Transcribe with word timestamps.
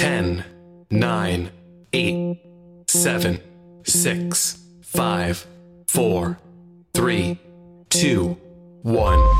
10, 0.00 0.42
9, 0.90 1.50
8, 1.92 2.38
7, 2.86 3.40
6, 3.84 4.58
5, 4.80 5.46
4, 5.88 6.38
3, 6.94 7.38
2, 7.90 8.28
1. 8.80 9.30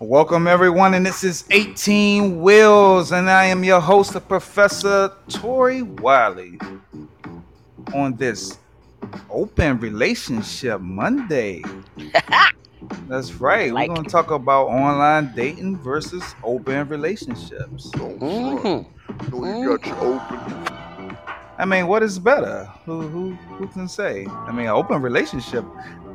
Welcome 0.00 0.48
everyone, 0.48 0.94
and 0.94 1.06
this 1.06 1.22
is 1.22 1.44
18 1.52 2.40
Wheels, 2.40 3.12
and 3.12 3.30
I 3.30 3.44
am 3.44 3.62
your 3.62 3.80
host, 3.80 4.16
Professor 4.26 5.12
Tori 5.28 5.82
Wiley. 5.82 6.58
On 7.94 8.16
this 8.16 8.58
open 9.30 9.78
relationship 9.78 10.80
Monday. 10.80 11.62
That's 13.08 13.34
right. 13.34 13.72
Like 13.72 13.88
We're 13.88 13.96
gonna 13.96 14.08
talk 14.08 14.30
about 14.30 14.68
online 14.68 15.32
dating 15.34 15.78
versus 15.78 16.22
open 16.42 16.88
relationships. 16.88 17.90
Mm-hmm. 17.94 19.36
No, 19.42 19.58
you 19.58 19.76
got 19.76 19.86
your 19.86 19.98
open. 19.98 21.16
I 21.58 21.64
mean, 21.64 21.86
what 21.86 22.02
is 22.02 22.18
better? 22.18 22.64
Who 22.86 23.02
who 23.02 23.32
who 23.56 23.66
can 23.68 23.88
say? 23.88 24.26
I 24.26 24.52
mean, 24.52 24.66
an 24.66 24.72
open 24.72 25.02
relationship, 25.02 25.64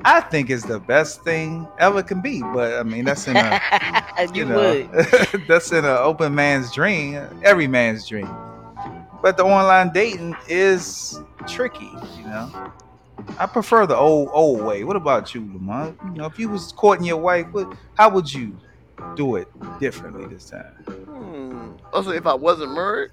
I 0.03 0.21
think 0.21 0.49
is 0.49 0.63
the 0.63 0.79
best 0.79 1.23
thing 1.23 1.67
ever 1.79 2.03
can 2.03 2.21
be. 2.21 2.41
But 2.41 2.79
I 2.79 2.83
mean, 2.83 3.05
that's 3.05 3.27
in 3.27 3.37
a 3.37 3.61
you, 4.33 4.41
you 4.41 4.45
know, 4.45 4.89
would. 4.91 5.43
that's 5.47 5.71
in 5.71 5.85
an 5.85 5.97
open 5.97 6.33
man's 6.35 6.73
dream, 6.73 7.21
every 7.43 7.67
man's 7.67 8.07
dream. 8.07 8.29
But 9.21 9.37
the 9.37 9.43
online 9.43 9.91
dating 9.93 10.35
is 10.47 11.19
tricky, 11.47 11.91
you 12.17 12.23
know. 12.23 12.71
I 13.39 13.45
prefer 13.45 13.85
the 13.85 13.95
old 13.95 14.29
old 14.31 14.61
way. 14.61 14.83
What 14.83 14.95
about 14.95 15.33
you, 15.33 15.41
Lamont? 15.41 15.97
You 16.05 16.11
know, 16.11 16.25
if 16.25 16.39
you 16.39 16.49
was 16.49 16.71
courting 16.71 17.05
your 17.05 17.17
wife, 17.17 17.47
what, 17.51 17.73
how 17.95 18.09
would 18.09 18.31
you 18.33 18.57
do 19.15 19.35
it 19.35 19.47
differently 19.79 20.25
this 20.25 20.49
time? 20.49 20.73
Hmm. 20.85 21.71
Also, 21.93 22.11
if 22.11 22.25
I 22.25 22.33
wasn't 22.33 22.73
married, 22.73 23.11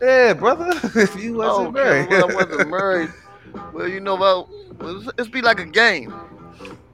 Yeah, 0.00 0.34
brother. 0.34 0.70
if 1.00 1.16
you 1.16 1.34
wasn't 1.34 1.68
oh, 1.68 1.70
married, 1.70 2.08
well, 2.10 2.30
I 2.30 2.34
wasn't 2.34 2.70
married. 2.70 3.10
Well, 3.72 3.88
you 3.88 4.00
know 4.00 4.14
what? 4.14 4.48
Well, 4.78 4.98
it's, 4.98 5.10
it's 5.18 5.28
be 5.28 5.42
like 5.42 5.60
a 5.60 5.66
game, 5.66 6.12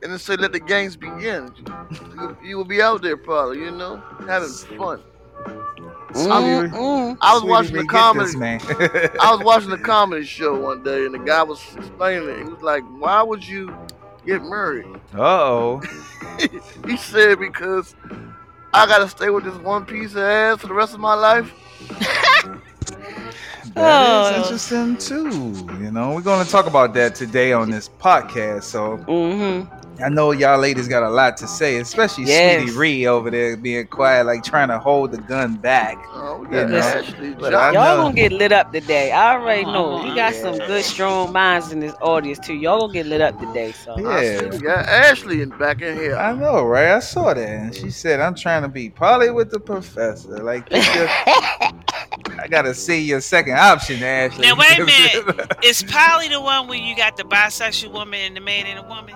and 0.02 0.12
then 0.12 0.18
say 0.18 0.36
let 0.36 0.52
the 0.52 0.60
games 0.60 0.96
begin. 0.96 1.50
You, 1.90 2.36
you 2.44 2.56
will 2.56 2.64
be 2.64 2.82
out 2.82 3.02
there 3.02 3.16
probably, 3.16 3.58
you 3.60 3.70
know, 3.70 4.02
having 4.26 4.50
fun. 4.76 5.02
Sweetie, 6.12 6.28
Mm-mm. 6.30 7.16
I 7.20 7.32
was 7.34 7.40
sweetie, 7.42 7.50
watching 7.50 7.76
the 7.76 7.84
comedy. 7.84 8.26
this, 8.26 8.36
man. 8.36 8.60
I 9.20 9.30
was 9.32 9.40
watching 9.44 9.72
a 9.72 9.78
comedy 9.78 10.24
show 10.24 10.58
one 10.58 10.82
day, 10.82 11.04
and 11.04 11.14
the 11.14 11.18
guy 11.18 11.42
was 11.42 11.60
explaining 11.76 12.28
it. 12.28 12.38
He 12.38 12.44
was 12.44 12.62
like, 12.62 12.82
"Why 12.98 13.22
would 13.22 13.46
you 13.46 13.74
get 14.24 14.42
married?" 14.42 14.86
Uh 15.14 15.20
oh. 15.22 15.82
he 16.86 16.96
said, 16.96 17.38
"Because 17.38 17.94
I 18.72 18.86
gotta 18.86 19.08
stay 19.08 19.30
with 19.30 19.44
this 19.44 19.56
one 19.58 19.84
piece 19.84 20.12
of 20.12 20.18
ass 20.22 20.60
for 20.60 20.68
the 20.68 20.74
rest 20.74 20.94
of 20.94 21.00
my 21.00 21.14
life." 21.14 21.52
That 23.74 24.00
is 24.02 24.30
Oh. 24.30 24.36
interesting 24.42 24.96
too. 24.96 25.66
You 25.82 25.90
know, 25.92 26.12
we're 26.14 26.22
going 26.22 26.44
to 26.44 26.50
talk 26.50 26.66
about 26.66 26.94
that 26.94 27.14
today 27.14 27.52
on 27.52 27.70
this 27.70 27.88
podcast. 27.88 28.64
So 28.64 28.96
Mm-hmm. 29.06 29.87
I 30.02 30.08
know 30.08 30.30
y'all 30.32 30.58
ladies 30.60 30.86
got 30.88 31.02
a 31.02 31.08
lot 31.10 31.36
to 31.38 31.48
say, 31.48 31.76
especially 31.78 32.24
Yes. 32.24 32.62
Sweetie 32.62 32.76
Ree 32.78 33.06
over 33.06 33.30
there 33.30 33.56
being 33.56 33.86
quiet, 33.88 34.26
like 34.26 34.44
trying 34.44 34.68
to 34.68 34.78
hold 34.78 35.10
the 35.12 35.18
gun 35.18 35.56
back. 35.56 35.98
Oh, 36.12 36.38
we 36.38 36.46
You 36.46 36.52
got 36.52 36.70
know, 36.70 36.78
Ashley 36.78 37.30
but 37.34 37.50
Johnson. 37.50 37.54
I 37.54 37.72
Y'all 37.72 37.96
know. 37.96 38.02
gonna 38.04 38.14
get 38.14 38.32
lit 38.32 38.52
up 38.52 38.72
today. 38.72 39.10
I 39.12 39.34
already 39.34 39.64
oh, 39.64 39.72
know. 39.72 40.04
You 40.04 40.14
got 40.14 40.34
Yeah. 40.34 40.40
some 40.42 40.58
good, 40.58 40.84
strong 40.84 41.32
minds 41.32 41.72
in 41.72 41.80
this 41.80 41.94
audience 42.00 42.38
too. 42.38 42.54
Y'all 42.54 42.80
gonna 42.80 42.92
get 42.92 43.06
lit 43.06 43.20
up 43.20 43.38
today. 43.40 43.72
So 43.72 43.98
Yeah. 43.98 44.46
we 44.48 44.58
got 44.58 44.86
Ashley 44.86 45.42
in 45.42 45.50
back 45.50 45.82
in 45.82 45.96
here. 45.96 46.16
I 46.16 46.32
know, 46.34 46.64
right? 46.64 46.90
I 46.90 47.00
saw 47.00 47.34
that, 47.34 47.38
and 47.38 47.74
she 47.74 47.90
said, 47.90 48.20
"I'm 48.20 48.34
trying 48.36 48.62
to 48.62 48.68
be 48.68 48.90
Polly 48.90 49.30
with 49.30 49.50
the 49.50 49.58
professor." 49.60 50.42
Like, 50.42 50.68
pick 50.70 50.84
I 52.40 52.46
gotta 52.48 52.72
see 52.74 53.00
your 53.00 53.20
second 53.20 53.54
option, 53.54 54.02
Ashley. 54.02 54.46
Now, 54.46 54.54
wait 54.56 54.78
a 54.78 54.84
minute. 54.84 55.56
Is 55.64 55.82
Polly 55.82 56.28
the 56.28 56.40
one 56.40 56.68
where 56.68 56.78
you 56.78 56.96
got 56.96 57.16
the 57.16 57.24
bisexual 57.24 57.90
woman 57.92 58.20
and 58.20 58.36
the 58.36 58.40
man 58.40 58.66
and 58.66 58.78
the 58.78 58.82
woman? 58.88 59.14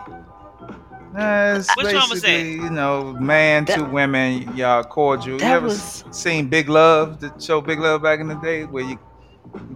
Nah, 1.12 1.56
it's 1.56 1.76
Which 1.76 1.86
one 1.86 1.94
was 2.08 2.22
that? 2.22 2.26
basically, 2.28 2.52
you 2.54 2.70
know, 2.70 3.12
man 3.14 3.66
to 3.66 3.84
women, 3.84 4.56
y'all 4.56 4.82
cordial. 4.84 5.38
You 5.38 5.44
ever 5.46 5.66
was- 5.66 6.04
seen 6.10 6.48
Big 6.48 6.68
Love, 6.68 7.20
the 7.20 7.32
show 7.38 7.60
Big 7.60 7.78
Love 7.80 8.02
back 8.02 8.20
in 8.20 8.28
the 8.28 8.34
day, 8.36 8.64
where 8.64 8.84
you 8.84 8.98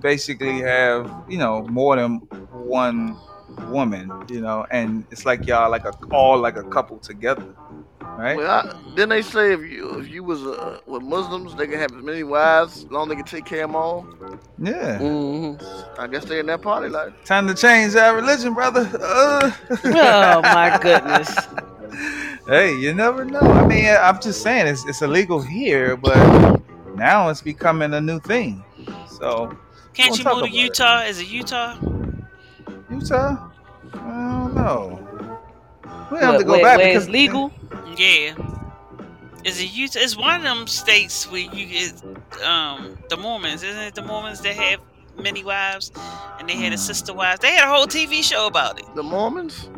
basically 0.01 0.61
have, 0.61 1.11
you 1.29 1.37
know, 1.39 1.63
more 1.69 1.97
than 1.97 2.17
one 2.53 3.17
woman, 3.69 4.11
you 4.29 4.41
know, 4.41 4.67
and 4.71 5.05
it's 5.11 5.27
like 5.27 5.47
y'all 5.47 5.71
like 5.71 5.85
a 5.85 5.93
all 6.11 6.39
like 6.39 6.57
a 6.57 6.63
couple 6.65 6.99
together, 6.99 7.45
right? 8.01 8.37
Well, 8.37 8.51
I, 8.51 8.95
then 8.95 9.09
they 9.09 9.23
say 9.23 9.53
if 9.53 9.61
you 9.61 9.99
if 10.01 10.09
you 10.09 10.23
was 10.25 10.43
uh, 10.45 10.81
with 10.87 11.03
Muslims, 11.03 11.55
they 11.55 11.67
can 11.67 11.79
have 11.79 11.93
as 11.95 12.03
many 12.03 12.23
wives 12.23 12.85
as 12.85 12.91
long 12.91 13.05
as 13.05 13.09
they 13.11 13.17
can 13.17 13.25
take 13.25 13.45
care 13.45 13.65
of 13.65 13.71
them 13.71 13.77
all. 13.77 14.07
Yeah. 14.59 14.99
Mhm. 14.99 15.99
I 15.99 16.07
guess 16.07 16.25
they 16.25 16.39
in 16.41 16.47
that 16.47 16.63
party 16.63 16.89
life. 16.89 17.13
Time 17.25 17.47
to 17.49 17.55
change 17.55 17.95
our 17.97 18.15
religion, 18.17 18.55
brother. 18.55 18.89
Uh. 19.01 19.51
Oh 19.85 20.41
my 20.43 20.79
goodness. 20.83 21.35
hey, 22.49 22.75
you 22.77 22.93
never 22.95 23.25
know. 23.25 23.41
I 23.41 23.67
mean, 23.67 23.87
I'm 23.87 24.21
just 24.21 24.43
saying 24.43 24.67
it's 24.67 24.85
it's 24.87 25.03
illegal 25.03 25.41
here, 25.41 25.97
but 25.97 26.17
now 26.97 27.29
it's 27.29 27.43
becoming 27.43 27.95
a 27.95 28.01
new 28.01 28.21
thing. 28.21 28.65
So 29.09 29.57
Can't 29.95 30.19
you 30.19 30.25
move 30.25 30.45
to. 30.45 30.51
Utah? 30.51 31.03
Is 31.03 31.21
it 31.21 31.29
Utah? 31.29 31.77
Utah? 32.91 33.51
I 33.95 33.99
don't 33.99 34.55
know. 34.55 35.06
We 36.11 36.19
have 36.19 36.31
Where, 36.31 36.39
to 36.39 36.45
go 36.45 36.53
where- 36.53 36.63
back 36.63 36.79
where 36.79 36.89
because 36.89 37.05
it's 37.05 37.13
legal? 37.13 37.53
Yeah. 37.97 38.35
Is 39.45 39.61
it 39.61 39.73
Utah? 39.73 40.01
It's 40.01 40.17
one 40.17 40.35
of 40.37 40.43
them 40.43 40.67
states 40.67 41.31
where 41.31 41.41
you 41.41 41.67
get 41.67 42.03
um 42.45 42.99
the 43.09 43.17
Mormons, 43.17 43.63
isn't 43.63 43.81
it? 43.83 43.95
The 43.95 44.03
Mormons 44.03 44.41
that 44.41 44.55
have 44.57 44.81
many 45.19 45.45
wives, 45.45 45.93
and 46.39 46.49
they 46.49 46.57
had 46.57 46.73
a 46.73 46.79
sister 46.79 47.15
wives. 47.15 47.41
They 47.41 47.53
had 47.53 47.69
a 47.69 47.73
whole 47.73 47.87
TV 47.87 48.23
show 48.23 48.47
about 48.47 48.79
it. 48.81 48.87
The 48.95 49.03
Mormons. 49.03 49.69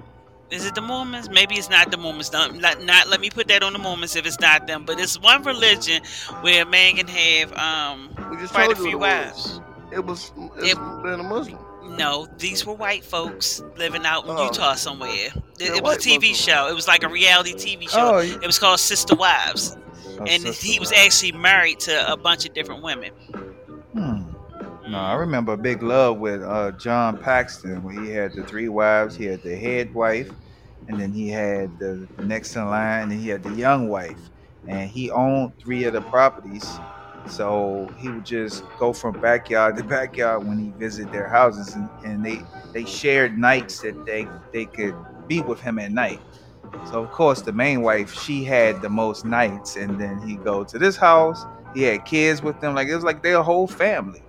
Is 0.50 0.64
it 0.64 0.74
the 0.74 0.80
Mormons? 0.80 1.28
Maybe 1.28 1.56
it's 1.56 1.68
not 1.68 1.90
the 1.90 1.98
Mormons. 1.98 2.32
Not, 2.32 2.54
not, 2.54 2.82
not 2.82 3.08
let 3.08 3.20
me 3.20 3.28
put 3.28 3.48
that 3.48 3.62
on 3.62 3.74
the 3.74 3.78
Mormons 3.78 4.16
if 4.16 4.24
it's 4.24 4.40
not 4.40 4.66
them. 4.66 4.84
But 4.86 4.98
it's 4.98 5.20
one 5.20 5.42
religion 5.42 6.02
where 6.40 6.62
a 6.62 6.66
man 6.66 6.96
can 6.96 7.06
have 7.06 7.52
um 7.52 8.08
We 8.30 8.38
just 8.38 8.54
quite 8.54 8.70
a 8.70 8.74
told 8.74 8.78
you 8.78 8.84
few 8.92 8.98
what 8.98 9.10
it 9.10 9.24
wives. 9.26 9.36
was. 9.36 9.60
It 9.92 10.04
was 10.04 10.32
it 10.56 10.64
It- 10.70 10.78
was 10.78 11.02
being 11.02 11.20
a 11.20 11.22
Muslim. 11.22 11.58
No, 11.98 12.26
these 12.38 12.64
were 12.64 12.74
white 12.74 13.04
folks 13.04 13.62
living 13.76 14.06
out 14.06 14.24
in 14.24 14.30
Oh. 14.30 14.44
Utah 14.44 14.74
somewhere. 14.74 15.10
It, 15.10 15.76
it 15.76 15.82
was 15.82 15.96
a 15.96 16.00
TV 16.08 16.34
show. 16.34 16.68
It 16.68 16.74
was 16.74 16.86
like 16.88 17.02
a 17.02 17.08
reality 17.08 17.54
TV 17.54 17.88
show. 17.90 18.16
Oh, 18.16 18.18
It 18.18 18.46
was 18.46 18.58
called 18.58 18.78
Sister 18.80 19.14
Wives, 19.16 19.76
oh, 20.20 20.24
and 20.24 20.42
sister 20.42 20.66
he 20.66 20.78
was 20.78 20.90
wives. 20.92 21.04
actually 21.22 21.32
married 21.32 21.80
to 21.80 22.12
a 22.12 22.16
bunch 22.16 22.46
of 22.46 22.54
different 22.54 22.82
women. 22.82 23.10
Hmm. 23.92 24.22
No, 24.90 24.98
I 24.98 25.14
remember 25.14 25.56
Big 25.56 25.82
Love 25.82 26.18
with 26.18 26.42
uh, 26.42 26.70
John 26.72 27.18
Paxton, 27.18 27.82
where 27.82 28.00
he 28.02 28.10
had 28.10 28.32
the 28.32 28.42
three 28.44 28.68
wives. 28.70 29.14
He 29.16 29.26
had 29.26 29.42
the 29.42 29.54
head 29.54 29.92
wife, 29.92 30.30
and 30.88 30.98
then 30.98 31.12
he 31.12 31.28
had 31.28 31.78
the 31.78 32.06
next 32.22 32.56
in 32.56 32.64
line, 32.64 33.10
and 33.10 33.20
he 33.20 33.28
had 33.28 33.42
the 33.42 33.52
young 33.52 33.88
wife, 33.88 34.16
and 34.66 34.88
he 34.88 35.10
owned 35.10 35.52
three 35.58 35.84
of 35.84 35.92
the 35.92 36.00
properties. 36.00 36.66
So 37.26 37.88
he 37.98 38.08
would 38.08 38.24
just 38.24 38.64
go 38.78 38.92
from 38.92 39.20
backyard 39.20 39.76
to 39.76 39.84
backyard 39.84 40.46
when 40.46 40.58
he 40.58 40.70
visited 40.78 41.12
their 41.12 41.28
houses, 41.28 41.74
and, 41.74 41.90
and 42.04 42.24
they 42.24 42.46
they 42.72 42.84
shared 42.84 43.36
nights 43.38 43.80
that 43.80 44.04
they 44.06 44.26
they 44.52 44.66
could 44.66 44.94
be 45.26 45.42
with 45.42 45.60
him 45.60 45.78
at 45.78 45.92
night. 45.92 46.20
So 46.90 47.02
of 47.02 47.10
course 47.10 47.42
the 47.42 47.52
main 47.52 47.82
wife 47.82 48.12
she 48.12 48.44
had 48.44 48.80
the 48.80 48.88
most 48.88 49.24
nights, 49.24 49.76
and 49.76 50.00
then 50.00 50.20
he 50.26 50.36
go 50.36 50.64
to 50.64 50.78
this 50.78 50.96
house. 50.96 51.44
He 51.74 51.82
had 51.82 52.04
kids 52.04 52.42
with 52.42 52.60
them, 52.60 52.74
like 52.74 52.88
it 52.88 52.94
was 52.94 53.04
like 53.04 53.22
their 53.22 53.42
whole 53.42 53.66
family. 53.66 54.22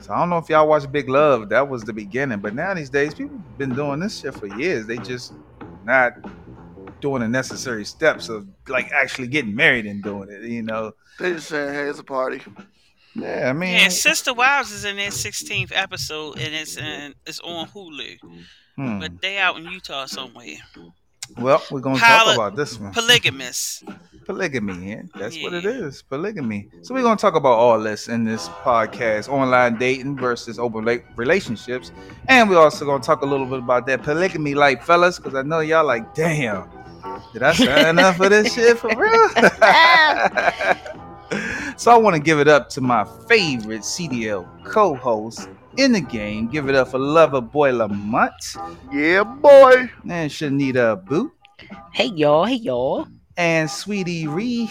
So 0.00 0.12
I 0.12 0.18
don't 0.18 0.30
know 0.30 0.38
if 0.38 0.48
y'all 0.48 0.66
watch 0.66 0.90
Big 0.90 1.08
Love. 1.08 1.50
That 1.50 1.68
was 1.68 1.84
the 1.84 1.92
beginning, 1.92 2.40
but 2.40 2.54
now 2.54 2.74
these 2.74 2.90
days 2.90 3.14
people 3.14 3.38
been 3.56 3.74
doing 3.74 4.00
this 4.00 4.20
shit 4.20 4.34
for 4.34 4.46
years. 4.46 4.86
They 4.86 4.96
just 4.98 5.34
not 5.84 6.14
doing 7.04 7.20
the 7.20 7.28
necessary 7.28 7.84
steps 7.84 8.30
of 8.30 8.46
like 8.66 8.90
actually 8.92 9.28
getting 9.28 9.54
married 9.54 9.84
and 9.84 10.02
doing 10.02 10.28
it. 10.30 10.42
You 10.42 10.62
know? 10.62 10.92
They 11.20 11.34
just 11.34 11.48
saying, 11.48 11.74
hey, 11.74 11.82
it's 11.90 11.98
a 11.98 12.04
party. 12.04 12.40
Yeah, 13.14 13.50
I 13.50 13.52
mean, 13.52 13.74
Yeah, 13.74 13.88
Sister 13.88 14.32
Wives 14.34 14.72
is 14.72 14.84
in 14.86 14.96
their 14.96 15.10
16th 15.10 15.70
episode, 15.74 16.38
and 16.38 16.52
it's 16.54 16.76
in 16.76 17.14
it's 17.26 17.40
on 17.40 17.68
Hulu. 17.68 18.16
hmm. 18.76 18.98
But 19.00 19.20
they 19.20 19.36
out 19.38 19.56
in 19.58 19.64
Utah 19.66 20.06
somewhere. 20.06 20.56
well, 21.38 21.62
we're 21.70 21.80
gonna 21.80 21.98
Poly- 21.98 22.24
talk 22.24 22.34
about 22.34 22.56
this 22.56 22.78
one. 22.80 22.92
Polygamous. 22.92 23.84
polygamy. 24.26 24.90
Yeah? 24.90 25.02
That's 25.14 25.36
what 25.42 25.52
it 25.54 25.64
is. 25.66 26.02
Polygamy. 26.02 26.68
So 26.82 26.94
we're 26.94 27.02
gonna 27.02 27.16
talk 27.16 27.36
about 27.36 27.52
all 27.64 27.78
this 27.78 28.08
in 28.08 28.24
this 28.24 28.48
podcast: 28.64 29.28
online 29.28 29.78
dating 29.78 30.16
versus 30.16 30.58
open 30.58 30.84
la- 30.84 31.04
relationships, 31.14 31.92
and 32.28 32.48
we're 32.50 32.58
also 32.58 32.84
gonna 32.84 33.02
talk 33.02 33.22
a 33.22 33.26
little 33.26 33.46
bit 33.46 33.60
about 33.60 33.86
that 33.86 34.02
polygamy 34.02 34.54
life, 34.54 34.82
fellas, 34.82 35.18
because 35.18 35.34
I 35.36 35.42
know 35.42 35.60
y'all 35.60 35.86
like, 35.86 36.14
damn, 36.14 36.68
did 37.32 37.42
I 37.42 37.52
sign 37.52 37.98
up 37.98 38.16
for 38.16 38.28
this 38.28 38.54
shit 38.54 38.78
for 38.78 38.88
real? 38.88 39.28
so 41.76 41.90
I 41.90 41.96
want 41.96 42.16
to 42.16 42.22
give 42.22 42.38
it 42.40 42.48
up 42.48 42.68
to 42.70 42.80
my 42.80 43.04
favorite 43.28 43.82
CDL 43.82 44.46
co-host 44.64 45.48
in 45.76 45.92
the 45.92 46.00
game. 46.00 46.48
Give 46.48 46.68
it 46.68 46.74
up 46.74 46.88
for 46.88 46.98
Lover 46.98 47.40
Boy 47.40 47.72
Lamont 47.72 48.32
Yeah, 48.92 49.24
boy. 49.24 49.90
and 50.08 50.30
Shanita 50.30 51.04
Boot. 51.04 51.32
Hey 51.92 52.06
y'all, 52.06 52.44
hey 52.44 52.56
y'all. 52.56 53.06
And 53.36 53.70
Sweetie 53.70 54.26
Ree. 54.26 54.66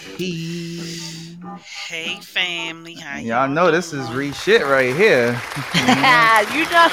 Hey, 1.88 2.20
family. 2.22 2.96
How 2.96 3.20
Y'all 3.20 3.50
know 3.50 3.72
this 3.72 3.94
is 3.94 4.10
Ree 4.12 4.32
shit 4.34 4.64
right 4.64 4.96
here. 4.96 5.28
you 5.76 6.64
know. 6.66 6.88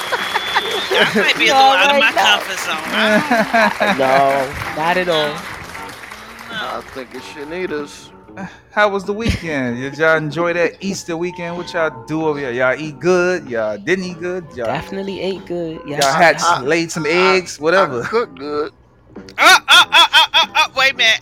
I 0.93 1.11
might 1.15 1.37
be 1.37 1.47
a 1.47 1.53
little 1.53 1.71
out 1.71 1.95
of 1.95 1.99
my 1.99 2.11
know. 2.11 2.21
comfort 2.21 2.59
zone. 2.59 3.97
No, 3.97 4.75
not 4.75 4.97
at 4.97 5.07
all. 5.09 5.33
No. 6.49 6.77
I 6.77 6.81
think 6.93 7.15
it's 7.15 7.25
Shanita's. 7.27 8.11
How 8.71 8.87
was 8.89 9.03
the 9.03 9.13
weekend? 9.13 9.77
Did 9.77 9.97
y'all 9.97 10.15
enjoy 10.15 10.53
that 10.53 10.81
Easter 10.81 11.17
weekend? 11.17 11.57
What 11.57 11.73
y'all 11.73 12.05
do 12.05 12.25
over 12.27 12.39
here? 12.39 12.51
Y'all 12.51 12.79
eat 12.79 12.99
good? 12.99 13.49
Y'all 13.49 13.77
didn't 13.77 14.05
eat 14.05 14.19
good? 14.19 14.45
Y'all, 14.55 14.67
Definitely 14.67 15.19
ate 15.21 15.45
good. 15.45 15.81
Yes. 15.85 16.03
y'all 16.03 16.13
had 16.13 16.37
I- 16.39 16.61
laid 16.61 16.91
some 16.91 17.05
eggs, 17.05 17.59
whatever. 17.59 18.03
I 18.03 18.07
cook 18.07 18.37
good. 18.37 18.71
Oh, 19.17 19.21
oh, 19.37 19.59
oh, 19.69 19.85
oh, 20.13 20.25
oh, 20.33 20.47
oh, 20.55 20.71
wait 20.77 20.93
a 20.93 20.95
minute. 20.97 21.21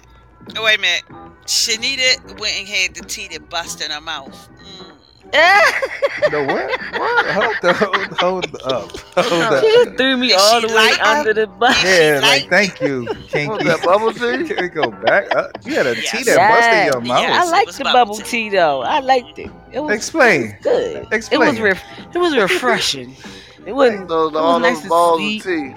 Oh, 0.57 0.63
Wait 0.63 0.78
a 0.78 0.81
minute. 0.81 1.04
Shanita 1.46 2.40
went 2.40 2.56
and 2.60 2.68
had 2.68 2.96
the 2.96 3.01
tea 3.07 3.28
that 3.30 3.50
bust 3.50 3.84
in 3.84 3.92
her 3.92 4.01
mouth. 4.01 4.50
Mm. 4.60 4.86
The 5.31 6.44
what? 6.44 7.00
What? 7.00 7.25
Hold, 7.28 7.56
the, 7.62 7.74
hold, 7.74 8.07
hold 8.19 8.46
up. 8.66 8.92
Hold 9.16 9.42
up. 9.44 9.63
she 9.63 9.72
just 9.72 9.96
threw 9.98 10.18
me 10.18 10.28
Is 10.31 10.42
all 10.42 10.60
the 10.62 10.68
way 10.68 10.74
like 10.74 11.01
under 11.06 11.34
the 11.34 11.46
bus. 11.48 11.84
Yeah, 11.84 12.19
like- 12.22 12.42
like 12.44 12.50
thank 12.50 12.81
you, 12.81 13.06
What's 13.06 13.31
Kinky. 13.31 13.63
that, 13.66 13.81
bubble 13.84 14.12
tea? 14.12 14.19
Can 14.48 14.57
we 14.63 14.69
go 14.69 14.90
back? 14.90 15.34
Uh, 15.36 15.50
you 15.66 15.75
had 15.75 15.86
a 15.88 15.96
Yes. 15.96 16.12
tea 16.12 16.24
that 16.24 16.38
busted 16.38 16.74
Yeah. 16.74 16.86
your 16.86 17.02
mouth. 17.02 17.22
Yes. 17.22 17.44
I 17.45 17.48
it 17.48 17.52
liked 17.52 17.78
the 17.78 17.84
bubble 17.84 17.94
bubble 17.94 18.16
tea. 18.16 18.24
tea 18.24 18.50
though. 18.50 18.81
I 18.81 19.00
liked 19.02 19.38
it. 19.40 19.52
It 19.72 19.80
was 19.81 19.95
Explain. 19.95 20.57
good. 20.63 20.95
It 20.98 21.04
was 21.04 21.12
Explain. 21.12 21.62
ref- 21.62 21.84
it 22.13 22.18
was 22.18 22.36
refreshing. 22.50 23.16
It 23.68 23.74
wasn't. 23.74 24.07
Those 24.07 24.31
It 24.31 24.36
was 24.36 24.42
all 24.44 24.60
nice 24.60 24.74
those 24.78 24.81
and 24.81 24.90
balls 24.90 25.19
sweet. 25.19 25.45
of 25.45 25.45
tea. 25.45 25.75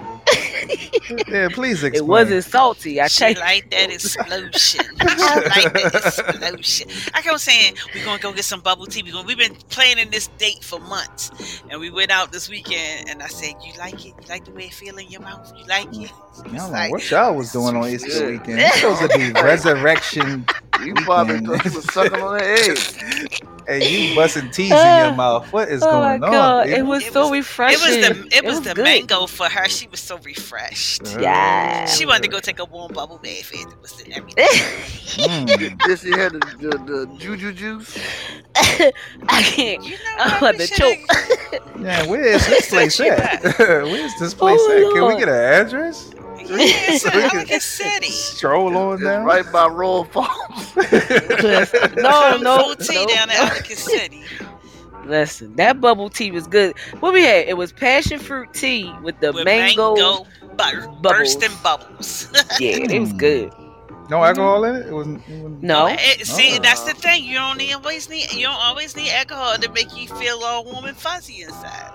Yeah, 1.27 1.49
please 1.51 1.83
explain. 1.83 2.03
It 2.03 2.07
wasn't 2.07 2.43
salty. 2.43 3.01
I 3.01 3.07
She 3.07 3.33
like 3.35 3.69
that 3.71 3.91
explosion. 3.91 4.51
she 4.57 4.77
like 4.79 5.73
that 5.73 6.53
explosion. 6.55 6.89
I 7.13 7.21
kept 7.21 7.39
saying 7.39 7.75
we're 7.93 8.05
gonna 8.05 8.19
go 8.21 8.31
get 8.33 8.45
some 8.45 8.61
bubble 8.61 8.85
tea. 8.85 9.03
We 9.03 9.11
gonna, 9.11 9.25
we've 9.27 9.37
been 9.37 9.55
planning 9.69 10.09
this 10.09 10.27
date 10.37 10.63
for 10.63 10.79
months, 10.79 11.61
and 11.69 11.79
we 11.79 11.89
went 11.89 12.11
out 12.11 12.31
this 12.31 12.49
weekend. 12.49 13.09
And 13.09 13.21
I 13.23 13.27
said, 13.27 13.53
"You 13.63 13.73
like 13.77 13.95
it? 14.05 14.13
You 14.21 14.27
like 14.29 14.45
the 14.45 14.51
way 14.51 14.65
it 14.65 14.73
feel 14.73 14.97
in 14.97 15.09
your 15.09 15.21
mouth? 15.21 15.51
You 15.57 15.65
like 15.67 15.87
it?" 15.89 16.11
She 16.35 16.49
I 16.49 16.53
was 16.53 16.71
like, 16.71 16.91
what 16.91 17.11
y'all 17.11 17.35
was 17.35 17.51
doing 17.51 17.75
on 17.75 17.87
Easter 17.87 18.09
Yeah. 18.09 18.31
weekend. 18.39 18.59
It's 18.59 18.75
supposed 18.79 19.01
to 19.11 19.17
be 19.17 19.31
resurrection. 19.41 20.45
You 20.83 20.93
probably 20.95 21.39
Weekend. 21.41 21.75
was 21.75 21.93
sucking 21.93 22.19
on 22.19 22.37
the 22.37 22.43
egg. 23.41 23.47
Hey, 23.67 24.09
you 24.09 24.15
busting 24.15 24.51
teas 24.51 24.71
in 24.71 24.77
your 24.77 25.13
mouth. 25.13 25.51
What 25.53 25.69
is 25.69 25.81
oh 25.85 25.99
my 26.01 26.17
going 26.17 26.23
on? 26.23 26.31
god! 26.31 26.65
baby? 26.67 26.79
It 26.79 26.83
was 26.83 27.03
It 27.05 27.13
so 27.13 27.21
was- 27.21 27.31
It 27.31 27.33
refreshing. 27.37 27.79
was 27.81 28.19
the 28.29 28.37
it 28.37 28.43
was, 28.45 28.61
the 28.61 28.73
good. 28.73 28.83
mango 28.83 29.25
for 29.27 29.47
her. 29.47 29.67
She 29.69 29.87
was 29.87 29.99
so 29.99 30.17
refreshed. 30.19 31.01
Yeah. 31.19 31.85
She 31.85 32.05
wanted 32.05 32.23
to 32.23 32.29
go 32.29 32.39
take 32.39 32.59
a 32.59 32.65
warm 32.65 32.93
bubble 32.93 33.17
bath 33.19 33.51
afterwards 33.53 34.01
and 34.03 34.13
everything. 34.13 34.45
Mm. 34.45 35.77
Did 35.87 35.99
she 35.99 36.11
had 36.11 36.33
the, 36.33 36.39
the, 36.59 36.77
the 36.77 37.15
juju 37.17 37.53
juice? 37.53 37.97
I 38.55 39.41
can't. 39.43 39.83
You 39.83 39.91
know 39.91 39.97
I'm 40.19 40.37
about 40.37 40.55
to 40.59 40.67
choke. 40.67 40.99
Man, 41.77 42.09
where 42.09 42.23
is 42.23 42.45
this 42.47 42.69
place 42.69 42.99
at? 42.99 43.41
Where's 43.59 44.13
this 44.19 44.33
place 44.33 44.59
Oh, 44.61 44.87
at? 44.89 44.93
Can 44.93 45.07
we 45.07 45.17
get 45.19 45.29
an 45.29 45.65
address? 45.67 46.11
Yeah, 46.49 46.57
it's 46.59 47.03
So 47.03 47.09
we 47.15 47.23
in 47.41 47.45
can 47.47 47.59
City. 47.59 48.07
Stroll 48.09 48.75
on 48.77 48.93
It's 48.95 49.03
down. 49.03 49.25
right 49.25 49.49
by 49.51 49.67
Royal 49.67 50.03
Falls. 50.05 50.75
No, 51.97 52.37
no, 52.37 52.57
Full 52.59 52.75
tea 52.75 52.95
no, 52.95 53.07
down 53.07 53.29
in 53.29 53.35
no. 53.37 53.43
Ellicott 53.43 53.77
City. 53.77 54.23
Listen, 55.05 55.55
that 55.57 55.81
bubble 55.81 56.09
tea 56.09 56.31
was 56.31 56.47
good. 56.47 56.77
What 57.01 57.13
we 57.13 57.23
had? 57.23 57.47
It 57.47 57.57
was 57.57 57.71
passion 57.73 58.19
fruit 58.19 58.53
tea 58.53 58.91
with 59.03 59.19
the 59.19 59.31
With 59.33 59.43
mango. 59.45 59.95
mango, 59.95 60.25
butter, 60.55 60.81
bubbles. 60.87 61.01
bursting 61.01 61.51
bubbles. 61.61 62.29
Yeah, 62.59 62.77
it 62.77 62.99
was 62.99 63.11
Mm. 63.13 63.17
good. 63.17 63.53
No 64.09 64.23
alcohol 64.23 64.63
in 64.65 64.75
it. 64.75 64.87
It 64.87 64.93
wasn't. 64.93 65.21
It 65.27 65.41
wasn't 65.41 65.63
No, 65.63 65.87
It- 65.87 66.25
see, 66.27 66.55
Oh. 66.57 66.61
that's 66.61 66.81
the 66.83 66.93
thing. 66.93 67.23
You 67.25 67.35
don't 67.35 67.57
need, 67.57 67.73
always 67.73 68.09
need 68.09 68.31
you 68.33 68.45
don't 68.45 68.55
always 68.61 68.95
need 68.95 69.09
alcohol 69.11 69.55
to 69.57 69.69
make 69.71 69.95
you 69.97 70.07
feel 70.07 70.41
all 70.43 70.63
warm 70.65 70.85
and 70.85 70.97
fuzzy 70.97 71.41
inside. 71.43 71.91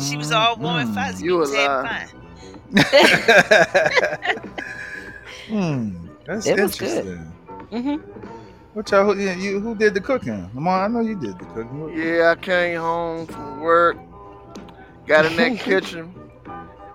She 0.00 0.16
was 0.16 0.30
all 0.32 0.56
warm 0.56 0.76
and 0.78 0.90
Mm. 0.90 0.94
fuzzy. 0.94 1.24
You 1.24 1.34
we 1.34 1.38
was 1.40 1.52
a 1.54 1.56
having 1.56 1.88
fun. 1.88 2.08
Hmm, 5.48 6.08
that's 6.26 6.50
It 6.50 6.58
was 6.58 6.74
good. 6.76 7.06
interesting. 7.06 7.34
hmm 7.72 7.96
What 8.72 8.90
y'all? 8.90 9.04
Who, 9.14 9.20
you, 9.20 9.60
who 9.60 9.74
did 9.76 9.94
the 9.94 10.00
cooking? 10.00 10.50
Lamar, 10.54 10.84
I 10.84 10.88
know 10.88 11.00
you 11.00 11.16
did 11.16 11.38
the 11.38 11.46
cooking. 11.46 11.92
Yeah, 11.94 12.32
I 12.32 12.36
came 12.40 12.80
home 12.80 13.26
from 13.26 13.60
work, 13.60 13.98
got 15.06 15.26
in 15.26 15.36
that 15.36 15.56
kitchen, 15.58 16.14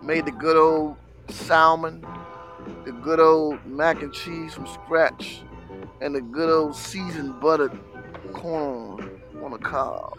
made 0.02 0.26
the 0.26 0.32
good 0.32 0.58
old 0.58 0.98
salmon, 1.30 2.06
the 2.86 2.94
good 2.94 3.20
old 3.20 3.66
mac 3.66 4.02
and 4.04 4.14
cheese 4.14 4.54
from 4.54 4.68
scratch, 4.68 5.46
and 6.02 6.16
the 6.16 6.22
good 6.22 6.50
old 6.50 6.76
seasoned 6.76 7.40
buttered 7.42 7.74
corn 8.34 9.02
on 9.44 9.54
a 9.54 9.60
cob. 9.60 10.14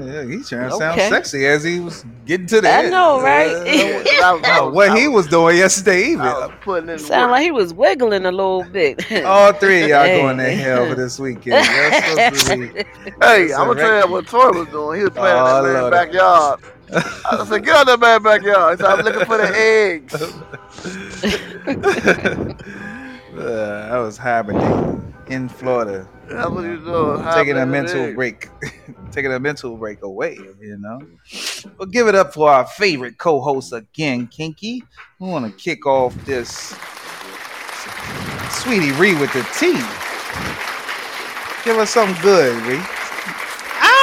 Yeah, 0.00 0.24
he's 0.24 0.48
trying 0.48 0.70
to 0.70 0.76
sound 0.76 1.00
sexy 1.00 1.46
as 1.46 1.64
he 1.64 1.80
was 1.80 2.04
getting 2.24 2.46
to 2.46 2.60
the 2.60 2.68
I 2.68 2.82
end. 2.84 2.90
know, 2.92 3.20
right? 3.20 3.48
Uh, 3.50 4.02
I 4.22 4.40
I 4.44 4.62
what 4.62 4.96
he 4.96 5.08
was- 5.08 5.24
was 5.24 5.30
doing 5.32 5.56
yesterday 5.56 6.04
I 6.04 6.10
evening. 6.10 6.58
putting 6.60 6.88
in 6.90 6.98
Sound 6.98 7.22
work. 7.22 7.30
like 7.32 7.42
he 7.42 7.50
was 7.50 7.74
wiggling 7.74 8.24
a 8.26 8.30
little 8.30 8.62
bit. 8.64 9.00
All 9.24 9.52
three 9.52 9.82
of 9.82 9.88
y'all 9.88 10.04
Hey. 10.04 10.20
going 10.20 10.36
to 10.38 10.50
hell 10.50 10.88
for 10.88 10.94
this 10.94 11.18
weekend. 11.18 11.66
Y'all 11.66 11.92
supposed 12.00 12.46
to 12.46 12.56
be- 12.56 12.84
Hey, 13.20 13.52
I'm 13.52 13.66
gonna 13.66 13.80
tell 13.80 14.06
you 14.06 14.12
what 14.12 14.26
Tori 14.28 14.58
was 14.60 14.68
doing. 14.68 14.98
He 14.98 15.04
was 15.04 15.12
playing 15.14 15.36
Oh, 15.38 15.64
in 15.64 15.72
that 15.74 15.90
backyard. 15.90 16.60
I 16.90 17.44
said, 17.48 17.64
get 17.64 17.74
out 17.74 17.88
of 17.88 18.00
that 18.00 18.00
man's 18.00 18.22
backyard. 18.24 18.78
He 18.78 18.84
said, 18.84 18.90
I'm 18.92 19.04
looking 19.04 19.26
for 19.26 19.36
the 19.38 19.50
eggs. 19.56 20.14
Uh, 23.38 23.88
I 23.92 23.98
was 24.00 24.16
hibernating 24.16 25.07
in 25.30 25.48
Florida, 25.48 26.08
That's 26.28 26.48
what 26.50 26.64
he 26.64 26.76
doing. 26.76 27.24
taking 27.34 27.56
a 27.58 27.66
mental 27.66 28.14
break, 28.14 28.48
taking 29.12 29.32
a 29.32 29.38
mental 29.38 29.76
break 29.76 30.02
away. 30.02 30.34
You 30.60 30.78
know. 30.78 31.00
Well, 31.78 31.86
give 31.86 32.08
it 32.08 32.14
up 32.14 32.32
for 32.34 32.50
our 32.50 32.66
favorite 32.66 33.18
co-host 33.18 33.72
again, 33.72 34.26
Kinky. 34.28 34.82
We 35.18 35.28
want 35.28 35.44
to 35.46 35.52
kick 35.62 35.86
off 35.86 36.14
this 36.24 36.74
Sweetie 38.62 38.92
Ree 38.92 39.14
with 39.18 39.32
the 39.32 39.42
tea. 39.58 39.78
Give 41.64 41.76
us 41.78 41.90
something 41.90 42.20
good, 42.22 42.62
Ree. 42.66 42.80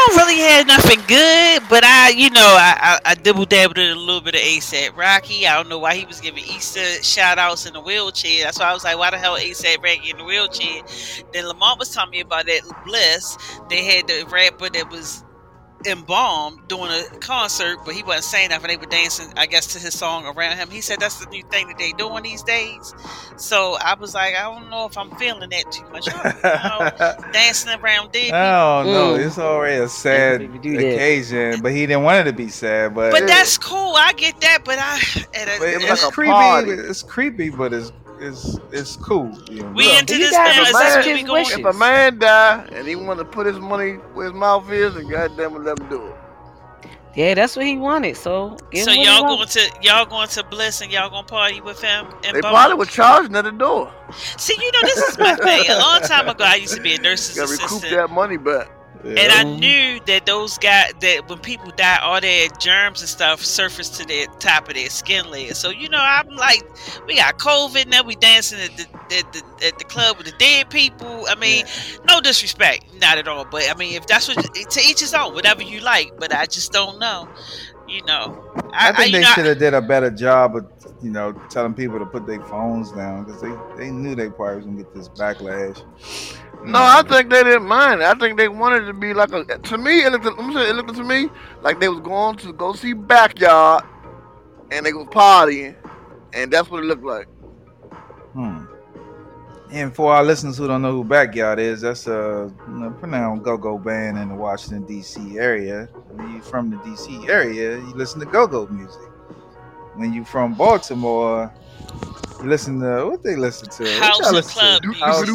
Don't 0.08 0.18
really 0.18 0.38
have 0.38 0.68
nothing 0.68 1.00
good, 1.08 1.64
but 1.68 1.84
I, 1.84 2.10
you 2.10 2.30
know, 2.30 2.42
I, 2.42 3.00
I, 3.06 3.12
I 3.12 3.16
dibble 3.16 3.46
dabbled 3.46 3.80
in 3.80 3.92
a 3.92 4.00
little 4.00 4.22
bit 4.22 4.36
of 4.36 4.42
ASAP 4.42 4.96
Rocky. 4.96 5.48
I 5.48 5.56
don't 5.56 5.68
know 5.68 5.80
why 5.80 5.96
he 5.96 6.06
was 6.06 6.22
giving 6.22 6.44
Easter 6.44 6.84
shout 7.04 7.40
outs 7.40 7.66
in 7.66 7.74
the 7.74 7.82
wheelchair. 7.82 8.44
That's 8.44 8.60
why 8.60 8.68
I 8.68 8.74
was 8.74 8.84
like, 8.84 9.00
why 9.00 9.10
the 9.10 9.18
hell 9.18 9.36
ASAP 9.36 9.84
Rocky 9.84 10.12
in 10.12 10.18
the 10.18 10.24
wheelchair? 10.24 10.84
Then 11.34 11.48
Lamont 11.48 11.80
was 11.80 11.90
telling 11.90 12.12
me 12.12 12.20
about 12.20 12.46
that 12.46 12.62
Bliss. 12.86 13.36
They 13.70 13.84
had 13.84 14.08
the 14.08 14.28
rapper 14.32 14.70
that 14.70 14.92
was 14.92 15.25
embalmed 15.86 16.68
doing 16.68 16.90
a 16.92 17.04
concert, 17.20 17.78
but 17.86 17.94
he 17.96 18.04
wasn't 18.04 18.26
saying 18.26 18.50
nothing. 18.50 18.68
They 18.70 18.78
were 18.78 18.86
dancing, 18.86 19.32
I 19.38 19.46
guess, 19.46 19.68
to 19.74 19.80
his 19.80 19.98
song 19.98 20.26
around 20.26 20.58
him. 20.58 20.70
He 20.70 20.82
said 20.82 21.00
that's 21.00 21.24
the 21.24 21.30
new 21.30 21.44
thing 21.52 21.68
that 21.68 21.78
they 21.78 21.92
doing 21.94 22.24
these 22.24 22.44
days. 22.44 22.94
So 23.38 23.78
I 23.82 23.94
was 23.96 24.14
like, 24.14 24.36
I 24.36 24.42
don't 24.44 24.70
know 24.70 24.86
if 24.86 24.98
I'm 24.98 25.12
feeling 25.18 25.50
that 25.50 25.72
too 25.72 25.86
much. 25.92 26.08
You 26.08 26.14
know, 26.14 27.30
dancing 27.34 27.72
around 27.80 28.12
dead 28.12 28.24
people. 28.26 28.38
I 28.38 28.84
don't 28.84 28.94
know. 28.94 29.14
Mm. 29.18 29.26
It's 29.26 29.38
already 29.38 29.84
a 29.84 29.88
sad 29.90 30.42
Maybe 30.42 30.78
that. 30.78 30.94
occasion, 30.94 31.62
but 31.62 31.72
he 31.72 31.86
didn't 31.86 32.04
want 32.04 32.28
it 32.28 32.32
to 32.32 32.38
be 32.38 32.50
sad. 32.50 32.96
But, 32.96 33.12
But 33.12 33.28
that's 33.28 33.58
cool. 33.58 33.94
I 33.96 34.14
get 34.14 34.40
that. 34.42 34.60
But 34.66 34.80
I, 34.80 34.96
at 35.34 35.48
a, 35.48 35.60
but 35.60 35.70
It 35.70 35.76
was 35.78 35.84
it's 35.92 36.04
like 36.04 36.12
a 36.12 36.14
creepy. 36.14 36.32
party. 36.32 36.72
It's 36.72 37.04
creepy, 37.04 37.50
but 37.50 37.74
it's 37.74 37.92
it's 38.20 38.58
it's 38.72 38.96
cool. 38.98 39.32
You 39.50 39.64
know? 39.64 39.72
we 39.74 39.86
Look, 39.88 40.00
into 40.00 40.18
this 40.18 40.32
gotta 40.32 40.56
now. 40.56 40.62
Is 40.64 40.74
respect 40.74 41.06
this 41.06 41.14
we 41.14 41.24
going? 41.24 41.46
If 41.50 41.64
a 41.66 41.74
man 41.74 42.20
die 42.20 42.68
and 42.72 42.88
he 42.88 42.96
want 42.96 43.20
to 43.20 43.26
put 43.26 43.46
his 43.48 43.60
money 43.60 43.94
where 44.14 44.26
his 44.26 44.34
mouth 44.34 44.70
is, 44.72 44.96
then 44.96 45.08
goddamn 45.08 45.56
it, 45.56 45.60
let 45.60 45.80
him 45.80 45.90
do 45.90 46.08
it. 46.08 46.16
yeah, 47.16 47.34
that's 47.34 47.56
what 47.56 47.66
he 47.66 47.78
wanted. 47.78 48.18
So, 48.18 48.58
So 48.74 48.92
him 48.92 48.98
what 48.98 48.98
he 48.98 49.04
y'all 49.06 49.24
want. 49.24 49.38
going 49.40 49.48
to 49.50 49.72
y'all 49.82 50.06
going 50.06 50.28
to 50.30 50.44
Bliss 50.44 50.82
and 50.82 50.92
y'all 50.92 51.10
gonna 51.10 51.28
party 51.28 51.62
with 51.62 51.82
him? 51.82 52.08
And 52.24 52.36
They 52.36 52.42
Bubba? 52.42 52.52
probably 52.52 52.78
were 52.78 52.86
charging 52.86 53.36
at 53.36 53.44
the 53.46 53.52
door. 53.52 53.92
See, 54.38 54.56
you 54.60 54.72
know, 54.72 54.82
this 54.84 54.98
is 54.98 55.18
my 55.18 55.36
thing. 55.36 55.66
A 55.70 55.78
long 55.80 56.02
time 56.02 56.28
ago, 56.30 56.44
I 56.46 56.56
used 56.56 56.76
to 56.76 56.82
be 56.82 56.96
a 56.96 57.00
nurse's 57.02 57.36
You 57.36 57.44
gotta 57.44 57.52
recoup 57.54 57.66
assistant. 57.68 57.92
that 57.94 58.10
money 58.10 58.38
back. 58.38 58.70
And 59.06 59.32
I 59.32 59.44
knew 59.44 60.00
that 60.08 60.26
those 60.26 60.58
guys, 60.58 60.94
that 61.02 61.30
when 61.30 61.38
people 61.38 61.72
die, 61.76 62.00
all 62.02 62.20
their 62.20 62.48
germs 62.60 63.02
and 63.02 63.10
stuff 63.10 63.44
surface 63.46 63.90
to 63.98 64.06
the 64.06 64.28
top 64.40 64.68
of 64.68 64.74
their 64.74 64.90
skin 64.90 65.30
layer. 65.30 65.54
So 65.54 65.70
you 65.70 65.90
know, 65.90 66.02
I'm 66.02 66.28
like, 66.30 66.64
we 67.06 67.16
got 67.16 67.38
COVID 67.38 67.88
now. 67.88 68.02
We 68.02 68.16
dancing 68.16 68.60
at 68.60 68.76
the 68.76 68.84
at 69.16 69.34
the, 69.34 69.68
at 69.68 69.78
the 69.78 69.86
club 69.86 70.18
with 70.18 70.26
the 70.26 70.34
dead 70.40 70.72
people. 70.72 71.26
I 71.30 71.36
mean, 71.36 71.66
no 72.08 72.20
disrespect, 72.20 72.86
not 73.00 73.20
at 73.20 73.28
all. 73.28 73.46
But 73.46 73.70
I 73.70 73.76
mean, 73.76 73.94
if 73.94 74.08
that's 74.08 74.28
what 74.28 74.44
to 74.44 74.80
each 74.82 75.02
his 75.02 75.14
own, 75.14 75.36
whatever 75.36 75.62
you 75.62 75.82
like. 75.82 76.20
But 76.20 76.34
I 76.34 76.46
just 76.46 76.72
don't 76.72 76.98
know. 76.98 77.30
You 77.88 78.04
know, 78.06 78.44
I, 78.74 78.90
I 78.90 78.94
think 78.94 79.14
you 79.14 79.20
they 79.20 79.24
should 79.26 79.46
have 79.46 79.60
did 79.60 79.76
a 79.76 79.82
better 79.82 80.10
job 80.10 80.56
of 80.56 80.75
you 81.06 81.12
know 81.12 81.34
telling 81.52 81.76
people 81.76 82.00
to 82.00 82.06
put 82.06 82.26
their 82.26 82.42
phones 82.42 82.92
down 82.92 83.24
because 83.24 83.40
they 83.40 83.54
they 83.78 83.92
knew 83.92 84.16
they 84.16 84.28
probably 84.28 84.56
was 84.56 84.66
gonna 84.66 84.78
get 84.78 84.94
this 84.96 85.08
backlash. 85.08 85.84
No, 86.66 86.80
I 86.80 87.04
think 87.08 87.30
they 87.30 87.44
didn't 87.44 87.68
mind. 87.68 88.02
I 88.02 88.16
think 88.16 88.38
they 88.38 88.48
wanted 88.48 88.84
it 88.84 88.88
to 88.88 88.94
be 88.94 89.14
like 89.14 89.32
a. 89.32 89.46
To 89.46 89.78
me, 89.78 90.04
it 90.04 90.12
looked. 90.12 90.26
Let 90.26 90.38
me 90.38 90.54
say, 90.56 90.68
it 90.68 90.76
looked 90.76 90.96
to 90.96 91.04
me 91.04 91.30
like 91.62 91.80
they 91.80 91.90
was 91.90 92.00
going 92.00 92.38
to 92.38 92.52
go 92.54 92.74
see 92.74 92.94
Backyard, 92.94 93.84
and 94.72 94.84
they 94.84 94.94
was 94.94 95.06
partying, 95.08 95.76
and 96.34 96.52
that's 96.52 96.72
what 96.72 96.84
it 96.84 96.88
looked 96.88 97.04
like. 97.04 97.28
Hmm. 98.34 98.66
And 99.72 99.96
for 99.96 100.12
our 100.12 100.24
listeners 100.24 100.58
who 100.58 100.68
don't 100.68 100.82
know 100.82 100.92
who 100.92 101.04
Backyard 101.04 101.60
is, 101.60 101.82
that's 101.82 102.08
a 102.08 102.52
you 102.68 102.74
know, 102.74 102.90
pronounced 102.92 103.44
go-go 103.44 103.78
band 103.78 104.18
in 104.18 104.30
the 104.30 104.36
Washington 104.36 104.86
D.C. 104.86 105.38
area. 105.38 105.88
When 106.10 106.34
you 106.34 106.42
from 106.42 106.72
the 106.72 106.78
D.C. 106.78 107.28
area, 107.30 107.78
you 107.78 107.94
listen 107.94 108.20
to 108.22 108.26
go-go 108.26 108.66
music. 108.68 109.12
When 109.96 110.14
you 110.14 110.26
from 110.26 110.54
Baltimore, 110.54 111.52
you 112.42 112.50
listen 112.50 112.80
to 112.82 113.06
what 113.06 113.24
they 113.24 113.36
listen 113.36 113.70
to. 113.70 113.92
House 114.00 114.32
listen 114.32 114.52
club 114.52 114.82
to? 114.84 114.94
House-. 114.94 115.26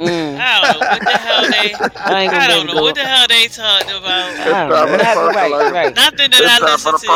Mm. 0.00 0.38
I 0.40 0.60
don't 0.62 0.74
know 0.74 0.88
what 0.88 1.04
the 1.04 1.18
hell 1.18 1.42
they. 1.50 1.74
I 1.96 2.26
I 2.36 2.48
don't 2.48 2.66
know 2.66 2.82
what 2.82 2.94
the 2.96 3.04
hell 3.04 3.26
they 3.28 3.46
talking 3.46 3.90
about. 3.90 4.34
I 4.34 4.68
don't 4.68 4.68
know. 4.70 4.98
time 4.98 5.16
the 5.16 5.32
Right, 5.34 5.72
right. 5.72 5.94
Nothing 5.94 6.30
that 6.30 6.60
I 6.62 6.64
listen 6.64 6.98
to 6.98 7.06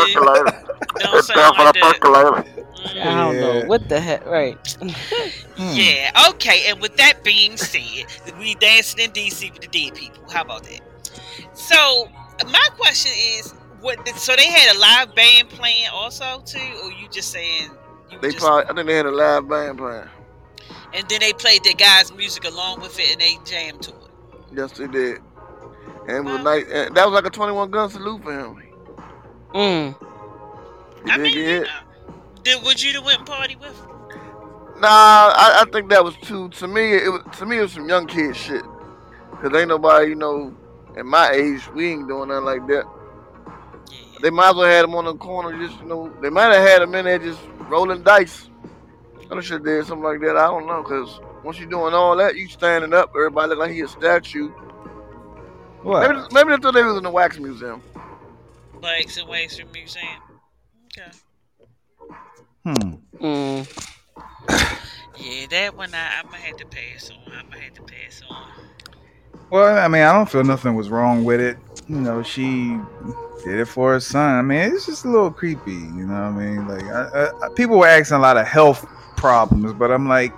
don't 0.99 1.25
sound 1.25 1.59
like 1.59 1.75
that. 1.75 2.01
Mm. 2.01 2.47
I 2.89 3.05
don't 3.05 3.35
Yeah. 3.35 3.41
know 3.41 3.65
what 3.67 3.89
the 3.89 4.01
heck. 4.01 4.25
Right. 4.27 4.57
Hmm. 5.57 5.75
Yeah, 5.75 6.29
okay. 6.31 6.71
And 6.71 6.81
with 6.81 6.97
that 6.99 7.25
being 7.25 7.57
said, 7.57 8.07
we 8.39 8.55
dancing 8.55 9.01
in 9.01 9.11
DC 9.11 9.53
with 9.53 9.63
the 9.63 9.67
dead 9.69 9.97
people. 9.97 10.23
How 10.31 10.43
about 10.43 10.63
that? 10.65 10.81
So 11.55 12.09
my 12.47 12.69
question 12.77 13.13
is, 13.17 13.53
what? 13.81 14.07
So 14.17 14.35
they 14.37 14.47
had 14.47 14.77
a 14.77 14.79
live 14.79 15.15
band 15.15 15.49
playing 15.51 15.89
also 15.93 16.41
too, 16.45 16.59
or 16.85 16.93
you 16.93 17.09
just 17.11 17.31
saying? 17.31 17.71
You 18.11 18.19
They 18.21 18.33
just, 18.33 18.45
probably, 18.45 18.65
I 18.71 18.75
think 18.75 18.87
they 18.87 18.97
had 18.97 19.07
a 19.07 19.11
live 19.11 19.49
band 19.49 19.79
playing. 19.79 20.09
and 20.95 21.09
then 21.09 21.21
they 21.21 21.33
played 21.33 21.65
their 21.65 21.75
guys' 21.75 22.13
music 22.13 22.45
along 22.45 22.81
with 22.81 22.99
it, 22.99 23.13
and 23.13 23.21
they 23.21 23.37
jammed 23.45 23.83
to 23.83 23.91
it. 23.91 24.11
Yes, 24.53 24.73
they 24.73 24.87
did. 24.89 25.19
And 26.09 26.17
it 26.19 26.25
was 26.25 26.35
a 26.35 26.39
nice. 26.39 26.65
And 26.73 26.97
that 26.97 27.05
was 27.07 27.15
like 27.15 27.27
a 27.27 27.31
21 27.31 27.71
gun 27.71 27.91
salute 27.91 28.23
for 28.23 28.33
him. 28.33 28.63
Mm. 29.55 29.97
You 31.07 31.13
I 31.13 31.19
mean, 31.19 31.33
you 31.33 31.43
it? 31.43 31.63
know, 31.65 31.69
did 32.43 32.63
would 32.65 32.83
you 32.83 32.93
the 32.93 33.03
went 33.03 33.19
and 33.19 33.27
party 33.27 33.57
with? 33.57 33.77
Nah, 34.79 34.89
I, 34.89 35.63
I 35.63 35.71
think 35.73 35.91
that 35.91 36.05
was 36.05 36.17
too. 36.19 36.49
To 36.51 36.69
me, 36.69 36.95
it 36.95 37.11
was 37.11 37.23
to 37.39 37.47
me 37.47 37.59
it 37.59 37.63
was 37.63 37.73
some 37.73 37.89
young 37.89 38.07
kid 38.07 38.37
shit. 38.37 38.63
Cause 39.41 39.53
ain't 39.55 39.69
nobody, 39.69 40.09
you 40.11 40.15
know, 40.15 40.57
at 40.97 41.07
my 41.07 41.31
age, 41.31 41.69
we 41.75 41.93
ain't 41.93 42.09
doing 42.09 42.29
nothing 42.29 42.45
like 42.45 42.67
that. 42.69 42.85
Yeah. 43.91 44.19
They 44.23 44.31
might 44.31 44.51
as 44.51 44.57
well 44.57 44.67
had 44.67 44.85
him 44.85 44.95
on 44.95 45.05
the 45.05 45.15
corner, 45.15 45.59
just 45.59 45.81
you 45.81 45.87
know, 45.87 46.13
they 46.21 46.31
might 46.31 46.53
have 46.55 46.67
had 46.67 46.83
him 46.83 46.95
in 46.95 47.05
there 47.05 47.19
just 47.19 47.41
rolling 47.69 48.03
dice. 48.03 48.49
I 49.31 49.41
should 49.41 49.55
have 49.55 49.65
did 49.65 49.87
something 49.87 50.05
like 50.05 50.21
that. 50.21 50.37
I 50.37 50.47
don't 50.47 50.67
know, 50.67 50.83
cause 50.83 51.21
once 51.45 51.59
you're 51.59 51.69
doing 51.69 51.95
all 51.95 52.17
that, 52.17 52.37
you 52.37 52.49
standing 52.49 52.95
up, 52.95 53.11
everybody 53.15 53.51
look 53.51 53.59
like 53.59 53.73
he 53.73 53.83
a 53.83 53.89
statue. 53.89 54.49
What? 55.83 56.11
Maybe, 56.11 56.27
maybe 56.33 56.51
they 56.51 56.63
thought 56.63 56.75
they 56.75 56.83
was 56.83 56.97
in 56.97 57.05
the 57.05 57.11
wax 57.11 57.39
museum. 57.39 57.83
Wax 58.83 59.17
and 59.17 59.29
Waste 59.29 59.63
Museum. 59.73 60.07
Okay. 60.87 61.11
Hmm. 62.65 62.95
Mm. 63.17 63.89
Yeah, 65.19 65.47
that 65.51 65.77
one 65.77 65.95
I, 65.95 66.19
I'm 66.19 66.27
gonna 66.27 66.39
have 66.39 66.57
to 66.59 66.67
pass 66.67 67.11
on. 67.11 67.33
I'm 67.33 67.49
gonna 67.49 67.63
have 67.63 67.75
to 67.75 67.83
pass 67.83 68.23
on. 68.29 68.51
Well, 69.51 69.79
I 69.79 69.89
mean, 69.89 70.03
I 70.03 70.13
don't 70.13 70.29
feel 70.29 70.45
nothing 70.45 70.75
was 70.75 70.91
wrong 70.91 71.25
with 71.25 71.41
it. 71.41 71.57
You 71.89 71.97
know, 71.97 72.23
she 72.23 72.79
did 73.45 73.61
it 73.61 73.65
for 73.67 73.93
her 73.93 74.01
son. 74.01 74.39
I 74.39 74.43
mean, 74.43 74.73
it's 74.75 74.87
just 74.87 75.05
a 75.05 75.09
little 75.09 75.31
creepy. 75.31 75.73
You 75.73 76.07
know 76.07 76.15
what 76.15 76.43
I 76.43 76.47
mean? 76.47 76.69
Like, 76.69 76.85
I, 76.85 77.31
I, 77.43 77.49
people 77.51 77.79
were 77.79 77.87
asking 77.87 78.19
a 78.19 78.21
lot 78.21 78.37
of 78.37 78.47
health 78.47 78.87
problems, 79.17 79.73
but 79.73 79.91
I'm 79.91 80.07
like, 80.07 80.33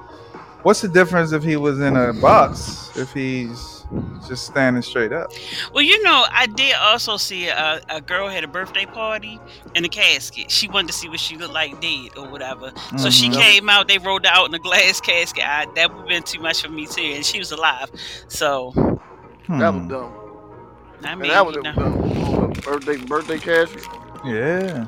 what's 0.64 0.80
the 0.80 0.88
difference 0.88 1.32
if 1.32 1.42
he 1.42 1.56
was 1.56 1.80
in 1.80 1.96
a 1.96 2.12
box 2.12 2.96
if 2.96 3.12
he's 3.12 3.79
just 4.28 4.46
standing 4.46 4.82
straight 4.82 5.12
up? 5.12 5.30
Well, 5.72 5.82
you 5.82 6.02
know, 6.02 6.26
I 6.30 6.46
did 6.46 6.74
also 6.76 7.16
see 7.16 7.48
a, 7.48 7.80
a 7.88 8.00
girl 8.00 8.28
had 8.28 8.44
a 8.44 8.48
birthday 8.48 8.86
party 8.86 9.40
in 9.74 9.84
a 9.84 9.88
casket. 9.88 10.50
She 10.50 10.68
wanted 10.68 10.88
to 10.88 10.92
see 10.92 11.08
what 11.08 11.20
she 11.20 11.36
looked 11.36 11.54
like 11.54 11.80
dead 11.80 12.10
or 12.16 12.28
whatever. 12.28 12.72
So 12.96 13.10
she 13.10 13.28
Mhm. 13.28 13.34
came 13.40 13.68
out. 13.68 13.88
They 13.88 13.98
rolled 13.98 14.24
her 14.26 14.30
out 14.32 14.46
in 14.48 14.54
a 14.54 14.58
glass 14.58 15.00
casket. 15.00 15.44
I, 15.46 15.66
that 15.74 15.90
would 15.90 15.98
have 16.00 16.08
been 16.08 16.22
too 16.22 16.40
much 16.40 16.62
for 16.62 16.68
me 16.70 16.86
too. 16.86 17.02
And 17.02 17.24
she 17.26 17.38
was 17.38 17.50
alive. 17.52 17.90
So 18.28 18.72
That 19.48 19.74
was 19.74 19.82
Hmm. 19.82 19.88
dumb. 19.88 20.14
I 21.02 21.14
mean, 21.14 21.30
that 21.30 21.44
was 21.46 21.56
you 21.56 21.62
know, 21.62 21.72
dumb. 21.72 22.52
Birthday, 22.64 22.96
birthday 22.98 23.38
casket. 23.38 23.84
Yeah. 24.24 24.86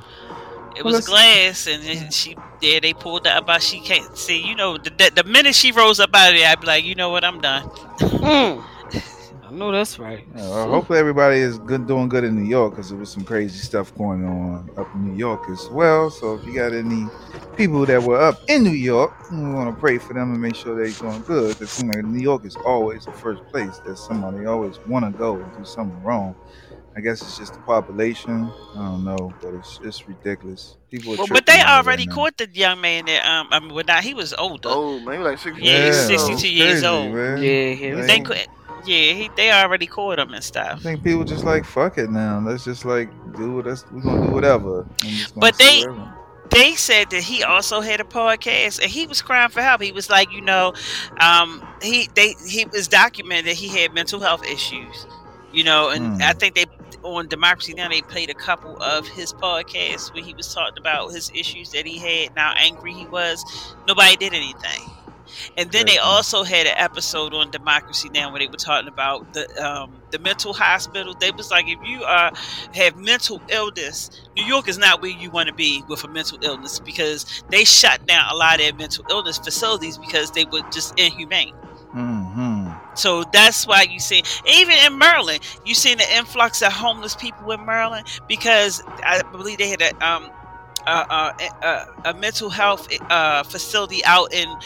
it 0.76 0.84
Well, 0.84 0.92
was 0.92 0.94
let's- 0.94 1.08
glass, 1.08 1.66
and 1.66 1.82
then 1.82 2.10
she 2.10 2.36
yeah 2.60 2.78
they 2.80 2.92
pulled 2.94 3.26
her 3.26 3.32
up. 3.32 3.48
Out. 3.48 3.62
She 3.62 3.80
can't 3.80 4.16
see. 4.16 4.40
You 4.40 4.54
know, 4.54 4.78
the, 4.78 4.90
the 4.90 5.10
the 5.22 5.24
minute 5.24 5.54
she 5.54 5.72
rose 5.72 6.00
up 6.00 6.14
out 6.14 6.30
of 6.32 6.38
there, 6.38 6.48
I'd 6.48 6.60
be 6.60 6.66
like, 6.66 6.84
you 6.84 6.94
know 6.94 7.10
what, 7.10 7.24
I'm 7.24 7.40
done. 7.40 7.68
Mm. 7.98 8.64
I 9.52 9.56
know 9.56 9.70
that's 9.72 9.98
right. 9.98 10.24
Yeah, 10.34 10.48
well, 10.48 10.70
hopefully 10.70 10.98
everybody 10.98 11.38
is 11.38 11.58
good, 11.58 11.86
doing 11.86 12.08
good 12.08 12.24
in 12.24 12.36
New 12.36 12.48
York, 12.48 12.72
because 12.74 12.88
there 12.88 12.98
was 12.98 13.12
some 13.12 13.24
crazy 13.24 13.58
stuff 13.58 13.94
going 13.94 14.24
on 14.24 14.70
up 14.78 14.94
in 14.94 15.04
New 15.04 15.12
York 15.16 15.42
as 15.50 15.68
well. 15.70 16.10
So 16.10 16.34
if 16.36 16.46
you 16.46 16.54
got 16.54 16.72
any 16.72 17.12
people 17.56 17.86
that 17.86 18.02
were 18.02 18.20
up 18.20 18.42
in 18.48 18.64
New 18.64 18.70
York, 18.70 19.14
we 19.30 19.38
want 19.52 19.68
to 19.70 19.78
pray 19.78 19.98
for 19.98 20.14
them 20.14 20.32
and 20.32 20.40
make 20.40 20.56
sure 20.56 20.74
they're 20.76 20.94
doing 20.94 21.22
good. 21.22 21.58
Because 21.58 21.84
like 21.84 22.04
New 22.04 22.20
York 22.20 22.46
is 22.46 22.56
always 22.64 23.04
the 23.04 23.12
first 23.12 23.42
place 23.52 23.80
that 23.84 23.98
somebody 23.98 24.46
always 24.46 24.80
want 24.86 25.04
to 25.04 25.12
go 25.12 25.42
and 25.42 25.52
do 25.52 25.64
something 25.64 26.02
wrong. 26.02 26.36
I 26.96 27.00
guess 27.00 27.22
it's 27.22 27.38
just 27.38 27.54
the 27.54 27.60
population. 27.60 28.54
I 28.74 28.78
don't 28.80 29.04
know, 29.04 29.36
but 29.42 29.54
it's 29.54 29.80
it's 29.82 30.08
ridiculous. 30.08 30.76
People, 30.90 31.14
are 31.14 31.18
Well, 31.18 31.26
but 31.28 31.46
they 31.46 31.62
already 31.62 32.06
now. 32.06 32.14
caught 32.16 32.38
the 32.38 32.48
young 32.52 32.80
man 32.82 33.06
that 33.06 33.24
um 33.26 33.48
I 33.50 33.60
mean, 33.60 33.74
well, 33.74 33.84
now 33.86 34.00
he 34.00 34.14
was 34.14 34.34
older. 34.34 34.68
Oh, 34.70 35.00
maybe 35.00 35.22
like 35.22 35.38
60 35.38 35.62
Yeah, 35.62 35.86
he's 35.86 36.08
years 36.08 36.22
62 36.22 36.32
old. 36.32 36.44
it's 36.44 36.44
years 36.44 36.84
old. 36.84 37.14
man. 37.14 37.42
Yeah, 37.42 37.72
he 37.74 37.92
was 37.92 38.06
They 38.06 38.18
Like, 38.18 38.24
could, 38.24 38.46
yeah, 38.84 39.12
he, 39.12 39.30
they 39.36 39.50
already 39.52 39.86
caught 39.86 40.18
him 40.18 40.32
and 40.34 40.42
stuff. 40.44 40.78
I 40.80 40.82
think 40.82 41.02
people 41.04 41.24
just 41.24 41.44
like 41.44 41.64
fuck 41.64 41.98
it 41.98 42.10
now. 42.10 42.40
Let's 42.44 42.64
just 42.64 42.84
like 42.84 43.08
do 43.36 43.54
what 43.56 43.66
us. 43.66 43.84
We're 43.92 44.00
gonna 44.02 44.26
do 44.26 44.32
whatever. 44.32 44.86
gonna 45.00 45.16
But 45.36 45.58
they- 45.58 45.80
whatever. 45.86 46.14
They 46.50 46.74
said 46.74 47.08
that 47.10 47.22
he 47.22 47.42
also 47.42 47.80
had 47.80 47.98
a 47.98 48.04
podcast, 48.04 48.82
and 48.82 48.90
he 48.90 49.06
was 49.06 49.22
crying 49.22 49.48
for 49.48 49.62
help. 49.62 49.80
He 49.80 49.90
was 49.90 50.10
like, 50.10 50.30
you 50.32 50.42
know, 50.42 50.74
um, 51.18 51.66
he 51.80 52.10
they 52.14 52.34
he 52.46 52.66
was 52.66 52.88
documented 52.88 53.46
that 53.46 53.54
he 53.54 53.68
had 53.68 53.94
mental 53.94 54.20
health 54.20 54.44
issues, 54.44 55.06
you 55.50 55.64
know, 55.64 55.88
and 55.88 56.16
Hmm. 56.16 56.22
I 56.22 56.34
think 56.34 56.54
they 56.54 56.66
on 57.04 57.26
Democracy 57.28 57.72
Now 57.72 57.88
they 57.88 58.02
played 58.02 58.28
a 58.28 58.34
couple 58.34 58.76
of 58.82 59.08
his 59.08 59.32
podcasts 59.32 60.12
where 60.12 60.22
he 60.22 60.34
was 60.34 60.52
talking 60.52 60.76
about 60.78 61.12
his 61.12 61.30
issues 61.34 61.70
that 61.70 61.86
he 61.86 61.96
had, 61.96 62.28
and 62.32 62.38
how 62.38 62.52
angry 62.58 62.92
he 62.92 63.06
was. 63.06 63.42
Nobody 63.88 64.14
did 64.16 64.34
anything. 64.34 64.90
And 65.56 65.70
then 65.72 65.86
they 65.86 65.98
also 65.98 66.42
had 66.44 66.66
an 66.66 66.74
episode 66.76 67.34
on 67.34 67.50
Democracy 67.50 68.08
Now 68.10 68.30
where 68.30 68.40
they 68.40 68.46
were 68.48 68.56
talking 68.56 68.88
about 68.88 69.32
the 69.32 69.46
um, 69.62 70.02
the 70.10 70.18
mental 70.18 70.52
hospital. 70.54 71.14
They 71.18 71.30
was 71.30 71.50
like, 71.50 71.66
if 71.68 71.78
you 71.82 72.04
are 72.04 72.32
have 72.74 72.96
mental 72.96 73.42
illness, 73.48 74.10
New 74.36 74.44
York 74.44 74.68
is 74.68 74.78
not 74.78 75.00
where 75.00 75.10
you 75.10 75.30
want 75.30 75.48
to 75.48 75.54
be 75.54 75.84
with 75.88 76.04
a 76.04 76.08
mental 76.08 76.38
illness 76.42 76.80
because 76.80 77.24
they 77.50 77.64
shut 77.64 78.04
down 78.06 78.26
a 78.30 78.36
lot 78.36 78.54
of 78.56 78.60
their 78.60 78.74
mental 78.74 79.04
illness 79.10 79.38
facilities 79.38 79.98
because 79.98 80.30
they 80.32 80.44
were 80.50 80.62
just 80.72 80.92
inhumane. 80.96 81.54
hmm 81.92 82.70
So 82.94 83.24
that's 83.32 83.66
why 83.66 83.82
you 83.88 84.00
see, 84.00 84.22
even 84.46 84.76
in 84.86 84.98
Maryland, 84.98 85.40
you 85.64 85.74
seen 85.74 85.98
the 85.98 86.16
influx 86.16 86.62
of 86.62 86.72
homeless 86.72 87.16
people 87.16 87.50
in 87.52 87.64
Maryland 87.64 88.06
because 88.28 88.82
I 89.04 89.22
believe 89.30 89.58
they 89.58 89.68
had 89.68 89.82
a 89.82 89.92
um 90.06 90.30
a, 90.86 90.90
a, 91.10 91.32
a, 91.62 91.84
a 92.06 92.14
mental 92.14 92.50
health 92.50 92.88
uh, 93.10 93.42
facility 93.44 94.04
out 94.04 94.32
in 94.32 94.56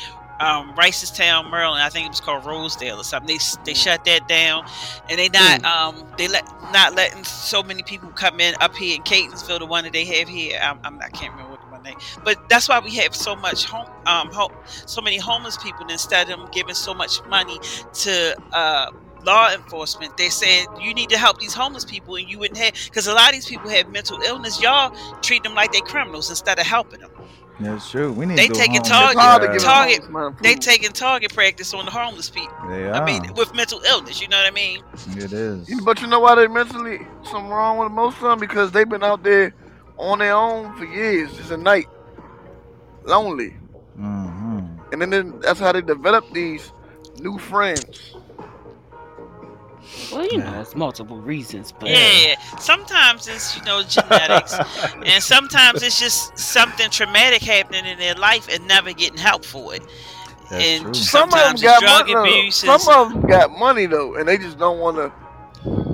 um, 0.40 0.74
Reisterstown, 0.76 1.50
Maryland. 1.50 1.82
I 1.82 1.90
think 1.90 2.06
it 2.06 2.10
was 2.10 2.20
called 2.20 2.44
Rosedale 2.44 3.00
or 3.00 3.04
something. 3.04 3.26
They 3.28 3.38
they 3.64 3.74
shut 3.74 4.04
that 4.04 4.26
down, 4.26 4.64
and 5.08 5.18
they 5.18 5.28
not 5.28 5.64
um 5.64 6.04
they 6.16 6.28
let 6.28 6.44
not 6.62 6.94
letting 6.94 7.24
so 7.24 7.62
many 7.62 7.82
people 7.82 8.12
come 8.12 8.40
in 8.40 8.54
up 8.60 8.76
here 8.76 8.96
in 8.96 9.02
Catonsville, 9.02 9.60
the 9.60 9.66
one 9.66 9.84
that 9.84 9.92
they 9.92 10.04
have 10.06 10.28
here. 10.28 10.58
I'm, 10.62 10.78
I'm 10.84 11.00
I 11.02 11.08
can't 11.10 11.32
remember 11.32 11.50
what 11.50 11.60
the 11.62 11.68
one 11.68 11.82
name, 11.82 11.96
but 12.24 12.38
that's 12.48 12.68
why 12.68 12.80
we 12.80 12.96
have 12.96 13.14
so 13.14 13.36
much 13.36 13.66
home 13.66 13.86
um 14.06 14.30
ho- 14.32 14.50
so 14.86 15.00
many 15.02 15.18
homeless 15.18 15.56
people. 15.58 15.86
Instead 15.88 16.28
of 16.30 16.38
them 16.38 16.48
giving 16.52 16.74
so 16.74 16.94
much 16.94 17.22
money 17.24 17.60
to 17.94 18.36
uh 18.52 18.86
law 19.22 19.50
enforcement 19.52 20.16
they're 20.18 20.30
saying 20.30 20.66
you 20.76 20.94
need 20.94 21.08
to 21.10 21.18
help 21.18 21.38
these 21.38 21.54
homeless 21.54 21.84
people 21.84 22.16
and 22.16 22.28
you 22.28 22.38
wouldn't 22.38 22.58
have 22.58 22.72
because 22.86 23.06
a 23.06 23.14
lot 23.14 23.28
of 23.30 23.34
these 23.34 23.46
people 23.46 23.70
have 23.70 23.88
mental 23.88 24.18
illness 24.26 24.60
y'all 24.60 24.90
treat 25.22 25.42
them 25.42 25.54
like 25.54 25.72
they 25.72 25.80
criminals 25.80 26.30
instead 26.30 26.58
of 26.58 26.66
helping 26.66 27.00
them 27.00 27.10
That's 27.58 27.90
true. 27.90 28.12
We 28.12 28.26
need 28.26 28.36
They 28.36 28.48
to 28.48 28.52
do 28.52 28.58
taking 28.60 28.82
homeless 28.84 28.88
target- 28.90 29.16
It's 29.16 29.20
hard 29.24 29.40
to 29.42 29.46
drive. 29.48 29.52
give 29.58 29.62
a 29.62 29.66
Target- 29.66 30.04
homeless 30.04 30.42
they 30.42 30.54
taking 30.56 30.92
target 30.92 31.32
practice 31.34 31.72
on 31.72 31.84
the 31.86 31.90
homeless 31.90 32.28
people 32.28 32.54
They 32.68 32.90
i 32.90 33.02
mean 33.04 33.32
with 33.34 33.54
mental 33.54 33.80
illness 33.88 34.20
you 34.20 34.28
know 34.28 34.36
what 34.36 34.46
i 34.46 34.50
mean 34.50 34.82
it 35.16 35.32
is. 35.32 35.80
But 35.84 36.00
you 36.02 36.06
know 36.06 36.20
why 36.20 36.34
they 36.34 36.48
mentally 36.48 36.98
something 37.22 37.48
wrong 37.50 37.78
with 37.78 37.92
most 37.92 38.16
of 38.16 38.22
them? 38.22 38.38
Because 38.40 38.72
they've 38.72 38.88
been 38.88 39.02
out 39.04 39.22
there 39.22 39.54
on 39.96 40.18
their 40.18 40.34
own 40.34 40.76
for 40.76 40.84
years, 40.84 41.34
just 41.38 41.50
a 41.50 41.56
night, 41.56 41.86
lonely, 43.04 43.50
hmm 43.96 44.60
and 44.92 45.00
then, 45.02 45.10
then 45.10 45.40
that's 45.40 45.58
how 45.58 45.72
they 45.72 45.80
develop 45.82 46.24
these 46.32 46.70
new 47.20 47.38
friends. 47.38 48.15
Well, 50.10 50.26
you 50.26 50.38
know, 50.38 50.60
it's 50.60 50.74
multiple 50.74 51.18
reasons, 51.20 51.72
but 51.72 51.90
yeah 51.90 52.34
sometimes 52.58 53.26
it's 53.28 53.54
you 53.56 53.62
know 53.62 53.82
genetics 53.82 54.60
and 55.04 55.22
sometimes 55.22 55.82
it's 55.82 55.98
just 55.98 56.36
something 56.38 56.90
traumatic 56.90 57.42
happening 57.42 57.86
in 57.86 57.98
their 57.98 58.14
life 58.14 58.48
and 58.50 58.66
never 58.66 58.92
getting 58.92 59.18
help 59.18 59.44
for 59.44 59.74
it 59.74 59.82
That's 60.50 60.72
and 60.72 60.82
true. 60.82 60.94
Some 60.94 61.32
of 61.34 61.42
them 61.42 61.56
Sometimes 61.56 61.60
got 61.60 61.82
drug 61.82 62.08
money. 62.08 62.12
abuse 62.12 62.56
Some 62.56 62.88
of 62.88 63.10
them 63.10 63.24
got 63.26 63.50
money 63.50 63.86
though, 63.86 64.14
and 64.16 64.28
they 64.28 64.38
just 64.38 64.58
don't 64.58 64.78
want 64.78 64.96
to 64.96 65.12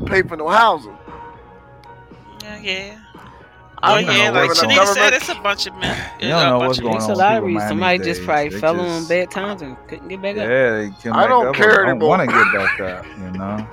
pay 0.06 0.22
for 0.22 0.36
no 0.36 0.48
housing. 0.48 0.98
yeah 2.42 2.58
yeah 2.60 3.01
Oh 3.84 3.96
yeah, 3.96 4.30
know 4.30 4.40
like 4.40 4.48
what's 4.48 4.62
going 4.62 4.76
Shanita 4.76 4.94
said, 4.94 5.12
it's 5.12 5.28
a 5.28 5.34
bunch 5.36 5.66
of 5.66 5.74
men. 5.76 6.10
You 6.20 6.28
don't 6.28 6.46
a 6.46 6.50
know 6.50 6.58
what's 6.58 6.78
going 6.78 6.92
men. 6.92 6.96
It's 6.98 7.04
on 7.06 7.10
a 7.10 7.18
lot 7.18 7.36
of 7.38 7.44
reasons. 7.44 7.68
Somebody 7.68 7.98
these 7.98 8.06
just 8.06 8.22
probably 8.24 8.48
They 8.50 8.60
fell 8.60 8.76
just- 8.76 8.88
on 8.88 9.08
bad 9.08 9.30
times 9.30 9.62
and 9.62 9.76
couldn't 9.88 10.08
get 10.08 10.22
back 10.22 10.36
up. 10.36 10.42
Yeah, 10.48 10.70
they 10.76 10.90
come 11.02 11.12
I 11.14 11.26
don't 11.26 11.46
up 11.48 11.54
care 11.54 11.70
or 11.72 11.76
don't 11.86 11.88
anymore. 11.90 12.08
want 12.08 12.20
to 12.22 12.26
get 12.26 12.52
back 12.54 12.80
up, 12.80 13.06
you 13.18 13.30
know. 13.38 13.66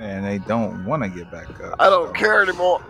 And 0.00 0.24
they 0.24 0.38
don't 0.38 0.84
want 0.84 1.02
to 1.02 1.08
get 1.08 1.30
back 1.30 1.48
up. 1.62 1.76
I 1.78 1.88
don't 1.90 2.08
so. 2.08 2.12
care 2.14 2.42
anymore. 2.42 2.82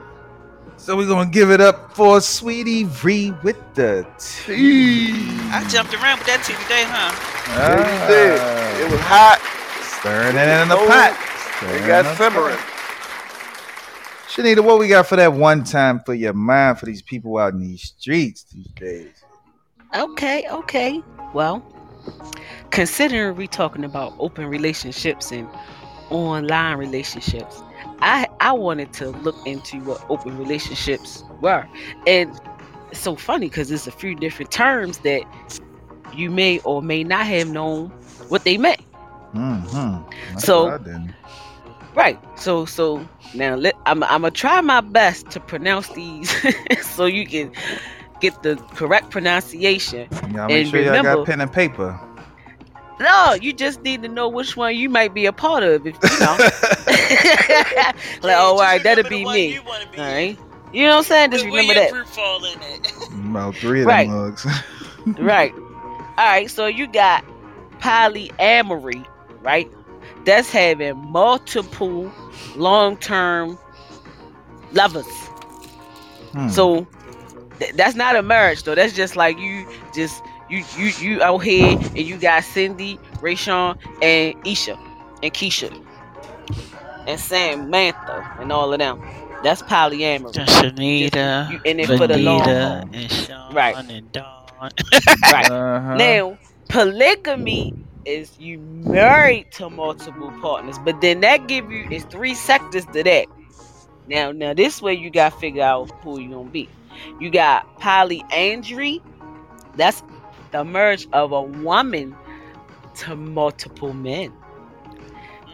So 0.78 0.96
we're 0.96 1.06
gonna 1.06 1.30
give 1.30 1.50
it 1.50 1.60
up 1.60 1.94
for 1.94 2.20
Sweetie 2.20 2.84
V 2.84 3.32
with 3.42 3.56
the 3.74 4.06
tea. 4.18 5.10
I 5.50 5.64
jumped 5.68 5.94
around 5.94 6.18
with 6.18 6.26
that 6.28 6.42
tea 6.44 6.54
today, 6.62 6.84
huh? 6.86 7.12
Yeah, 7.54 8.02
you 8.02 8.80
did. 8.80 8.86
It 8.86 8.90
was 8.90 9.00
hot. 9.00 9.38
stirring 9.82 10.36
it 10.36 10.48
in 10.62 10.68
the 10.68 10.76
pot. 10.76 11.12
It 11.74 11.86
got 11.86 12.16
simmering. 12.16 12.58
Shanita, 14.32 14.64
what 14.64 14.78
we 14.78 14.88
got 14.88 15.06
for 15.06 15.16
that 15.16 15.34
one 15.34 15.62
time 15.62 16.00
for 16.00 16.14
your 16.14 16.32
mind 16.32 16.78
for 16.78 16.86
these 16.86 17.02
people 17.02 17.36
out 17.36 17.52
in 17.52 17.60
these 17.60 17.82
streets 17.82 18.44
these 18.44 18.66
days? 18.68 19.24
Okay, 19.94 20.46
okay. 20.48 21.02
Well, 21.34 21.62
considering 22.70 23.36
we 23.36 23.46
talking 23.46 23.84
about 23.84 24.14
open 24.18 24.46
relationships 24.46 25.32
and 25.32 25.46
online 26.08 26.78
relationships, 26.78 27.62
I 28.00 28.26
I 28.40 28.52
wanted 28.52 28.94
to 28.94 29.10
look 29.10 29.36
into 29.46 29.80
what 29.80 30.02
open 30.08 30.38
relationships 30.38 31.24
were, 31.42 31.68
and 32.06 32.34
it's 32.90 33.00
so 33.00 33.16
funny 33.16 33.50
because 33.50 33.68
there's 33.68 33.86
a 33.86 33.92
few 33.92 34.14
different 34.14 34.50
terms 34.50 34.96
that 35.00 35.24
you 36.14 36.30
may 36.30 36.58
or 36.60 36.80
may 36.80 37.04
not 37.04 37.26
have 37.26 37.50
known 37.50 37.90
what 38.28 38.44
they 38.44 38.56
meant. 38.56 38.80
Mm-hmm. 39.34 40.38
So-. 40.38 40.78
Right. 41.94 42.18
So 42.38 42.64
so 42.64 43.06
now 43.34 43.54
let 43.54 43.74
I'm 43.86 44.02
I'm 44.04 44.22
gonna 44.22 44.30
try 44.30 44.60
my 44.60 44.80
best 44.80 45.30
to 45.30 45.40
pronounce 45.40 45.88
these 45.90 46.30
so 46.86 47.04
you 47.06 47.26
can 47.26 47.52
get 48.20 48.42
the 48.42 48.56
correct 48.74 49.10
pronunciation. 49.10 50.08
Y'all 50.32 50.48
make 50.48 50.50
and 50.50 50.68
sure 50.68 50.80
y'all 50.80 51.02
got 51.02 51.26
pen 51.26 51.40
and 51.40 51.52
paper. 51.52 51.98
No, 53.00 53.32
you 53.34 53.52
just 53.52 53.82
need 53.82 54.02
to 54.02 54.08
know 54.08 54.28
which 54.28 54.56
one 54.56 54.76
you 54.76 54.88
might 54.88 55.12
be 55.12 55.26
a 55.26 55.32
part 55.32 55.64
of. 55.64 55.86
If 55.86 55.96
you 56.02 56.18
know, 56.20 56.36
like, 58.22 58.36
oh, 58.36 58.56
all 58.56 58.58
Just 58.58 58.62
right, 58.62 58.82
that'll 58.82 59.08
be 59.08 59.24
me. 59.24 59.54
You 59.54 59.60
be 59.62 59.68
All 59.68 59.74
in. 59.94 60.00
right, 60.00 60.38
you 60.72 60.84
know 60.86 60.90
what 60.90 60.96
I'm 60.98 61.04
saying? 61.04 61.30
Just 61.32 61.44
Where- 61.44 61.52
where 61.52 61.60
remember 61.62 61.80
that. 61.80 61.90
fruit 61.90 62.08
fall 62.08 62.44
in 62.44 62.60
it. 62.62 62.92
About 63.30 63.54
three 63.56 63.80
of 63.80 63.86
Right. 63.86 64.08
them 64.08 64.16
mugs. 64.16 64.46
Right. 65.18 65.52
All 65.54 66.26
right. 66.26 66.48
So 66.50 66.66
you 66.66 66.86
got 66.86 67.24
polyamory, 67.80 69.04
right? 69.42 69.68
That's 70.24 70.50
having 70.50 70.96
multiple 71.10 72.12
long-term 72.54 73.58
lovers. 74.72 75.06
Hmm. 76.32 76.48
So 76.48 76.86
th- 77.58 77.74
that's 77.74 77.94
not 77.94 78.16
a 78.16 78.22
marriage 78.22 78.62
though. 78.62 78.74
That's 78.74 78.94
just 78.94 79.16
like 79.16 79.38
you 79.38 79.66
just 79.94 80.22
you 80.48 80.64
you 80.76 80.86
you 81.00 81.22
out 81.22 81.38
here 81.38 81.76
and 81.76 81.98
you 81.98 82.18
got 82.18 82.44
Cindy, 82.44 82.98
Rayshawn, 83.20 83.76
and 84.00 84.34
Isha 84.46 84.78
and 85.22 85.32
Keisha 85.32 85.70
and 87.06 87.18
Samantha 87.20 88.36
and 88.38 88.52
all 88.52 88.72
of 88.72 88.78
them. 88.78 89.00
That's 89.42 89.62
polyamory. 89.62 90.32
Shanita, 90.46 91.50
You 91.50 91.60
in 91.64 91.80
it 91.80 91.86
for 91.88 92.06
the 92.06 92.16
long 92.18 92.40
haul. 92.44 92.88
and 92.92 93.10
Sean 93.10 93.54
Right. 93.54 93.76
and 93.76 94.12
Dawn. 94.12 94.70
Right. 95.32 95.50
Uh-huh. 95.50 95.94
Now, 95.96 96.38
polygamy 96.68 97.74
is 98.04 98.38
you 98.38 98.58
married 98.58 99.50
to 99.52 99.70
multiple 99.70 100.32
partners, 100.40 100.76
but 100.84 101.00
then 101.00 101.20
that 101.20 101.46
give 101.46 101.70
you 101.70 101.88
is 101.90 102.04
three 102.04 102.34
sectors 102.34 102.84
to 102.86 103.02
that. 103.02 103.26
Now, 104.08 104.32
now 104.32 104.54
this 104.54 104.82
way 104.82 104.94
you 104.94 105.10
got 105.10 105.32
to 105.32 105.38
figure 105.38 105.62
out 105.62 105.90
who 106.02 106.20
you 106.20 106.30
gonna 106.30 106.50
be. 106.50 106.68
You 107.20 107.30
got 107.30 107.78
polyandry. 107.78 109.00
That's 109.76 110.02
the 110.50 110.64
merge 110.64 111.08
of 111.12 111.32
a 111.32 111.42
woman 111.42 112.14
to 112.96 113.16
multiple 113.16 113.92
men. 113.92 114.32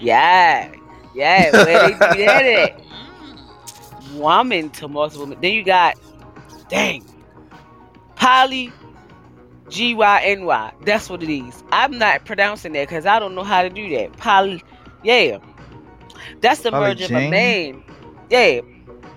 Yeah, 0.01 0.73
yeah. 1.15 1.53
Where 1.53 1.65
they 1.65 1.93
do 1.93 2.25
that 2.25 2.45
at? 2.45 2.83
Woman 4.15 4.71
to 4.71 4.89
multiple 4.89 5.27
men. 5.27 5.39
Then 5.41 5.53
you 5.53 5.63
got, 5.63 5.97
dang, 6.69 7.05
poly 8.17 8.73
G 9.69 9.95
Y 9.95 10.21
N 10.25 10.45
Y. 10.45 10.73
That's 10.85 11.09
what 11.11 11.23
it 11.23 11.31
is. 11.33 11.63
I'm 11.73 11.99
not 11.99 12.25
pronouncing 12.25 12.73
that 12.73 12.89
because 12.89 13.07
I 13.07 13.19
don't 13.19 13.35
know 13.35 13.45
how 13.45 13.63
to 13.63 13.71
do 13.71 13.89
that. 13.91 14.17
Poly, 14.17 14.63
yeah. 15.03 15.39
That's 16.41 16.61
the 16.63 16.73
merge 16.73 17.01
of 17.01 17.15
a 17.15 17.21
man. 17.21 17.83
Yeah, 18.31 18.61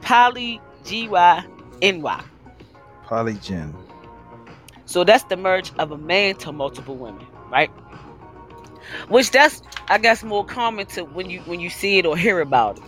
poly 0.01 0.61
G 0.83 1.07
Y 1.07 1.43
N 1.81 2.01
Y. 2.01 2.23
Polygen. 3.05 3.73
So 4.85 5.03
that's 5.03 5.23
the 5.25 5.37
merge 5.37 5.71
of 5.77 5.91
a 5.91 5.97
man 5.97 6.35
to 6.37 6.51
multiple 6.51 6.97
women, 6.97 7.25
right? 7.49 7.71
Which 9.09 9.31
that's 9.31 9.61
I 9.89 9.97
guess 9.97 10.23
more 10.23 10.45
common 10.45 10.85
to 10.87 11.03
when 11.05 11.29
you 11.29 11.41
when 11.41 11.59
you 11.59 11.69
see 11.69 11.97
it 11.99 12.05
or 12.05 12.17
hear 12.17 12.39
about 12.41 12.77
it. 12.79 12.83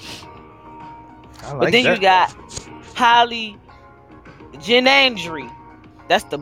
I 1.41 1.53
like 1.53 1.59
But 1.59 1.71
then 1.71 1.85
that. 1.85 1.97
you 1.97 1.99
got 1.99 2.29
polygenandry. 2.95 3.59
That's 6.13 6.25
the 6.25 6.37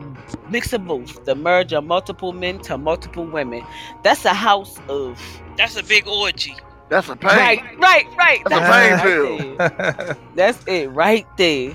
mix 0.50 0.74
of 0.74 0.86
both, 0.86 1.24
the 1.24 1.34
merge 1.34 1.72
of 1.72 1.82
multiple 1.84 2.34
men 2.34 2.58
to 2.64 2.76
multiple 2.76 3.24
women. 3.24 3.64
That's 4.02 4.26
a 4.26 4.34
house 4.34 4.78
of 4.90 5.18
That's 5.56 5.76
a 5.78 5.82
big 5.82 6.06
orgy. 6.06 6.54
That's 6.90 7.08
a 7.08 7.16
pain. 7.16 7.30
right, 7.30 7.62
right, 7.78 8.06
right. 8.18 8.42
That's 8.50 8.68
a 8.68 8.70
pain 8.70 8.92
it 8.92 9.18
right 9.22 9.58
there. 9.96 10.16
That's 10.34 10.66
it 10.66 10.88
right 10.88 11.26
there. 11.38 11.74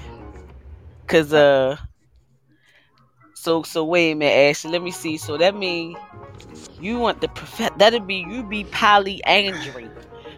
Cause 1.07 1.33
uh, 1.33 1.77
so 3.33 3.63
so 3.63 3.83
wait 3.83 4.11
a 4.11 4.13
minute, 4.13 4.51
Ashley. 4.51 4.69
Let 4.69 4.83
me 4.83 4.91
see. 4.91 5.17
So 5.17 5.35
that 5.37 5.55
mean 5.55 5.97
you 6.79 6.99
want 6.99 7.21
the 7.21 7.29
prof- 7.29 7.75
That'd 7.79 8.05
be 8.05 8.23
you 8.29 8.43
be 8.43 8.65
polyandry, 8.65 9.89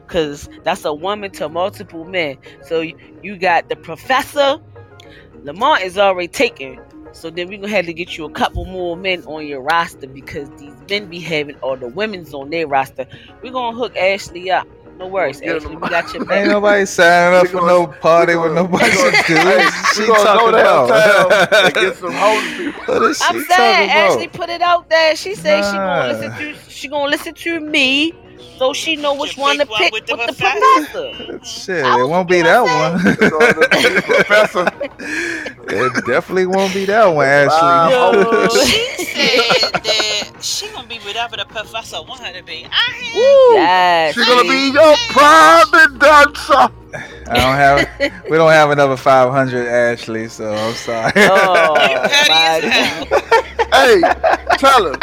cause 0.07 0.47
that's 0.63 0.85
a 0.85 0.93
woman 0.93 1.31
to 1.31 1.49
multiple 1.49 2.05
men. 2.05 2.37
So 2.63 2.79
you, 2.79 2.95
you 3.21 3.35
got 3.35 3.67
the 3.67 3.75
professor. 3.75 4.59
Lamont 5.43 5.81
is 5.81 5.97
already 5.97 6.29
taken. 6.29 6.79
So 7.11 7.29
then 7.29 7.47
we're 7.47 7.57
gonna 7.59 7.73
have 7.73 7.85
to 7.85 7.93
get 7.93 8.17
you 8.17 8.25
a 8.25 8.29
couple 8.31 8.65
more 8.65 8.95
men 8.95 9.23
on 9.25 9.45
your 9.47 9.61
roster 9.61 10.07
because 10.07 10.49
these 10.57 10.73
men 10.89 11.07
be 11.07 11.19
having 11.19 11.55
all 11.57 11.75
the 11.75 11.87
women's 11.87 12.33
on 12.33 12.49
their 12.49 12.67
roster. 12.67 13.05
We're 13.41 13.51
gonna 13.51 13.75
hook 13.77 13.95
Ashley 13.97 14.51
up. 14.51 14.67
No 14.97 15.07
worries, 15.07 15.41
Ashley. 15.41 15.71
him. 15.73 15.79
We 15.79 15.87
got 15.89 16.13
your 16.13 16.25
back. 16.25 16.39
Ain't 16.39 16.49
nobody 16.49 16.85
signing 16.85 17.39
up 17.39 17.47
for 17.47 17.61
no 17.65 17.87
party 17.87 18.35
we 18.35 18.41
with 18.41 18.55
gonna- 18.55 18.69
nobody 18.69 18.91
gonna- 18.95 19.11
do. 19.11 19.69
She 19.95 20.05
talking 20.05 20.51
go 20.51 20.51
downtown 20.51 21.25
about. 21.27 21.73
get 21.73 21.95
some 21.95 22.11
homeless 22.13 22.57
people. 22.57 22.95
I'm 23.37 23.41
saying 23.43 23.45
talking 23.47 23.89
Ashley 23.91 24.27
put 24.27 24.49
it 24.49 24.61
out 24.61 24.89
there. 24.89 25.15
She 25.15 25.35
said 25.35 25.63
she 25.63 25.77
gonna 25.77 26.07
listen 26.13 26.31
to 26.37 26.69
she 26.69 26.87
gonna 26.89 27.09
listen 27.09 27.33
to 27.33 27.59
me, 27.61 28.13
so 28.57 28.73
she 28.73 28.95
know 28.95 29.15
which 29.15 29.37
You 29.37 29.43
one 29.43 29.57
to 29.59 29.65
pick 29.65 29.69
one 29.69 29.79
pick 29.83 29.93
with 29.93 30.05
with 30.07 30.07
the 30.07 30.15
the, 30.15 30.17
professor. 30.17 31.11
professor. 31.13 31.39
Shit, 31.43 31.85
it 31.85 32.07
won't 32.07 32.29
be 32.29 32.41
that 32.41 32.65
So 33.29 33.39
the 33.39 34.03
professor, 34.05 34.63
one. 34.63 34.91
it 35.69 36.05
definitely 36.05 36.45
won't 36.47 36.73
be 36.73 36.85
that 36.85 37.05
one, 37.07 37.25
Ashley. 37.25 37.57
Wow. 37.57 37.89
Yo. 37.89 38.11
Oh, 38.25 38.47
she 38.65 39.05
said 39.05 39.71
that 39.83 40.31
she 40.43 40.67
gonna 40.69 40.87
be 40.87 40.99
whatever 40.99 41.37
the 41.37 41.45
professor 41.45 42.01
want 42.03 42.21
her 42.21 42.33
to 42.33 42.43
be. 42.43 42.65
I 42.65 42.91
had 42.91 43.53
yes. 43.53 44.15
she's 44.15 44.25
gonna 44.25 44.49
be 44.49 44.71
your 44.73 44.95
private 45.09 45.99
dancer. 45.99 46.73
I 47.29 47.35
don't 47.35 47.55
have. 47.55 48.23
We 48.29 48.37
don't 48.37 48.51
have 48.51 48.71
another 48.71 48.97
500, 48.97 49.67
Ashley. 49.67 50.27
So 50.29 50.53
I'm 50.53 50.73
sorry. 50.75 51.11
Oh 51.15 52.05
petty 52.09 52.29
my 52.29 52.59
as 52.59 52.63
God. 52.63 52.63
hell. 52.63 53.05
Hey, 53.71 54.01
tell 54.57 54.85
her 54.85 54.95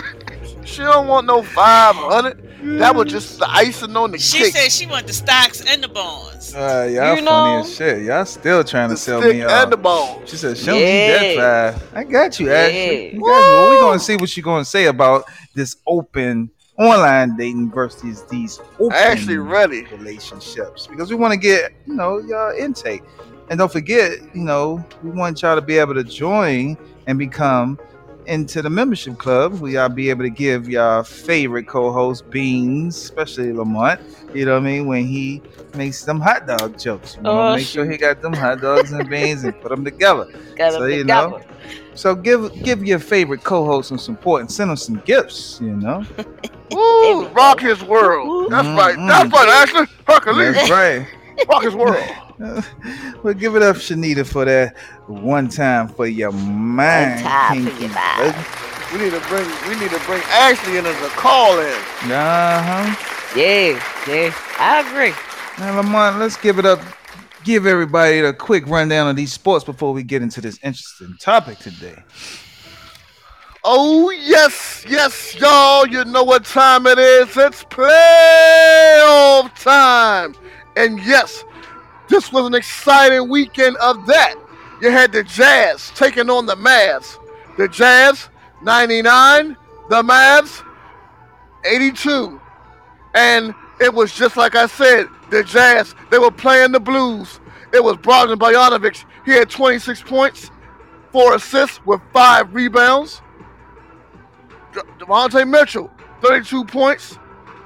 she 0.65 0.83
don't 0.83 1.07
want 1.09 1.27
no 1.27 1.43
five 1.43 1.95
hundred. 1.97 2.43
That 2.79 2.95
was 2.95 3.11
just 3.11 3.39
the 3.39 3.49
icing 3.49 3.97
on 3.97 4.11
the 4.11 4.19
She 4.19 4.39
cake. 4.39 4.47
She 4.47 4.51
said 4.53 4.73
she 4.73 4.87
want 4.87 5.07
the 5.07 5.13
stocks 5.13 5.63
and 5.65 5.83
the 5.83 5.89
bonds. 5.89 6.55
Uh, 6.55 6.89
y'all 6.93 7.17
You 7.17 7.23
funny 7.23 7.23
know- 7.25 7.61
as 7.61 7.75
shit. 7.75 8.03
Y'all 8.03 8.25
still 8.25 8.63
trying 8.65 8.89
the 8.89 8.95
to 8.97 9.01
sell 9.01 9.21
stick 9.21 9.35
me 9.37 9.41
and 9.43 9.51
off. 9.51 9.71
the 9.71 9.77
ball. 9.77 10.23
She 10.27 10.37
said, 10.37 10.59
"Show 10.59 10.75
me 10.75 10.81
that 10.85 11.75
five. 11.75 11.97
I 11.97 12.05
got 12.05 12.39
you, 12.41 12.53
Ashley. 12.53 12.77
Yeah. 12.77 12.91
You 12.93 13.01
got 13.01 13.15
you. 13.15 13.21
Well, 13.23 13.71
we 13.71 13.77
gonna 13.79 13.99
see 13.99 14.17
what 14.17 14.37
you 14.37 14.43
gonna 14.43 14.65
say 14.65 14.87
about 14.87 15.25
this 15.55 15.77
open 15.87 16.51
online 16.79 17.37
dating 17.37 17.71
versus 17.71 18.25
these 18.31 18.61
open 18.79 18.93
Ashley 18.97 19.39
ready. 19.39 19.85
relationships 19.85 20.87
because 20.87 21.09
we 21.09 21.17
want 21.17 21.33
to 21.33 21.39
get 21.39 21.73
you 21.87 21.95
know 21.95 22.19
y'all 22.19 22.53
intake, 22.59 23.03
and 23.49 23.59
don't 23.59 23.73
forget, 23.73 24.13
you 24.35 24.43
know, 24.43 24.85
we 25.03 25.11
want 25.11 25.41
y'all 25.43 25.55
to 25.57 25.63
be 25.63 25.79
able 25.79 25.95
to 25.95 26.05
join 26.05 26.77
and 27.07 27.19
become 27.19 27.79
into 28.27 28.63
the 28.63 28.71
membership 28.71 29.19
club. 29.19 29.55
We 29.61 29.77
all 29.77 29.89
be 29.89 30.11
able 30.11 30.25
to 30.25 30.31
give 30.31 30.69
y'all 30.69 31.03
favorite 31.03 31.67
co-host 31.67 32.29
beans, 32.31 32.97
especially 32.97 33.53
Lamont. 33.53 34.01
You 34.35 34.45
know 34.47 34.53
what 34.55 34.63
I 34.63 34.65
mean 34.67 34.87
when 34.87 35.07
he 35.07 35.43
makes 35.75 36.05
them 36.05 36.21
hot 36.21 36.47
dog 36.47 36.79
jokes. 36.79 37.17
We 37.19 37.31
want 37.31 37.49
Oh, 37.49 37.49
to 37.49 37.53
make 37.53 37.67
sure 37.67 37.89
he 37.91 37.97
got 37.97 38.21
them 38.21 38.35
hot 38.35 38.61
dogs 38.61 38.93
and 38.93 39.09
beans 39.09 39.45
and 39.45 39.59
put 39.61 39.71
them 39.71 39.85
together. 39.85 40.27
Got 40.57 40.73
So, 40.75 40.81
them 40.81 40.91
you 40.91 41.05
know. 41.05 41.41
So 41.95 42.15
give 42.15 42.53
give 42.63 42.85
your 42.85 42.99
favorite 42.99 43.43
co-host 43.45 43.89
some 43.89 43.99
support 43.99 44.41
and 44.43 44.51
send 44.51 44.71
them 44.71 44.77
some 44.77 45.01
gifts. 45.05 45.59
You 45.61 45.77
know, 45.77 46.05
Ooh, 46.75 47.29
rock 47.29 47.61
his 47.61 47.83
world. 47.83 48.51
That's 48.51 48.69
right. 48.69 48.97
Mm-mm. 48.97 49.09
That's 49.09 49.33
right, 49.33 49.49
Ashley. 49.49 49.87
Hercules. 50.07 50.55
that's 50.55 50.71
right. 50.71 51.07
Rock 51.49 51.63
his 51.63 51.75
world. 51.75 52.05
well, 53.23 53.35
give 53.35 53.57
it 53.57 53.63
up, 53.63 53.77
Shanita, 53.77 54.27
for 54.27 54.45
that 54.45 54.77
one 55.07 55.49
time 55.49 55.89
for 55.89 56.07
your 56.07 56.33
mind. 56.33 57.23
time 57.23 57.67
for 57.67 57.81
your 57.81 57.91
mind. 57.91 58.35
We 58.93 58.99
need 59.01 59.11
to 59.11 59.21
bring 59.29 59.47
we 59.69 59.81
need 59.81 59.91
to 59.91 60.01
bring 60.07 60.23
Ashley 60.27 60.79
in 60.79 60.87
as 60.87 61.03
a 61.03 61.09
call 61.11 61.59
in. 61.59 61.73
Uh-huh. 62.11 62.95
Yeah, 63.37 63.83
yeah, 64.09 64.35
I 64.59 64.85
agree. 64.87 65.13
Now, 65.59 65.77
Lamont, 65.77 66.19
let's 66.19 66.37
give 66.37 66.59
it 66.59 66.67
up. 66.67 66.81
Give 67.45 67.67
everybody 67.67 68.21
a 68.21 68.33
quick 68.33 68.67
rundown 68.67 69.09
of 69.09 69.17
these 69.17 69.33
sports 69.33 69.65
before 69.65 69.93
we 69.93 70.03
get 70.03 70.23
into 70.23 70.41
this 70.41 70.59
interesting 70.63 71.17
topic 71.21 71.59
today. 71.59 72.03
Oh 73.65 74.11
yes, 74.11 74.85
yes, 74.89 75.35
y'all. 75.35 75.87
You 75.89 76.05
know 76.05 76.23
what 76.23 76.45
time 76.45 76.87
it 76.87 76.99
is. 76.99 77.37
It's 77.37 77.65
playoff 77.65 79.53
time. 79.61 80.35
And 80.77 81.01
yes, 81.01 81.45
this 82.09 82.33
was 82.33 82.47
an 82.47 82.55
exciting 82.55 83.29
weekend 83.29 83.77
of 83.79 84.07
that. 84.07 84.35
You 84.81 84.91
had 84.91 85.13
the 85.13 85.25
Jazz 85.25 85.91
taking 85.95 86.29
on 86.31 86.47
the 86.47 86.55
Mavs. 86.55 87.19
The 87.57 87.69
Jazz 87.69 88.29
99, 88.63 89.57
the 89.89 90.03
Mavs 90.03 90.63
82. 91.65 92.41
And 93.15 93.55
it 93.81 93.93
was 93.93 94.15
just 94.15 94.37
like 94.37 94.55
I 94.55 94.67
said, 94.67 95.09
the 95.31 95.43
Jazz, 95.43 95.95
they 96.11 96.19
were 96.19 96.31
playing 96.31 96.73
the 96.73 96.81
blues. 96.81 97.41
It 97.73 97.83
was 97.83 97.97
Bogdan 97.99 98.39
Bojanovic. 98.39 99.05
He 99.25 99.33
had 99.33 99.51
26 99.51 100.03
points, 100.03 100.51
four 101.13 101.35
assists 101.35 101.85
with 101.87 102.01
five 102.13 102.55
rebounds. 102.55 103.23
De- 104.73 104.83
Devontae 104.99 105.49
Mitchell, 105.49 105.91
32 106.23 106.65
points, 106.65 107.19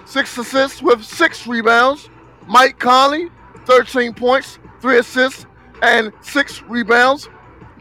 six 0.05 0.37
assists 0.38 0.83
with 0.83 1.05
six 1.05 1.46
rebounds. 1.46 2.10
Mike 2.46 2.79
Conley, 2.79 3.29
13 3.66 4.14
points, 4.14 4.59
three 4.81 4.98
assists, 4.98 5.46
and 5.83 6.12
six 6.20 6.62
rebounds. 6.62 7.29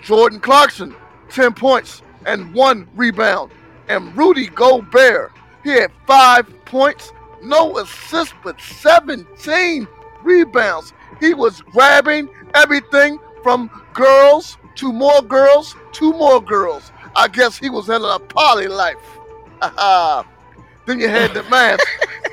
Jordan 0.02 0.40
Clarkson, 0.40 0.96
10 1.30 1.54
points 1.54 2.02
and 2.26 2.54
one 2.54 2.88
rebound. 2.96 3.52
And 3.88 4.16
Rudy 4.16 4.48
Gobert, 4.48 5.32
he 5.64 5.72
had 5.72 5.92
five 6.06 6.48
points, 6.66 7.12
no 7.42 7.78
assists, 7.78 8.34
but 8.44 8.60
17 8.62 9.88
rebounds. 10.24 10.94
He 11.20 11.34
was 11.34 11.62
grabbing 11.62 12.30
everything 12.54 13.20
from 13.44 13.70
girls 13.94 14.58
to 14.76 14.94
more 14.94 15.22
girls 15.22 15.76
to 15.94 16.14
more 16.14 16.42
girls. 16.42 16.92
I 17.16 17.28
guess 17.28 17.58
he 17.58 17.70
was 17.70 17.90
in 17.90 18.02
a 18.04 18.20
poly 18.20 18.68
life. 18.68 18.98
then 20.86 21.00
you 21.00 21.10
had 21.10 21.34
the 21.34 21.44
man, 21.50 21.78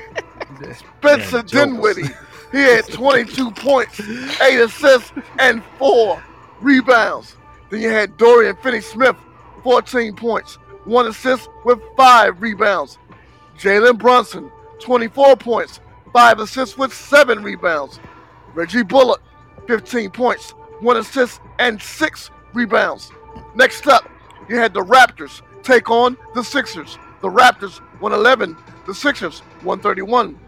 Spencer. 0.99 1.43
Dinwiddie. 1.43 2.13
He 2.51 2.59
had 2.59 2.87
22 2.87 3.51
points, 3.51 3.99
8 3.99 4.59
assists, 4.61 5.11
and 5.37 5.61
4 5.77 6.23
rebounds. 6.61 7.35
Then 7.69 7.81
you 7.81 7.89
had 7.89 8.15
Dorian 8.17 8.55
Finney 8.57 8.79
Smith, 8.79 9.17
14 9.63 10.15
points, 10.15 10.55
1 10.85 11.07
assist 11.07 11.49
with 11.65 11.79
5 11.97 12.41
rebounds. 12.41 12.97
Jalen 13.57 13.97
Brunson, 13.97 14.49
24 14.79 15.35
points, 15.35 15.81
5 16.13 16.39
assists 16.39 16.77
with 16.77 16.93
7 16.93 17.43
rebounds. 17.43 17.99
Reggie 18.53 18.83
Bullock, 18.83 19.21
15 19.67 20.09
points, 20.11 20.51
1 20.79 20.97
assist, 20.97 21.41
and 21.59 21.81
6 21.81 22.31
rebounds. 22.53 23.11
Next 23.55 23.87
up, 23.87 24.09
you 24.47 24.57
had 24.57 24.73
the 24.73 24.83
Raptors 24.83 25.41
take 25.63 25.89
on 25.89 26.15
the 26.33 26.43
Sixers. 26.43 26.97
The 27.21 27.27
Raptors 27.27 27.79
111, 27.99 28.55
the 28.85 28.93
Sixers 28.93 29.39
131. 29.63 30.39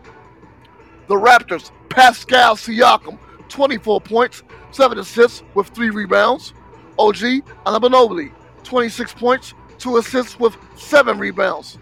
The 1.09 1.15
Raptors, 1.15 1.71
Pascal 1.89 2.55
Siakam, 2.55 3.17
24 3.49 3.99
points, 3.99 4.43
7 4.69 4.99
assists 4.99 5.41
with 5.55 5.67
3 5.69 5.89
rebounds. 5.89 6.53
OG 6.99 7.43
Anabanobili, 7.65 8.31
26 8.63 9.13
points, 9.13 9.55
2 9.79 9.97
assists 9.97 10.39
with 10.39 10.55
7 10.75 11.17
rebounds. 11.17 11.79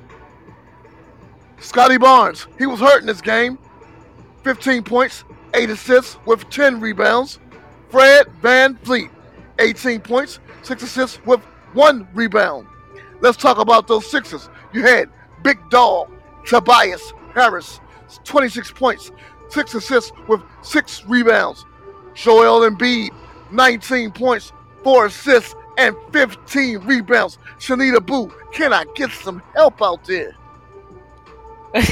Scottie 1.59 1.97
Barnes, 1.97 2.47
he 2.57 2.65
was 2.65 2.79
hurt 2.79 3.01
in 3.01 3.07
this 3.07 3.19
game. 3.19 3.59
15 4.43 4.83
points, 4.83 5.25
8 5.53 5.71
assists 5.71 6.17
with 6.25 6.49
10 6.49 6.79
rebounds. 6.79 7.39
Fred 7.89 8.27
VanVleet, 8.41 9.09
18 9.59 9.99
points, 9.99 10.39
6 10.61 10.83
assists 10.83 11.19
with 11.25 11.41
1 11.73 12.07
rebound. 12.13 12.65
Let's 13.19 13.37
talk 13.37 13.57
about 13.57 13.87
those 13.87 14.09
sixes. 14.09 14.49
You 14.71 14.83
had 14.83 15.09
Big 15.43 15.57
Dog, 15.69 16.09
Tobias 16.45 17.11
Harris, 17.33 17.81
26 18.23 18.71
points, 18.71 19.11
6 19.49 19.75
assists 19.75 20.11
with 20.27 20.41
6 20.61 21.05
rebounds. 21.05 21.65
Joel 22.13 22.69
Embiid, 22.69 23.11
19 23.51 24.11
points, 24.11 24.51
4 24.83 25.05
assists, 25.07 25.55
and 25.77 25.95
15 26.11 26.79
rebounds. 26.79 27.37
Shanita 27.59 28.03
Boo, 28.05 28.33
can 28.51 28.73
I 28.73 28.85
get 28.95 29.11
some 29.11 29.41
help 29.55 29.81
out 29.81 30.03
there? 30.05 30.35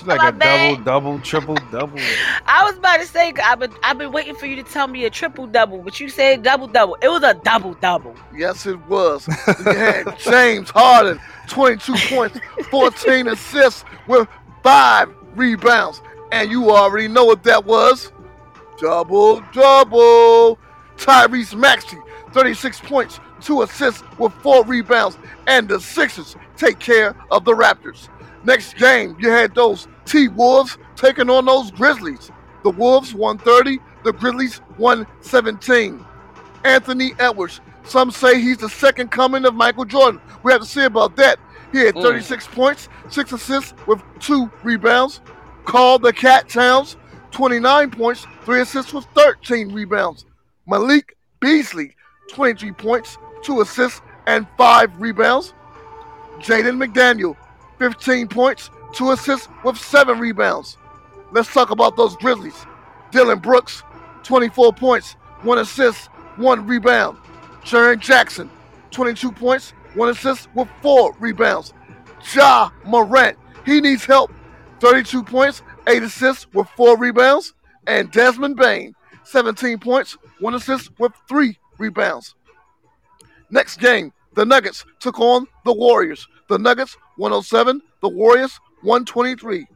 It's 0.00 0.06
like 0.06 0.18
My 0.18 0.28
a 0.28 0.32
bad. 0.32 0.84
double, 0.84 0.84
double, 0.84 1.18
triple, 1.20 1.54
double. 1.72 1.98
I 2.46 2.64
was 2.64 2.76
about 2.76 3.00
to 3.00 3.06
say 3.06 3.32
I've 3.42 3.58
been 3.58 3.72
I've 3.82 3.98
been 3.98 4.12
waiting 4.12 4.34
for 4.36 4.46
you 4.46 4.54
to 4.56 4.62
tell 4.62 4.86
me 4.86 5.04
a 5.06 5.10
triple 5.10 5.46
double, 5.46 5.82
but 5.82 5.98
you 5.98 6.08
said 6.08 6.42
double 6.42 6.68
double. 6.68 6.96
It 7.02 7.08
was 7.08 7.22
a 7.24 7.34
double 7.34 7.74
double. 7.74 8.14
Yes, 8.34 8.66
it 8.66 8.78
was. 8.88 9.26
you 9.48 9.72
had 9.72 10.18
James 10.18 10.70
Harden, 10.70 11.20
22 11.48 11.94
points, 12.14 12.38
14 12.70 13.28
assists 13.28 13.84
with 14.06 14.28
five 14.68 15.08
rebounds. 15.34 16.02
And 16.30 16.50
you 16.50 16.70
already 16.70 17.08
know 17.08 17.24
what 17.24 17.42
that 17.44 17.64
was. 17.64 18.12
Double, 18.78 19.42
double. 19.54 20.58
Tyrese 20.98 21.54
Maxey, 21.54 21.96
36 22.34 22.80
points, 22.80 23.18
two 23.40 23.62
assists 23.62 24.02
with 24.18 24.34
four 24.42 24.66
rebounds. 24.66 25.16
And 25.46 25.70
the 25.70 25.80
Sixers 25.80 26.36
take 26.58 26.78
care 26.80 27.16
of 27.30 27.46
the 27.46 27.52
Raptors. 27.52 28.10
Next 28.44 28.76
game, 28.76 29.16
you 29.18 29.30
had 29.30 29.54
those 29.54 29.88
T 30.04 30.28
Wolves 30.28 30.76
taking 30.96 31.30
on 31.30 31.46
those 31.46 31.70
Grizzlies. 31.70 32.30
The 32.62 32.70
Wolves 32.70 33.14
130, 33.14 33.78
the 34.04 34.12
Grizzlies 34.12 34.58
117. 34.76 36.04
Anthony 36.64 37.12
Edwards. 37.18 37.62
Some 37.84 38.10
say 38.10 38.38
he's 38.38 38.58
the 38.58 38.68
second 38.68 39.10
coming 39.10 39.46
of 39.46 39.54
Michael 39.54 39.86
Jordan. 39.86 40.20
We 40.42 40.52
have 40.52 40.60
to 40.60 40.66
see 40.66 40.84
about 40.84 41.16
that. 41.16 41.38
He 41.72 41.80
had 41.84 41.94
Mm. 41.94 42.02
36 42.02 42.46
points, 42.48 42.88
six 43.10 43.32
assists 43.32 43.74
with 43.86 44.02
two 44.20 44.50
rebounds. 44.62 45.20
Karl 45.64 45.98
the 45.98 46.12
Cat 46.12 46.48
Towns, 46.48 46.96
29 47.30 47.90
points, 47.90 48.26
three 48.44 48.60
assists 48.60 48.92
with 48.92 49.04
13 49.14 49.72
rebounds. 49.72 50.24
Malik 50.66 51.16
Beasley, 51.40 51.94
23 52.30 52.72
points, 52.72 53.18
two 53.42 53.60
assists, 53.60 54.00
and 54.26 54.46
five 54.56 54.90
rebounds. 55.00 55.52
Jaden 56.40 56.82
McDaniel, 56.82 57.36
15 57.78 58.28
points, 58.28 58.70
two 58.92 59.10
assists 59.10 59.48
with 59.64 59.76
seven 59.76 60.18
rebounds. 60.18 60.76
Let's 61.32 61.52
talk 61.52 61.70
about 61.70 61.96
those 61.96 62.16
Grizzlies. 62.16 62.64
Dillon 63.10 63.38
Brooks, 63.38 63.82
24 64.22 64.72
points, 64.72 65.14
one 65.42 65.58
assist, 65.58 66.06
one 66.36 66.66
rebound. 66.66 67.18
Sharon 67.64 68.00
Jackson, 68.00 68.50
22 68.90 69.32
points, 69.32 69.72
one 69.94 70.08
assist 70.08 70.48
with 70.54 70.68
four 70.82 71.14
rebounds. 71.18 71.72
Ja 72.34 72.70
Morant, 72.84 73.36
he 73.64 73.80
needs 73.80 74.04
help. 74.04 74.32
32 74.80 75.24
points, 75.24 75.62
eight 75.86 76.02
assists 76.02 76.46
with 76.52 76.68
four 76.76 76.96
rebounds. 76.96 77.54
And 77.86 78.10
Desmond 78.10 78.56
Bane, 78.56 78.94
17 79.24 79.78
points, 79.78 80.18
one 80.40 80.54
assist 80.54 80.90
with 80.98 81.12
three 81.28 81.58
rebounds. 81.78 82.34
Next 83.50 83.78
game, 83.78 84.12
the 84.34 84.44
Nuggets 84.44 84.84
took 85.00 85.18
on 85.18 85.46
the 85.64 85.72
Warriors. 85.72 86.28
The 86.48 86.58
Nuggets 86.58 86.96
107, 87.16 87.80
the 88.02 88.08
Warriors 88.08 88.60
123. 88.82 89.66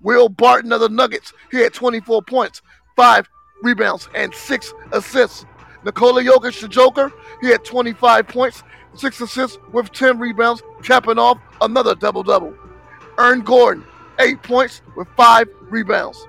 Will 0.00 0.28
Barton 0.28 0.72
of 0.72 0.80
the 0.80 0.88
Nuggets, 0.88 1.32
he 1.50 1.58
had 1.58 1.74
24 1.74 2.22
points, 2.22 2.62
five 2.94 3.28
rebounds, 3.62 4.08
and 4.14 4.34
six 4.34 4.72
assists. 4.92 5.44
Nikola 5.84 6.22
Jokic, 6.22 6.60
the 6.60 6.68
Joker, 6.68 7.12
he 7.40 7.48
had 7.48 7.64
25 7.64 8.28
points, 8.28 8.62
six 8.98 9.20
assists 9.20 9.58
with 9.72 9.92
10 9.92 10.18
rebounds, 10.18 10.62
capping 10.82 11.18
off 11.18 11.38
another 11.60 11.94
double 11.94 12.22
double. 12.22 12.54
Aaron 13.18 13.42
Gordon, 13.42 13.84
eight 14.18 14.42
points 14.42 14.82
with 14.96 15.08
five 15.16 15.48
rebounds. 15.62 16.26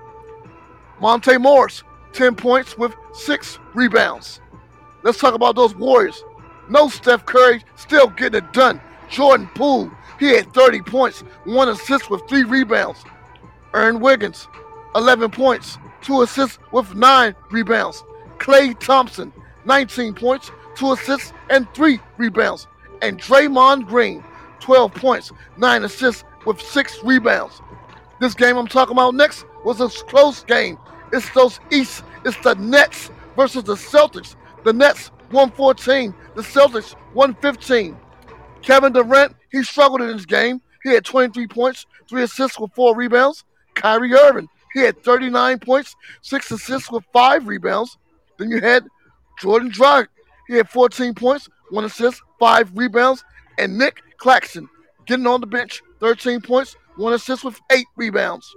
Monte 1.00 1.38
Morris, 1.38 1.82
10 2.12 2.34
points 2.34 2.76
with 2.76 2.94
six 3.12 3.58
rebounds. 3.74 4.40
Let's 5.02 5.18
talk 5.18 5.34
about 5.34 5.54
those 5.54 5.74
Warriors. 5.74 6.24
No 6.68 6.88
Steph 6.88 7.24
Curry, 7.24 7.64
still 7.76 8.08
getting 8.08 8.44
it 8.44 8.52
done. 8.52 8.80
Jordan 9.08 9.48
Poole, 9.54 9.90
he 10.18 10.34
had 10.34 10.52
30 10.52 10.82
points, 10.82 11.20
one 11.44 11.68
assist 11.68 12.10
with 12.10 12.22
three 12.28 12.44
rebounds. 12.44 13.04
Aaron 13.74 14.00
Wiggins, 14.00 14.48
11 14.94 15.30
points, 15.30 15.78
two 16.02 16.22
assists 16.22 16.58
with 16.72 16.94
nine 16.94 17.34
rebounds. 17.50 18.02
Klay 18.38 18.78
Thompson, 18.78 19.32
19 19.64 20.14
points, 20.14 20.50
two 20.78 20.92
assists, 20.92 21.32
and 21.50 21.72
three 21.74 22.00
rebounds. 22.16 22.66
And 23.02 23.20
Draymond 23.20 23.86
Green, 23.86 24.24
12 24.60 24.94
points, 24.94 25.32
nine 25.56 25.84
assists 25.84 26.24
with 26.46 26.60
six 26.60 27.02
rebounds. 27.02 27.60
This 28.20 28.34
game 28.34 28.56
I'm 28.56 28.66
talking 28.66 28.92
about 28.92 29.14
next 29.14 29.44
was 29.64 29.80
a 29.80 29.88
close 30.04 30.44
game. 30.44 30.78
It's 31.12 31.28
those 31.30 31.60
East 31.70 32.04
It's 32.24 32.36
the 32.38 32.54
Nets 32.54 33.10
versus 33.36 33.64
the 33.64 33.74
Celtics. 33.74 34.34
The 34.64 34.72
Nets 34.72 35.10
114, 35.30 36.14
the 36.34 36.42
Celtics 36.42 36.92
115. 37.12 37.96
Kevin 38.62 38.92
Durant, 38.92 39.36
he 39.50 39.62
struggled 39.62 40.02
in 40.02 40.08
this 40.08 40.26
game. 40.26 40.60
He 40.82 40.90
had 40.90 41.04
23 41.04 41.46
points, 41.46 41.86
three 42.08 42.22
assists 42.22 42.58
with 42.58 42.72
four 42.74 42.96
rebounds. 42.96 43.44
Kyrie 43.74 44.14
Irving, 44.14 44.48
he 44.72 44.80
had 44.80 45.02
39 45.04 45.60
points, 45.60 45.94
six 46.22 46.50
assists 46.50 46.90
with 46.90 47.04
five 47.12 47.46
rebounds. 47.46 47.96
Then 48.38 48.50
you 48.50 48.60
had 48.60 48.84
Jordan 49.40 49.70
Dragic, 49.70 50.08
he 50.48 50.54
had 50.54 50.68
14 50.68 51.14
points, 51.14 51.48
one 51.70 51.84
assist, 51.84 52.22
five 52.40 52.72
rebounds. 52.74 53.22
And 53.58 53.78
Nick 53.78 54.02
Claxton, 54.16 54.68
getting 55.06 55.26
on 55.26 55.40
the 55.40 55.46
bench, 55.46 55.82
13 56.00 56.40
points, 56.40 56.74
one 56.96 57.12
assist 57.12 57.44
with 57.44 57.60
eight 57.70 57.86
rebounds. 57.96 58.56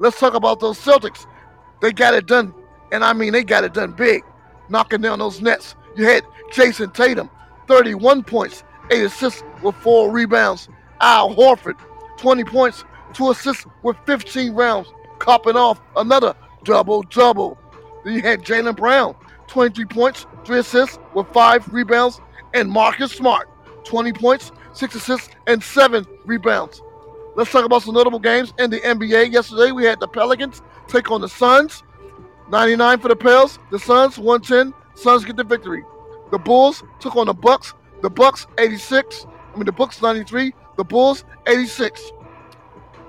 Let's 0.00 0.18
talk 0.18 0.34
about 0.34 0.60
those 0.60 0.78
Celtics. 0.78 1.26
They 1.82 1.92
got 1.92 2.14
it 2.14 2.26
done, 2.26 2.54
and 2.92 3.04
I 3.04 3.12
mean 3.12 3.32
they 3.32 3.44
got 3.44 3.64
it 3.64 3.74
done 3.74 3.92
big, 3.92 4.22
knocking 4.68 5.00
down 5.00 5.18
those 5.18 5.40
nets. 5.40 5.74
You 5.96 6.04
had 6.06 6.24
Jayson 6.52 6.92
Tatum, 6.94 7.28
31 7.68 8.22
points, 8.22 8.64
eight 8.90 9.04
assists 9.04 9.42
with 9.62 9.74
four 9.76 10.10
rebounds. 10.10 10.68
Al 11.00 11.34
Horford, 11.34 11.78
20 12.18 12.44
points, 12.44 12.84
two 13.12 13.30
assists 13.30 13.66
with 13.82 13.96
15 14.06 14.54
rounds, 14.54 14.88
copping 15.18 15.56
off 15.56 15.80
another 15.96 16.34
double 16.64 17.02
double. 17.02 17.58
Then 18.04 18.14
you 18.14 18.22
had 18.22 18.42
Jaylen 18.42 18.76
Brown, 18.76 19.14
23 19.54 19.84
points, 19.84 20.26
three 20.44 20.58
assists 20.58 20.98
with 21.14 21.28
five 21.28 21.72
rebounds, 21.72 22.20
and 22.54 22.68
Marcus 22.68 23.12
Smart, 23.12 23.48
20 23.84 24.12
points, 24.12 24.50
six 24.72 24.96
assists, 24.96 25.28
and 25.46 25.62
seven 25.62 26.04
rebounds. 26.24 26.82
Let's 27.36 27.52
talk 27.52 27.64
about 27.64 27.82
some 27.82 27.94
notable 27.94 28.18
games 28.18 28.52
in 28.58 28.70
the 28.70 28.80
NBA. 28.80 29.32
Yesterday 29.32 29.70
we 29.70 29.84
had 29.84 30.00
the 30.00 30.08
Pelicans 30.08 30.60
take 30.88 31.12
on 31.12 31.20
the 31.20 31.28
Suns. 31.28 31.84
99 32.50 32.98
for 32.98 33.06
the 33.06 33.14
Pels. 33.14 33.60
The 33.70 33.78
Suns 33.78 34.18
110. 34.18 34.74
Suns 35.00 35.24
get 35.24 35.36
the 35.36 35.44
victory. 35.44 35.84
The 36.32 36.38
Bulls 36.38 36.82
took 36.98 37.14
on 37.14 37.26
the 37.26 37.32
Bucks. 37.32 37.74
The 38.02 38.10
Bucks 38.10 38.48
86. 38.58 39.24
I 39.52 39.56
mean 39.56 39.66
the 39.66 39.72
Bucks 39.72 40.02
93. 40.02 40.52
The 40.76 40.84
Bulls 40.84 41.24
86. 41.46 42.10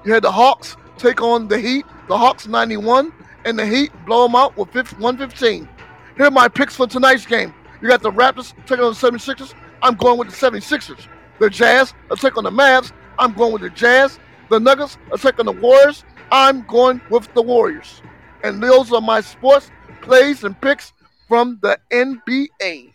You 0.06 0.14
had 0.14 0.22
the 0.22 0.32
Hawks 0.32 0.78
take 1.00 1.24
on 1.24 1.48
the 1.48 1.58
Heat. 1.58 1.88
The 2.08 2.16
Hawks 2.16 2.46
91, 2.46 3.12
and 3.46 3.58
the 3.58 3.66
Heat 3.66 3.92
blow 4.06 4.28
them 4.28 4.36
out 4.36 4.56
with 4.56 4.76
115. 4.76 5.70
Here 6.18 6.26
are 6.26 6.32
my 6.32 6.48
picks 6.48 6.76
for 6.76 6.88
tonight's 6.88 7.26
game. 7.26 7.54
You 7.82 7.90
got 7.90 8.02
the 8.02 8.12
Raptors 8.12 8.54
taking 8.66 8.84
on 8.84 8.94
the 8.94 9.00
76ers. 9.00 9.54
I'm 9.82 9.96
going 9.96 10.18
with 10.18 10.30
the 10.30 10.36
76ers. 10.36 11.08
The 11.40 11.50
Jazz 11.50 11.94
are 12.10 12.16
taking 12.16 12.40
on 12.40 12.44
the 12.46 12.52
Mavs. 12.52 12.92
I'm 13.20 13.34
going 13.34 13.54
with 13.54 13.62
the 13.62 13.70
Jazz. 13.70 14.20
The 14.50 14.60
Nuggets 14.60 14.98
are 15.12 15.18
taking 15.18 15.46
the 15.46 15.52
Warriors. 15.52 16.06
I'm 16.32 16.66
going 16.68 17.02
with 17.10 17.32
the 17.34 17.42
Warriors. 17.42 18.02
And 18.44 18.62
those 18.62 18.92
are 18.94 19.02
my 19.02 19.22
sports 19.22 19.72
plays 20.02 20.44
and 20.44 20.60
picks 20.62 20.94
from 21.28 21.60
the 21.62 21.78
NBA. 21.92 22.94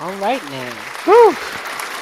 All 0.00 0.12
right 0.16 0.42
now. 0.50 0.72
Whew. 1.04 1.36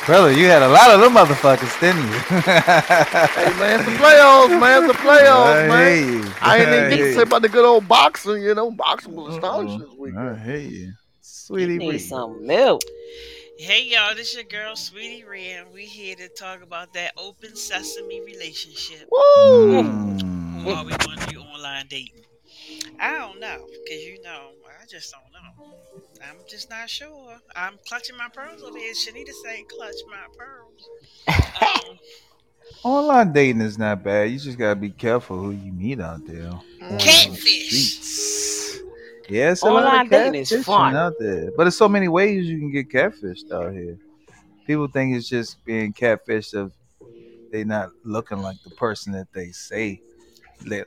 Brother, 0.08 0.32
you 0.32 0.46
had 0.46 0.62
a 0.62 0.68
lot 0.68 0.90
of 0.90 1.00
them 1.02 1.12
motherfuckers, 1.12 1.78
didn't 1.80 2.00
you? 2.00 2.18
Hey 2.40 3.52
man, 3.60 3.84
the 3.84 3.90
playoffs, 3.98 4.58
man. 4.58 4.86
The 4.86 4.94
playoffs, 4.94 5.64
I 5.64 5.68
man. 5.68 6.22
you. 6.24 6.32
I 6.40 6.56
ain't 6.56 6.68
even 6.68 6.84
I 6.84 6.88
get 6.88 6.96
to 6.96 7.12
say 7.12 7.22
about 7.24 7.42
the 7.42 7.50
good 7.50 7.66
old 7.66 7.86
boxing. 7.86 8.42
You 8.42 8.54
know, 8.54 8.70
boxing 8.70 9.14
was 9.14 9.34
astonishing 9.34 9.80
this 9.80 9.92
week. 9.98 10.16
I 10.16 10.34
hear 10.34 10.56
you. 10.56 10.70
You 10.70 10.92
Sweetie 11.20 11.76
need 11.76 11.88
Bree. 11.88 11.98
some 11.98 12.46
milk. 12.46 12.80
Hey 13.58 13.84
y'all, 13.84 14.14
this 14.14 14.30
is 14.30 14.36
your 14.36 14.44
girl 14.44 14.76
Sweetie 14.76 15.24
Ray, 15.24 15.50
and 15.50 15.70
we 15.74 15.84
here 15.84 16.16
to 16.16 16.28
talk 16.30 16.62
about 16.62 16.94
that 16.94 17.12
open 17.18 17.54
sesame 17.54 18.22
relationship. 18.22 19.10
Woo! 19.12 19.82
Mm. 19.82 20.64
Or 20.64 20.72
are 20.72 20.84
we 20.86 20.96
going 20.96 21.18
to 21.18 21.26
do 21.26 21.40
online 21.40 21.84
dating? 21.90 22.24
I 22.98 23.12
don't 23.18 23.40
know, 23.40 23.66
because 23.66 24.02
you 24.04 24.22
know, 24.22 24.30
I 24.30 24.57
just 24.90 25.12
don't 25.12 25.32
know. 25.32 25.74
I'm 26.28 26.36
just 26.48 26.70
not 26.70 26.88
sure. 26.88 27.36
I'm 27.54 27.78
clutching 27.86 28.16
my 28.16 28.28
pearls 28.32 28.62
over 28.62 28.78
here. 28.78 28.92
Shanita 28.92 29.32
saying 29.44 29.66
clutch 29.68 29.94
my 30.08 30.26
pearls. 30.36 30.88
Um, 31.88 31.98
Online 32.84 33.32
dating 33.32 33.60
is 33.62 33.78
not 33.78 34.02
bad. 34.04 34.30
You 34.30 34.38
just 34.38 34.58
gotta 34.58 34.76
be 34.76 34.90
careful 34.90 35.38
who 35.38 35.50
you 35.50 35.72
meet 35.72 36.00
out 36.00 36.24
there. 36.26 36.52
Catfish. 36.98 37.72
Yes, 37.72 38.78
Yeah, 39.28 39.52
it's 39.52 39.62
a 39.62 39.66
lot 39.66 39.84
Online 39.84 40.04
of 40.06 40.10
dating 40.10 40.34
is 40.42 40.50
catfishing 40.50 40.64
fun. 40.64 40.96
out 40.96 41.14
there, 41.18 41.50
but 41.56 41.64
there's 41.64 41.76
so 41.76 41.88
many 41.88 42.08
ways 42.08 42.46
you 42.46 42.58
can 42.58 42.70
get 42.70 42.88
catfished 42.90 43.50
out 43.52 43.72
here. 43.72 43.96
People 44.66 44.86
think 44.88 45.16
it's 45.16 45.28
just 45.28 45.64
being 45.64 45.92
catfished 45.92 46.54
of 46.54 46.72
they 47.50 47.64
not 47.64 47.90
looking 48.04 48.38
like 48.42 48.56
the 48.64 48.70
person 48.70 49.12
that 49.14 49.32
they 49.32 49.48
say 49.50 49.94
that 49.94 50.07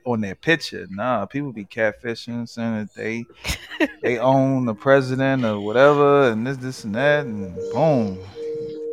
on 0.06 0.22
their 0.22 0.36
picture. 0.36 0.88
Nah, 0.90 1.26
people 1.26 1.52
be 1.52 1.66
catfishing, 1.66 2.48
saying 2.48 2.78
that 2.78 2.94
they 2.96 3.26
they 4.04 4.18
own 4.18 4.66
the 4.66 4.74
president 4.76 5.46
or 5.46 5.60
whatever, 5.60 6.30
and 6.30 6.46
this, 6.46 6.58
this, 6.58 6.84
and 6.84 6.96
that, 6.96 7.26
and 7.26 7.56
boom, 7.72 8.20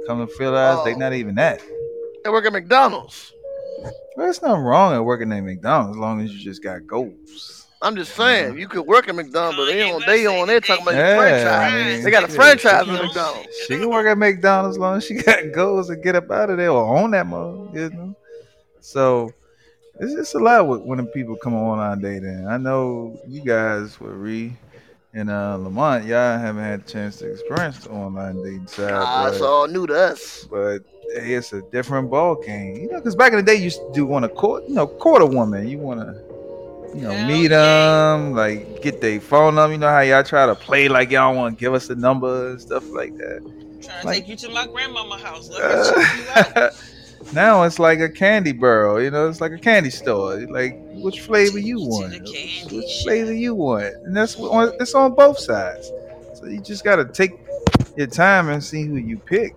come 0.06 0.26
to 0.26 0.32
realize 0.38 0.84
they 0.84 0.94
Oh. 0.94 0.98
not 0.98 1.12
even 1.12 1.34
that. 1.36 1.60
They 2.24 2.30
work 2.30 2.46
at 2.46 2.52
McDonald's. 2.52 3.32
Well, 4.16 4.26
there's 4.26 4.42
nothing 4.42 4.62
wrong 4.62 4.94
at 4.94 5.04
working 5.04 5.32
at 5.32 5.40
McDonald's 5.40 5.96
as 5.96 6.00
long 6.00 6.20
as 6.20 6.32
you 6.32 6.40
just 6.40 6.62
got 6.62 6.86
goals. 6.86 7.66
I'm 7.80 7.94
just 7.94 8.16
saying, 8.16 8.58
you 8.58 8.66
could 8.66 8.84
work 8.84 9.08
at 9.08 9.14
McDonald's, 9.14 9.56
but 9.56 9.66
they 9.66 9.88
on 9.88 10.02
they 10.04 10.26
on 10.26 10.48
there 10.48 10.58
talking 10.60 10.82
about 10.82 10.96
Yeah, 10.96 11.14
your 11.14 11.16
franchise. 11.16 11.72
I 11.72 11.92
mean, 11.94 12.02
they 12.02 12.10
got 12.10 12.24
a 12.24 12.28
franchise 12.28 12.88
in 12.88 12.94
McDonald's. 12.94 13.56
She 13.66 13.78
can 13.78 13.88
work 13.88 14.04
at 14.08 14.18
McDonald's 14.18 14.76
as 14.76 14.80
long 14.80 14.96
as 14.96 15.04
she 15.04 15.14
got 15.14 15.38
goals 15.54 15.88
and 15.88 16.02
get 16.02 16.16
up 16.16 16.28
out 16.32 16.50
of 16.50 16.56
there 16.56 16.70
or 16.72 16.98
own 16.98 17.12
that 17.12 17.26
mother, 17.28 17.56
you 17.72 17.90
know. 17.90 18.16
So 18.80 19.32
it's 20.00 20.14
just 20.14 20.34
a 20.34 20.38
lot 20.38 20.66
with 20.68 20.82
when 20.82 21.04
people 21.08 21.37
come 21.37 21.54
on 21.54 21.78
online 21.78 22.00
dating. 22.00 22.46
I 22.46 22.56
know 22.56 23.18
you 23.26 23.40
guys 23.42 23.98
with 24.00 24.12
Ree 24.12 24.52
and 25.14 25.30
uh, 25.30 25.56
Lamont, 25.56 26.04
y'all 26.04 26.38
haven't 26.38 26.62
had 26.62 26.80
a 26.80 26.82
chance 26.84 27.16
to 27.18 27.30
experience 27.30 27.78
the 27.84 27.90
online 27.90 28.37
dating 28.42 28.66
side, 28.66 28.92
Ah, 28.92 29.24
but, 29.24 29.32
it's 29.32 29.42
all 29.42 29.66
new 29.66 29.87
to 29.87 29.94
us. 29.94 30.46
but 30.50 30.80
hey, 31.14 31.34
it's 31.34 31.52
a 31.52 31.62
different 31.72 32.11
ball 32.11 32.34
game, 32.37 32.76
you 32.76 32.88
know. 32.90 32.98
Because 32.98 33.16
back 33.16 33.32
in 33.32 33.38
the 33.38 33.42
day, 33.42 33.54
you 33.56 33.64
used 33.64 33.78
to 33.78 33.90
do 33.94 34.04
want 34.06 34.24
to 34.24 34.28
court, 34.28 34.64
you 34.68 34.74
know, 34.74 34.87
court 34.87 35.22
a 35.22 35.26
woman. 35.26 35.66
You 35.66 35.78
want 35.78 36.00
to, 36.00 36.12
you 36.94 37.02
know, 37.02 37.11
Hell 37.11 37.26
meet 37.26 37.50
yeah. 37.50 38.16
them, 38.16 38.34
like 38.34 38.82
get 38.82 39.00
their 39.00 39.18
phone 39.20 39.54
number. 39.54 39.72
You 39.72 39.78
know 39.78 39.88
how 39.88 40.00
y'all 40.00 40.22
try 40.22 40.44
to 40.46 40.54
play 40.54 40.88
like 40.88 41.11
y'all 41.11 41.34
want 41.34 41.56
to 41.56 41.61
give 41.61 41.72
us 41.74 41.87
the 41.88 41.96
number 41.96 42.50
and 42.50 42.61
stuff 42.61 42.88
like 42.90 43.16
that. 43.16 43.40
trying 43.82 44.02
to 44.02 44.08
take 44.12 44.28
you 44.28 44.37
to 44.37 44.48
my 44.50 44.66
grandmama 44.66 45.16
house. 45.18 45.48
Let 45.48 45.96
me 45.96 46.04
check 46.04 46.16
you 46.56 46.62
out. 46.62 46.72
Now 47.32 47.62
it's 47.64 47.78
like 47.78 48.00
a 48.00 48.08
candy 48.08 48.52
barrel, 48.52 49.02
you 49.02 49.10
know, 49.10 49.28
it's 49.28 49.40
like 49.40 49.52
a 49.52 49.58
candy 49.58 49.90
store. 49.90 50.36
Like 50.50 50.74
which 51.02 51.20
flavor 51.20 51.58
you 51.58 51.80
want, 51.80 52.14
which 52.72 53.02
flavor 53.02 53.32
you 53.32 53.54
want, 53.54 53.94
and 54.04 54.16
that's 54.16 54.36
what 54.36 54.50
on, 54.50 54.72
it's 54.80 54.94
on 54.94 55.14
both 55.14 55.38
sides. 55.38 55.90
So 56.34 56.46
you 56.46 56.60
just 56.60 56.84
gotta 56.84 57.04
take 57.04 57.32
your 57.96 58.06
time 58.06 58.48
and 58.48 58.62
see 58.62 58.84
who 58.86 58.96
you 58.96 59.18
pick, 59.18 59.54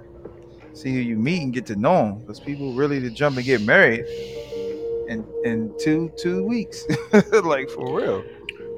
see 0.73 0.93
who 0.93 0.99
you 0.99 1.17
meet, 1.17 1.41
and 1.43 1.53
get 1.53 1.65
to 1.67 1.75
know 1.75 2.05
them. 2.05 2.19
Because 2.19 2.39
people 2.39 2.73
really 2.73 2.99
to 3.01 3.10
jump 3.10 3.38
and 3.38 3.45
get 3.45 3.62
married 3.62 4.05
in 5.07 5.25
in 5.45 5.73
two 5.79 6.12
two 6.17 6.43
weeks, 6.45 6.86
like 7.43 7.69
for 7.69 7.99
real. 7.99 8.23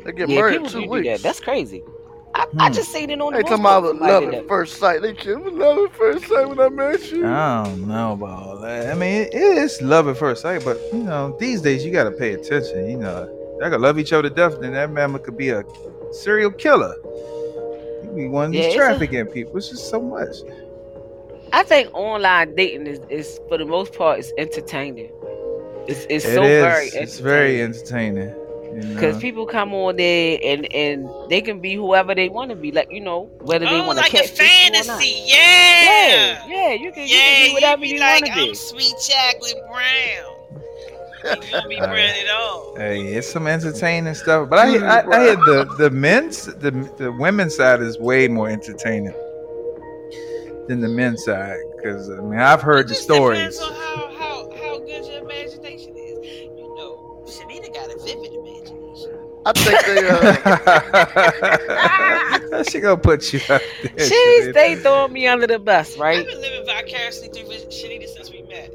They 0.05 0.11
get 0.11 0.29
Yeah, 0.29 0.35
married 0.35 0.53
people 0.53 0.67
in 0.67 0.71
two 0.71 0.81
do 0.81 0.85
do 0.85 0.89
weeks. 0.89 1.07
that. 1.09 1.21
That's 1.23 1.39
crazy. 1.39 1.81
I, 2.35 2.47
I 2.59 2.67
Hmm. 2.69 2.73
just 2.73 2.91
seen 2.91 3.09
it 3.09 3.21
on 3.21 3.33
the 3.33 3.37
They 3.39 3.43
talking 3.43 3.63
most 3.63 3.71
about 3.79 3.87
somebody 3.89 4.25
love 4.25 4.33
at 4.33 4.47
first 4.47 4.77
sight. 4.77 5.01
They 5.01 5.13
just 5.13 5.27
love 5.45 5.77
at 5.85 5.93
first 5.95 6.27
sight 6.27 6.47
when 6.49 6.59
I 6.59 6.69
met 6.69 7.11
you. 7.11 7.25
I 7.27 7.63
don't 7.65 7.87
know 7.87 8.13
about 8.13 8.43
all 8.43 8.57
that. 8.61 8.89
I 8.89 8.95
mean, 8.95 9.23
it 9.23 9.33
is 9.33 9.81
love 9.81 10.07
at 10.07 10.17
first 10.17 10.41
sight, 10.41 10.63
but 10.65 10.77
you 10.91 10.99
know, 11.03 11.35
these 11.39 11.61
days 11.61 11.85
you 11.85 11.91
gotta 11.91 12.11
pay 12.11 12.33
attention. 12.33 12.89
You 12.89 12.97
know, 12.97 13.57
y'all 13.59 13.69
could 13.69 13.81
love 13.81 13.99
each 13.99 14.13
other 14.13 14.29
to 14.29 14.35
death, 14.35 14.59
then 14.59 14.73
that 14.73 14.91
man 14.91 15.17
could 15.19 15.37
be 15.37 15.49
a 15.49 15.63
serial 16.11 16.51
killer. 16.51 16.95
He 18.01 18.07
be 18.15 18.27
one 18.27 18.45
of 18.49 18.53
Yeah, 18.53 18.63
these 18.63 18.73
a- 18.73 18.77
trafficking 18.77 19.25
people. 19.27 19.57
It's 19.57 19.69
just 19.69 19.89
so 19.89 20.01
much. 20.01 20.35
I 21.51 21.61
think 21.63 21.93
online 21.93 22.55
dating 22.55 22.87
is, 22.87 22.99
is 23.09 23.39
for 23.47 23.59
the 23.59 23.65
most 23.65 23.93
part 23.93 24.17
is 24.17 24.33
entertaining. 24.39 25.11
It's 25.87 26.05
it's 26.09 26.25
It 26.25 26.35
so 26.35 26.43
is. 26.45 26.61
very 26.63 26.87
It's 27.03 27.19
very 27.19 27.61
entertaining. 27.61 28.33
Entertaining. 28.73 28.89
You 28.89 28.95
Because 28.95 29.17
people 29.17 29.45
come 29.45 29.73
on 29.73 29.95
there 29.97 30.39
and 30.43 30.71
and 30.73 31.07
they 31.29 31.41
can 31.41 31.59
be 31.59 31.75
whoever 31.75 32.13
they 32.15 32.29
want 32.29 32.49
to 32.51 32.55
be, 32.55 32.71
like 32.71 32.87
you 32.91 33.01
know 33.01 33.29
whether 33.41 33.65
they 33.65 33.79
Oh, 33.79 33.87
want 33.87 33.97
to 33.99 34.03
like 34.03 34.11
catch 34.11 34.31
the 34.31 34.37
fantasy. 34.37 35.23
Yeah. 35.25 35.35
Yeah, 35.35 36.47
yeah, 36.47 36.73
you 36.73 36.91
can, 36.91 37.07
you 37.07 37.15
Yeah, 37.15 37.21
can 37.23 37.47
be 37.49 37.53
whatever 37.53 37.85
you 37.85 37.93
you, 37.95 37.99
like, 37.99 38.21
want 38.23 38.33
to 38.33 38.39
be. 38.43 38.49
I'm 38.49 38.55
sweet 38.55 38.93
chocolate 38.99 39.61
brown. 39.69 40.39
You 41.25 41.41
won't 41.53 41.69
be 41.69 41.75
Right. 41.79 41.87
brown 41.89 41.97
at 41.99 42.29
all. 42.35 42.75
Hey, 42.77 43.01
it's 43.13 43.31
some 43.31 43.47
entertaining 43.47 44.13
stuff, 44.13 44.49
but 44.49 44.59
I 44.59 44.69
hear- 44.71 44.85
I, 44.85 44.99
I 45.09 45.23
hear 45.23 45.35
the 45.35 45.75
the 45.77 45.89
men's 45.89 46.45
the 46.45 46.71
the 46.97 47.11
women's 47.13 47.55
side 47.55 47.81
is 47.81 47.97
way 47.99 48.27
more 48.27 48.49
entertaining 48.49 49.13
than 50.67 50.79
the 50.81 50.89
men's 50.89 51.23
side 51.23 51.57
because 51.75 52.09
I 52.09 52.15
mean 52.21 52.39
I've 52.39 52.61
heard 52.61 52.81
It 52.85 52.87
the 52.89 52.93
just 52.95 53.03
stories. 53.03 53.57
Depends 53.57 53.59
on 53.61 53.73
how, 53.73 54.11
how, 54.17 54.51
how 54.57 54.79
good 54.79 55.05
your 55.05 55.21
imagination 55.23 55.95
is. 55.95 56.27
You 56.57 56.75
know, 56.77 57.23
Shanita 57.27 57.73
got 57.73 57.87
a 57.91 57.97
vivid 58.03 58.33
imagination. 58.33 58.42
I 59.45 59.53
think 59.53 59.85
they 59.85 60.09
uh, 62.51 62.63
she 62.63 62.79
gonna 62.79 62.97
put 62.97 63.33
you 63.33 63.39
out 63.49 63.61
there. 63.81 64.09
She 64.09 64.15
Shanita. 64.15 64.51
stay 64.51 64.75
throwing 64.75 65.13
me 65.13 65.27
under 65.27 65.47
the 65.47 65.59
bus, 65.59 65.97
right? 65.97 66.19
I've 66.19 66.25
right? 66.25 66.27
been 66.27 66.41
living 66.41 66.65
vicariously 66.65 67.29
through 67.29 67.45
Shanita 67.69 68.07
since 68.07 68.31
we 68.31 68.43
met. 68.43 68.73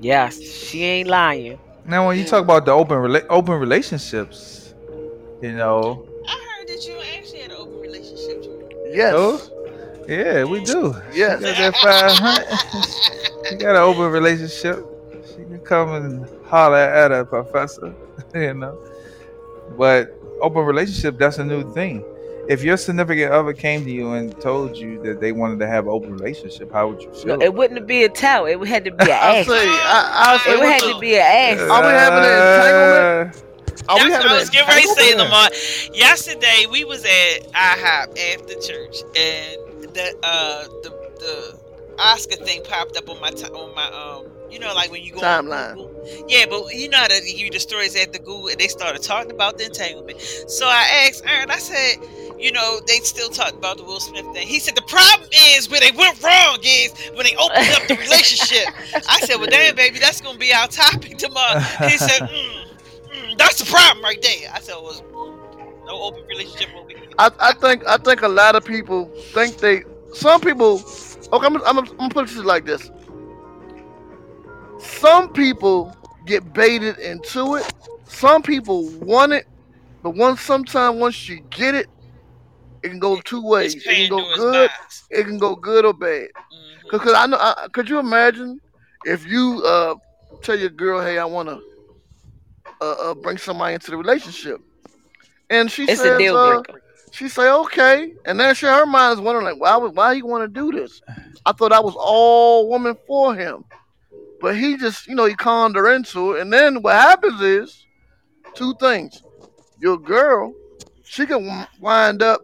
Yes, 0.00 0.40
she 0.40 0.84
ain't 0.84 1.08
lying. 1.08 1.58
Now, 1.84 2.06
when 2.06 2.18
you 2.18 2.24
talk 2.24 2.42
about 2.42 2.64
the 2.66 2.72
open 2.72 2.96
rela- 2.98 3.26
open 3.30 3.54
relationships, 3.54 4.74
You 5.42 5.52
know. 5.52 6.06
I 6.28 6.32
heard 6.58 6.68
that 6.68 6.86
you 6.86 6.98
actually 7.18 7.40
had 7.40 7.50
an 7.52 7.56
open 7.58 7.80
relationship. 7.80 8.44
Yes. 8.86 9.14
Oh, 9.16 9.40
yeah, 10.08 10.44
we 10.44 10.64
do. 10.64 10.94
Yes. 11.12 11.40
She 11.40 11.46
got 11.46 11.56
that 11.58 11.76
five 11.76 12.12
hundred. 12.12 13.48
she 13.48 13.56
got 13.56 13.70
an 13.76 13.82
open 13.82 14.10
relationship. 14.12 14.84
She 15.26 15.36
can 15.44 15.60
come 15.60 15.94
and 15.94 16.28
holler 16.46 16.76
at 16.78 17.12
a 17.12 17.24
professor, 17.24 17.94
you 18.34 18.54
know. 18.54 18.78
But 19.76 20.14
open 20.40 20.64
relationship, 20.64 21.18
that's 21.18 21.38
a 21.38 21.44
new 21.44 21.70
thing. 21.72 22.04
If 22.48 22.62
your 22.64 22.76
significant 22.76 23.32
other 23.32 23.52
came 23.52 23.84
to 23.84 23.90
you 23.90 24.12
and 24.12 24.38
told 24.40 24.76
you 24.76 25.00
that 25.02 25.20
they 25.20 25.30
wanted 25.30 25.60
to 25.60 25.68
have 25.68 25.84
an 25.84 25.90
open 25.92 26.12
relationship, 26.14 26.72
how 26.72 26.88
would 26.88 27.00
you 27.02 27.12
feel? 27.12 27.36
No, 27.36 27.44
it 27.44 27.54
wouldn't 27.54 27.86
be 27.86 28.02
a 28.04 28.08
towel. 28.08 28.46
It 28.46 28.58
would 28.58 28.66
had 28.68 28.84
to 28.86 28.90
be 28.90 29.04
an 29.04 29.10
I 29.10 29.36
ass. 29.38 29.46
say, 29.46 29.68
I, 29.68 30.34
I 30.34 30.38
say, 30.44 30.52
It 30.52 30.58
would 30.58 30.68
have 30.68 30.80
the- 30.80 30.92
to 30.94 30.98
be 31.00 31.14
an 31.16 31.20
ass. 31.22 31.60
Are 31.60 31.82
we 31.82 31.88
having 31.92 32.24
an 32.24 33.34
entanglement? 33.34 33.44
Are 33.88 33.96
we 33.96 34.02
That's 34.10 34.14
having 34.14 34.26
what 34.30 34.36
I 34.36 34.40
was 34.40 34.50
getting 34.50 34.68
ready 34.68 34.82
to 34.82 34.94
say. 34.94 35.14
Lamar. 35.16 35.48
Yesterday 35.94 36.66
we 36.70 36.84
was 36.84 37.04
at 37.04 37.52
IHOP 37.52 38.34
after 38.34 38.54
church, 38.54 39.02
and 39.16 39.84
the 39.94 40.14
uh 40.22 40.64
the 40.82 40.90
the 41.20 41.60
Oscar 41.98 42.36
thing 42.36 42.62
popped 42.64 42.96
up 42.96 43.08
on 43.08 43.20
my 43.20 43.30
ti 43.30 43.46
on 43.46 43.74
my 43.74 43.86
um 43.86 44.26
you 44.50 44.58
know 44.58 44.74
like 44.74 44.90
when 44.90 45.02
you 45.02 45.12
go 45.12 45.20
Timeline. 45.20 45.74
Google. 45.74 45.90
Yeah, 46.28 46.46
but 46.48 46.74
you 46.74 46.88
know 46.88 46.98
how 46.98 47.08
they 47.08 47.20
give 47.20 47.38
you 47.38 47.50
the 47.50 47.60
stories 47.60 47.94
after 47.96 48.18
Google, 48.18 48.48
and 48.48 48.58
they 48.58 48.68
started 48.68 49.02
talking 49.02 49.30
about 49.30 49.58
the 49.58 49.66
entanglement. 49.66 50.20
So 50.20 50.66
I 50.66 51.06
asked 51.06 51.24
Aaron, 51.26 51.50
I 51.50 51.58
said, 51.58 51.96
you 52.38 52.52
know, 52.52 52.80
they 52.86 52.98
still 52.98 53.28
talked 53.28 53.54
about 53.54 53.76
the 53.76 53.84
Will 53.84 54.00
Smith 54.00 54.26
thing. 54.32 54.46
He 54.46 54.58
said 54.58 54.74
the 54.74 54.82
problem 54.82 55.28
is 55.54 55.68
where 55.68 55.80
they 55.80 55.90
went 55.92 56.22
wrong 56.22 56.58
is 56.64 56.92
when 57.14 57.26
they 57.26 57.36
opened 57.36 57.68
up 57.74 57.86
the 57.86 57.96
relationship. 57.96 58.66
I 59.08 59.20
said, 59.20 59.36
well, 59.36 59.48
damn, 59.50 59.76
baby, 59.76 59.98
that's 59.98 60.20
gonna 60.20 60.38
be 60.38 60.52
our 60.52 60.68
topic 60.68 61.18
tomorrow. 61.18 61.60
He 61.60 61.98
said, 61.98 62.20
mm, 62.28 62.64
mm, 63.08 63.38
that's 63.38 63.58
the 63.58 63.66
problem 63.70 64.02
right 64.02 64.20
there. 64.22 64.50
I 64.52 64.60
said, 64.60 64.76
well, 64.76 65.04
no 65.86 66.02
open 66.02 66.24
relationship 66.28 66.70
over 66.76 66.88
here. 66.88 66.98
I, 67.18 67.30
I 67.38 67.52
think 67.52 67.86
I 67.86 67.96
think 67.98 68.22
a 68.22 68.28
lot 68.28 68.54
of 68.54 68.64
people 68.64 69.06
think 69.32 69.58
they. 69.58 69.84
Some 70.12 70.40
people. 70.40 70.82
Okay, 71.32 71.46
I'm, 71.46 71.56
I'm, 71.62 71.78
I'm 71.78 71.84
gonna 71.84 72.08
put 72.10 72.30
it 72.30 72.44
like 72.44 72.64
this. 72.64 72.90
Some 74.80 75.32
people 75.32 75.94
get 76.26 76.52
baited 76.52 76.98
into 76.98 77.56
it. 77.56 77.72
Some 78.06 78.42
people 78.42 78.88
want 79.00 79.32
it, 79.32 79.46
but 80.02 80.10
once 80.16 80.40
sometimes 80.40 80.98
once 80.98 81.28
you 81.28 81.40
get 81.50 81.74
it, 81.74 81.86
it 82.82 82.88
can 82.88 82.98
go 82.98 83.20
two 83.20 83.42
ways. 83.44 83.74
It 83.76 83.82
can 83.84 84.08
go 84.08 84.36
good. 84.36 84.70
It 85.10 85.24
can 85.24 85.38
go 85.38 85.54
good 85.54 85.84
or 85.84 85.92
bad. 85.94 86.28
Mhm. 86.52 86.90
Cause, 86.90 87.00
'cause 87.02 87.14
I 87.14 87.26
know. 87.26 87.36
I, 87.38 87.68
could 87.72 87.88
you 87.88 87.98
imagine 87.98 88.60
if 89.04 89.26
you 89.26 89.62
uh 89.64 89.94
tell 90.42 90.58
your 90.58 90.70
girl, 90.70 91.00
"Hey, 91.00 91.18
I 91.18 91.24
want 91.24 91.48
to 91.48 91.60
uh, 92.80 92.84
uh 93.10 93.14
bring 93.14 93.38
somebody 93.38 93.74
into 93.74 93.90
the 93.90 93.96
relationship," 93.96 94.60
and 95.50 95.70
she 95.70 95.84
It's 95.84 96.00
says, 96.00 96.14
a 96.14 96.18
deal 96.18 96.36
uh, 96.36 96.62
she 97.12 97.28
say, 97.28 97.50
"Okay," 97.50 98.14
and 98.24 98.40
then 98.40 98.54
she 98.54 98.66
her 98.66 98.86
mind 98.86 99.14
is 99.14 99.20
wondering, 99.20 99.44
like, 99.46 99.60
"Why? 99.60 99.76
would- 99.76 99.94
Why 99.96 100.12
you 100.12 100.26
want 100.26 100.42
to 100.44 100.48
do 100.48 100.72
this?" 100.72 101.00
I 101.46 101.52
thought 101.52 101.72
I 101.72 101.80
was 101.80 101.94
all 101.98 102.68
woman 102.68 102.96
for 103.06 103.34
him, 103.34 103.64
but 104.40 104.56
he 104.56 104.76
just, 104.76 105.06
you 105.06 105.14
know, 105.14 105.26
he 105.26 105.34
conned 105.34 105.76
her 105.76 105.92
into 105.92 106.32
it, 106.32 106.40
and 106.40 106.52
then 106.52 106.82
what 106.82 106.94
happens 106.94 107.40
is 107.40 107.86
two 108.54 108.74
things: 108.80 109.22
your 109.80 109.98
girl, 109.98 110.54
she 111.04 111.26
can 111.26 111.66
wind 111.80 112.22
up 112.22 112.40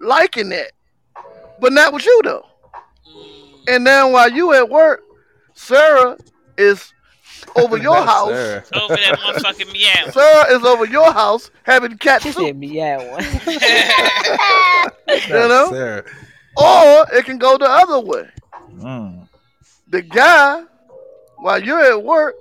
liking 0.00 0.48
that, 0.50 0.72
but 1.60 1.72
not 1.72 1.92
with 1.92 2.04
you 2.04 2.20
though. 2.24 2.46
Mm. 3.08 3.64
And 3.68 3.86
then 3.86 4.12
while 4.12 4.30
you 4.30 4.52
at 4.54 4.68
work, 4.68 5.02
Sarah 5.54 6.16
is 6.56 6.92
over 7.56 7.76
your 7.88 8.02
house. 8.02 8.30
Sarah. 8.30 8.64
Over 8.80 8.96
that 8.96 9.18
motherfucking 9.18 9.72
meow. 9.72 10.10
Sarah 10.10 10.56
is 10.56 10.64
over 10.64 10.86
your 10.86 11.12
house 11.12 11.50
having 11.64 11.96
cat 11.98 12.22
She 12.22 12.32
soup. 12.32 12.46
said 12.46 12.56
meow 12.56 12.98
one. 13.10 13.24
That's 15.06 15.28
know? 15.28 15.68
Sarah. 15.70 16.04
Or 16.56 17.06
it 17.12 17.24
can 17.24 17.38
go 17.38 17.56
the 17.58 17.68
other 17.68 18.00
way. 18.00 18.28
Mm. 18.74 19.28
The 19.90 20.02
guy, 20.02 20.62
while 21.38 21.62
you're 21.62 21.80
at 21.80 22.02
work, 22.02 22.34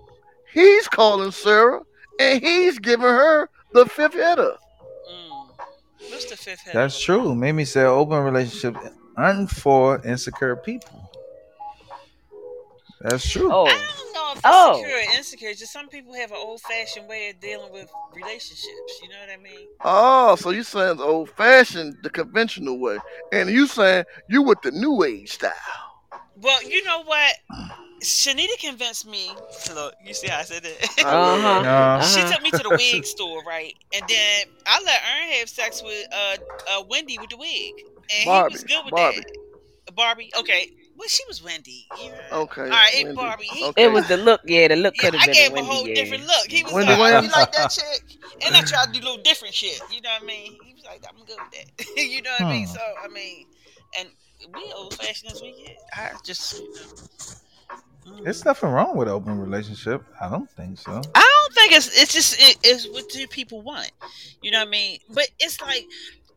he's 0.54 0.88
calling 0.88 1.32
Sarah 1.32 1.82
and 2.20 2.42
he's 2.44 2.78
giving 2.80 3.06
her 3.08 3.50
the 3.74 3.86
fifth 3.88 4.14
hitter. 4.14 4.56
Mm. 5.12 5.50
What's 6.10 6.26
the 6.26 6.38
fifth 6.38 6.62
head? 6.62 6.76
That's 6.76 7.00
true. 7.02 7.34
Mimi 7.36 7.66
said 7.66 7.86
open 7.88 8.20
relationship 8.24 8.78
aren't 9.18 9.50
for 9.50 10.00
insecure 10.06 10.56
people. 10.58 11.10
That's 13.02 13.28
true. 13.30 13.50
I 13.50 13.56
Oh, 13.56 13.66
don't 13.66 14.14
know 14.14 14.32
if 14.32 14.38
it's 14.38 14.42
Oh. 14.46 14.82
secure 14.82 14.98
or 14.98 15.18
insecure. 15.18 15.54
Just 15.54 15.72
some 15.74 15.88
people 15.88 16.14
have 16.14 16.32
an 16.32 16.38
old 16.40 16.62
fashioned 16.62 17.08
way 17.08 17.30
of 17.30 17.40
dealing 17.40 17.72
with 17.72 17.90
relationships. 18.14 19.00
You 19.02 19.10
know 19.10 19.16
what 19.22 19.30
I 19.34 19.38
mean? 19.42 19.68
Oh, 19.84 20.36
so 20.36 20.50
you 20.52 20.64
saying 20.64 20.98
the 20.98 21.04
old 21.04 21.30
fashioned, 21.32 21.98
the 22.04 22.10
conventional 22.10 22.78
way. 22.80 22.98
And 23.32 23.50
you 23.50 23.68
saying 23.68 24.04
you 24.30 24.42
with 24.42 24.62
the 24.62 24.72
new 24.72 25.04
age 25.04 25.32
style. 25.32 25.54
Well, 26.42 26.64
you 26.64 26.84
know 26.84 27.04
what? 27.04 27.36
Shanita 28.04 28.58
convinced 28.60 29.06
me. 29.08 29.40
Look, 29.74 29.96
you 30.00 30.14
see 30.14 30.28
how 30.28 30.40
I 30.40 30.44
said 30.44 30.64
that? 30.64 30.90
uh 31.02 31.38
huh. 31.38 31.66
Uh, 31.96 32.02
She 32.02 32.24
Uh-huh. 32.24 32.34
took 32.34 32.42
me 32.42 32.52
to 32.54 32.64
the 32.64 32.72
wig 32.72 33.06
store, 33.06 33.44
right? 33.44 33.74
And 33.94 34.08
then 34.08 34.46
I 34.66 34.82
let 34.84 35.02
Ern 35.02 35.40
have 35.40 35.50
sex 35.50 35.82
with 35.84 36.06
uh, 36.12 36.38
uh 36.70 36.84
Wendy 36.90 37.18
with 37.18 37.30
the 37.32 37.38
wig, 37.38 37.74
and 38.10 38.24
Barbie, 38.26 38.42
he 38.44 38.44
was 38.50 38.64
good 38.64 38.86
with 38.86 38.96
Barbie. 38.96 39.26
that. 39.88 39.96
Barbie, 39.96 40.32
okay. 40.40 40.68
Well, 40.96 41.08
she 41.10 41.24
was 41.28 41.44
Wendy. 41.44 41.88
You 41.94 42.12
know? 42.14 42.20
Okay. 42.32 42.62
All 42.72 42.78
right, 42.78 42.94
it 42.94 43.08
Wendy. 43.08 43.16
Barbie. 43.16 43.46
He, 43.46 43.70
Okay. 43.70 43.84
It 43.84 43.92
was 43.92 44.06
the 44.08 44.18
look. 44.18 44.42
Yeah, 44.46 44.68
the 44.68 44.76
look 44.76 44.96
yeah, 44.96 45.10
could 45.10 45.14
have 45.14 45.24
I 45.24 45.28
been 45.28 45.38
gave 45.38 45.48
a 45.52 45.52
him 45.52 45.58
a 45.58 45.64
whole 45.64 45.88
Yeah. 45.88 45.94
different 45.94 46.24
look. 46.26 46.48
He 46.50 46.64
was 46.64 46.76
Wendy 46.76 46.94
like, 46.94 47.02
"Oh, 47.06 47.12
you 47.12 47.30
like 47.30 47.52
that 47.52 47.70
chick?" 47.70 48.02
And 48.46 48.56
I 48.56 48.62
tried 48.62 48.86
to 48.88 48.92
do 48.92 49.00
a 49.00 49.06
little 49.08 49.24
different 49.24 49.54
shit. 49.56 49.82
You 49.88 50.02
know 50.02 50.10
what 50.12 50.24
I 50.24 50.26
mean? 50.26 50.58
He 50.62 50.74
was 50.74 50.84
like, 50.86 51.04
"I'm 51.10 51.24
good 51.26 51.40
with 51.42 51.52
that." 51.52 51.88
you 51.98 52.22
know 52.22 52.32
what 52.32 52.44
I 52.46 52.50
mean? 52.50 52.66
Hmm. 52.66 52.74
So 52.74 52.80
I 53.04 53.08
mean, 53.08 53.46
and 53.98 54.10
we 54.54 54.72
old 54.74 54.94
fashioned 54.94 55.32
as 55.32 55.42
we 55.42 55.64
get. 55.64 55.78
I 55.94 56.12
just. 56.24 56.60
You 58.06 58.14
mm. 58.14 58.24
There's 58.24 58.46
nothing 58.46 58.70
wrong 58.70 58.96
with 58.96 59.08
open 59.08 59.40
relationship. 59.40 60.04
I 60.20 60.30
don't 60.30 60.50
think 60.52 60.80
so. 60.80 61.02
I 61.16 61.40
don't 61.42 61.54
think 61.54 61.74
it's 61.74 62.02
it's 62.02 62.14
just 62.14 62.40
it, 62.40 62.58
it's 62.64 62.88
what 62.90 63.10
do 63.10 63.28
people 63.28 63.62
want, 63.62 63.92
you 64.42 64.52
know 64.52 64.60
what 64.60 64.68
I 64.68 64.72
mean? 64.72 65.00
But 65.10 65.30
it's 65.40 65.62
like 65.62 65.86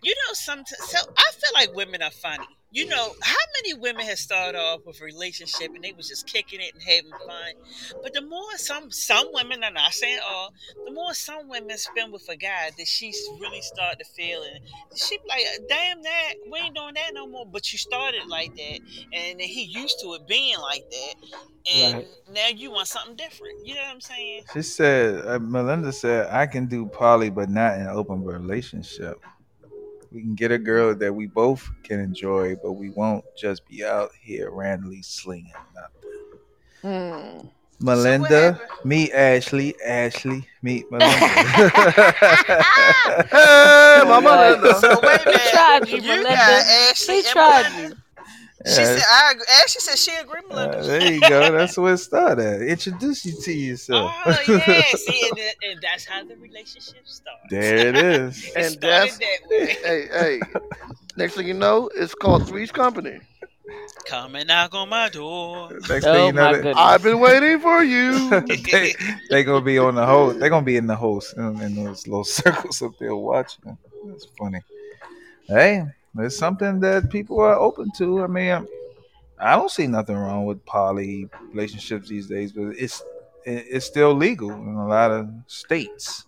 you 0.02 0.10
know 0.10 0.32
sometimes 0.32 0.76
so 0.78 0.98
I 1.16 1.30
feel 1.32 1.50
like 1.54 1.74
women 1.74 2.02
are 2.02 2.10
funny. 2.10 2.48
You 2.72 2.88
know 2.88 3.12
how 3.22 3.36
many 3.62 3.74
women 3.78 4.06
have 4.06 4.18
started 4.18 4.58
off 4.58 4.80
with 4.86 5.00
a 5.00 5.04
relationship 5.04 5.72
and 5.74 5.84
they 5.84 5.92
was 5.92 6.08
just 6.08 6.26
kicking 6.26 6.60
it 6.60 6.72
and 6.74 6.82
having 6.82 7.14
fun, 7.24 7.52
but 8.02 8.14
the 8.14 8.22
more 8.22 8.56
some 8.56 8.90
some 8.90 9.26
women, 9.32 9.62
I'm 9.62 9.74
not 9.74 9.92
saying 9.92 10.20
all, 10.26 10.54
the 10.86 10.92
more 10.92 11.14
some 11.14 11.48
women 11.48 11.76
spend 11.78 12.12
with 12.12 12.28
a 12.28 12.36
guy 12.36 12.70
that 12.76 12.86
she 12.88 13.12
really 13.38 13.60
start 13.60 13.98
to 13.98 14.04
feel 14.06 14.42
and 14.42 14.60
she 14.94 15.18
like, 15.28 15.44
damn 15.68 16.02
that 16.02 16.34
we 16.50 16.58
ain't 16.60 16.74
doing 16.76 16.94
that 16.94 17.12
no 17.14 17.26
more. 17.26 17.46
But 17.46 17.72
you 17.72 17.78
started 17.78 18.22
like 18.28 18.54
that 18.56 18.80
and 19.12 19.38
then 19.40 19.48
he 19.48 19.64
used 19.64 20.00
to 20.00 20.14
it 20.14 20.26
being 20.26 20.58
like 20.58 20.84
that, 20.90 21.14
and 21.72 21.96
Right. 21.98 22.08
now 22.28 22.48
you 22.48 22.70
want 22.70 22.88
something 22.88 23.16
different. 23.16 23.54
You 23.62 23.74
know 23.74 23.82
what 23.82 23.94
I'm 23.94 24.00
saying? 24.00 24.42
She 24.52 24.62
said, 24.62 25.26
uh, 25.26 25.38
Melinda 25.38 25.92
said, 25.92 26.28
I 26.30 26.46
can 26.46 26.66
do 26.66 26.86
poly, 26.86 27.30
but 27.30 27.48
not 27.48 27.74
in 27.76 27.82
an 27.82 27.88
open 27.88 28.24
relationship. 28.24 29.18
We 30.12 30.20
can 30.20 30.34
get 30.34 30.50
a 30.52 30.58
girl 30.58 30.94
that 30.94 31.14
we 31.14 31.26
both 31.26 31.70
can 31.82 32.00
enjoy, 32.00 32.56
but 32.62 32.72
we 32.72 32.90
won't 32.90 33.24
just 33.36 33.66
be 33.66 33.84
out 33.84 34.10
here 34.20 34.50
randomly 34.50 35.02
slinging 35.02 35.52
nothing. 35.74 36.10
Hmm. 36.82 37.46
Melinda, 37.80 38.52
happened? 38.52 38.68
meet 38.84 39.12
Ashley. 39.12 39.74
Ashley, 39.84 40.46
meet 40.62 40.84
Melinda. 40.90 41.16
Hey, 43.30 44.02
Mama 44.04 44.30
Right. 44.30 44.76
So 44.76 45.00
wait 45.02 45.20
a 45.24 45.26
minute. 45.26 45.40
He 45.40 45.50
tried 45.50 45.88
you, 45.88 45.96
You 45.96 46.02
Melinda. 46.02 46.28
got 46.28 46.66
Ashley 46.90 47.16
He 47.16 47.22
tried 47.22 47.62
Melinda? 47.62 47.96
you. 47.96 47.96
She 48.64 48.70
Yeah, 48.80 48.96
said, 48.96 49.02
I 49.10 49.30
agree. 49.32 49.44
Ashley 49.62 49.80
said 49.80 49.98
she 49.98 50.14
agreed, 50.20 50.44
uh, 50.50 50.54
Melinda. 50.54 50.82
there 50.84 51.12
you 51.12 51.20
go. 51.20 51.50
That's 51.52 51.76
where 51.76 51.94
it 51.94 51.98
started. 51.98 52.62
Introduce 52.62 53.24
you 53.26 53.32
to 53.40 53.52
yourself. 53.52 54.12
oh, 54.24 54.38
yeah. 54.48 54.82
See, 54.96 55.28
and, 55.28 55.38
that- 55.38 55.54
and 55.70 55.80
that's 55.82 56.04
how 56.04 56.24
the 56.24 56.36
relationship 56.36 57.02
starts. 57.04 57.40
there 57.50 57.88
it 57.88 57.96
is. 57.96 58.44
It 58.48 58.52
And 58.56 58.64
started 58.72 58.80
that's- 58.82 59.18
that 59.18 59.38
way. 59.50 59.76
hey, 59.82 60.08
hey. 60.12 60.40
Next 61.16 61.34
thing 61.34 61.46
you 61.48 61.54
know, 61.54 61.90
it's 61.94 62.14
called 62.14 62.46
Three's 62.48 62.70
Company. 62.72 63.18
Come 64.06 64.34
and 64.36 64.48
knock 64.48 64.74
on 64.74 64.88
my 64.90 65.08
door. 65.08 65.70
Next 65.88 66.04
Oh 66.06 66.12
thing 66.14 66.26
you 66.26 66.32
know, 66.32 66.42
my 66.44 66.52
they- 66.52 66.58
goodness. 66.58 66.76
I've 66.78 67.02
been 67.02 67.20
waiting 67.20 67.58
for 67.60 67.82
you. 67.82 68.28
they 68.40 68.94
they 69.30 69.44
gonna 69.44 69.64
be 69.64 69.78
on 69.78 69.94
the 69.94 70.04
host. 70.06 70.38
They're 70.40 70.50
gonna 70.50 70.64
be 70.64 70.76
in 70.76 70.86
the 70.86 70.96
host 70.96 71.36
in, 71.36 71.60
in 71.60 71.74
those 71.84 72.06
little 72.06 72.24
circles 72.24 72.80
up 72.82 72.92
there 72.98 73.14
watching. 73.14 73.76
That's 74.06 74.26
funny. 74.38 74.60
Hey, 75.48 75.84
it's 76.18 76.36
something 76.36 76.80
that 76.80 77.10
people 77.10 77.40
are 77.40 77.58
open 77.58 77.90
to. 77.96 78.22
I 78.22 78.26
mean, 78.26 78.66
I 79.38 79.56
don't 79.56 79.70
see 79.70 79.86
nothing 79.86 80.16
wrong 80.16 80.44
with 80.46 80.64
poly 80.66 81.28
relationships 81.52 82.08
these 82.08 82.28
days, 82.28 82.52
but 82.52 82.68
it's 82.76 83.02
it's 83.44 83.86
still 83.86 84.14
legal 84.14 84.52
in 84.52 84.74
a 84.74 84.86
lot 84.86 85.10
of 85.10 85.28
states. 85.46 86.26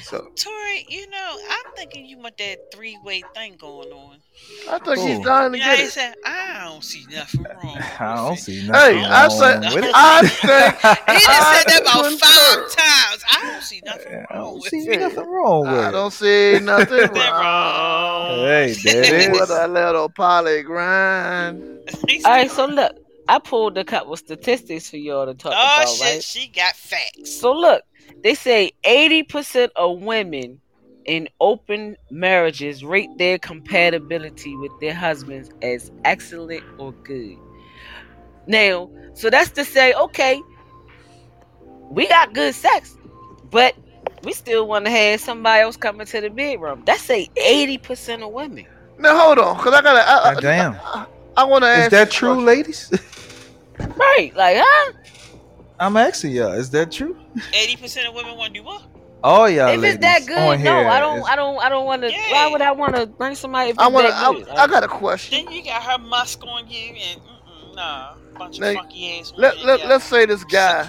So 0.00 0.28
Tori, 0.36 0.84
you 0.88 1.08
know, 1.10 1.36
I'm 1.48 1.66
thinking 1.76 2.06
you 2.06 2.18
want 2.18 2.38
that 2.38 2.58
three 2.70 2.98
way 2.98 3.22
thing 3.34 3.56
going 3.56 3.92
on. 3.92 4.22
I 4.68 4.78
think 4.78 4.98
Cool. 4.98 5.06
he's 5.06 5.20
dying 5.20 5.52
to 5.52 5.58
You 5.58 5.64
know, 5.64 5.74
get 5.74 5.80
it. 5.80 5.92
said, 5.92 6.14
I 6.24 6.64
don't 6.64 6.84
see 6.84 7.06
nothing 7.10 7.46
wrong. 7.54 7.84
I 8.00 8.14
don't 8.26 8.36
with 8.36 8.38
it." 8.38 8.44
see 8.44 8.60
Hey, 8.72 9.02
nothing 9.02 9.08
I 9.08 9.28
said, 9.28 9.58
with 9.70 9.84
it. 9.84 9.94
I 9.94 10.22
think 10.46 10.84
He 11.08 11.28
just 11.28 11.50
said 11.50 11.64
that 11.68 11.82
about 11.82 12.06
concur. 12.06 12.20
five 12.20 12.66
times. 12.66 13.24
I 13.30 13.50
don't 13.52 13.62
see 13.62 13.82
nothing 13.84 14.24
I 14.30 14.34
wrong 14.34 14.38
don't 14.38 14.60
with 14.60 14.74
see 14.74 14.86
it. 14.86 14.98
nothing 14.98 15.24
wrong 15.24 15.68
with 15.70 15.80
I 15.80 15.90
don't 15.92 16.12
see 16.12 16.58
nothing 16.60 17.06
Nothing 17.12 17.36
wrong. 17.36 17.48
wrong. 17.48 18.48
Hey, 18.48 18.74
there 18.74 19.04
it 19.04 19.12
With 19.28 19.50
is. 19.50 19.50
a 19.50 19.68
little 19.68 20.08
poly 20.10 20.62
grind. 20.62 21.64
All 22.24 22.32
right, 22.32 22.50
so 22.50 22.66
look, 22.66 22.92
I 23.28 23.38
pulled 23.38 23.78
a 23.78 23.84
couple 23.84 24.16
statistics 24.16 24.90
for 24.90 24.96
y'all 24.96 25.26
to 25.26 25.34
talk 25.34 25.62
Oh 25.62 25.62
about, 25.62 25.86
Oh 25.86 25.96
shit, 25.96 26.20
right? 26.20 26.24
she 26.24 26.48
got 26.48 26.76
facts. 26.76 27.40
So 27.40 27.52
look, 27.52 27.82
they 28.22 28.34
say 28.34 28.72
80% 28.84 29.68
of 29.76 30.00
women 30.00 30.60
in 31.04 31.28
open 31.40 31.96
marriages 32.10 32.84
rate 32.84 33.10
their 33.18 33.38
compatibility 33.38 34.56
with 34.56 34.72
their 34.80 34.94
husbands 34.94 35.50
as 35.62 35.90
excellent 36.04 36.62
or 36.78 36.92
good. 37.04 37.36
Now, 38.46 38.90
so 39.14 39.30
that's 39.30 39.50
to 39.52 39.64
say, 39.64 39.92
okay, 39.94 40.40
we 41.90 42.08
got 42.08 42.32
good 42.34 42.54
sex, 42.54 42.96
but 43.50 43.74
we 44.22 44.32
still 44.32 44.66
want 44.66 44.86
to 44.86 44.90
have 44.90 45.20
somebody 45.20 45.62
else 45.62 45.76
coming 45.76 46.06
to 46.06 46.20
the 46.20 46.30
bedroom. 46.30 46.82
That's 46.86 47.02
say 47.02 47.28
80% 47.36 48.26
of 48.26 48.32
women. 48.32 48.66
Now 48.98 49.18
hold 49.18 49.38
on, 49.38 49.56
cause 49.56 49.74
I 49.74 49.82
gotta. 49.82 50.08
I, 50.08 50.30
I, 50.30 50.34
God 50.34 50.42
damn. 50.42 50.74
I, 50.74 51.06
I 51.36 51.44
want 51.44 51.64
to 51.64 51.68
ask. 51.68 51.86
Is 51.86 51.90
that 51.98 52.10
true, 52.10 52.34
question. 52.34 52.46
ladies? 52.46 52.92
Right, 53.96 54.32
like, 54.36 54.56
huh? 54.60 54.92
I'm 55.84 55.98
asking 55.98 56.32
y'all. 56.32 56.52
Is 56.52 56.70
that 56.70 56.90
true? 56.90 57.14
Eighty 57.52 57.76
percent 57.76 58.08
of 58.08 58.14
women 58.14 58.38
want 58.38 58.54
to 58.54 58.60
do 58.60 58.64
what? 58.64 58.82
All 59.22 59.48
y'all 59.50 59.68
if 59.68 59.80
ladies 59.80 59.96
it's 59.96 60.04
that 60.04 60.26
good, 60.26 60.38
on 60.38 60.62
no, 60.62 60.78
here 60.78 60.88
I 60.88 60.98
don't, 60.98 61.28
I 61.28 61.36
don't, 61.36 61.58
I 61.58 61.68
don't 61.68 61.84
want 61.84 62.02
to. 62.02 62.10
Yeah. 62.10 62.32
Why 62.32 62.50
would 62.50 62.62
I 62.62 62.72
want 62.72 62.96
to 62.96 63.06
bring 63.06 63.34
somebody 63.34 63.70
if 63.70 63.78
I 63.78 63.88
want 63.88 64.06
to. 64.06 64.12
I. 64.14 64.64
I 64.64 64.66
got 64.66 64.82
a 64.82 64.88
question. 64.88 65.44
Then 65.44 65.54
you 65.54 65.62
got 65.62 65.82
her 65.82 65.98
musk 65.98 66.42
on 66.46 66.68
you 66.68 66.94
and 66.94 67.20
mm-mm, 67.20 67.76
nah, 67.76 68.14
bunch 68.38 68.56
of 68.56 68.62
Now, 68.62 68.74
funky 68.74 69.18
ass. 69.18 69.32
Let, 69.36 69.56
women 69.56 69.66
let, 69.66 69.80
that 69.80 69.88
let's 69.88 70.04
say 70.04 70.24
this 70.24 70.44
guy 70.44 70.88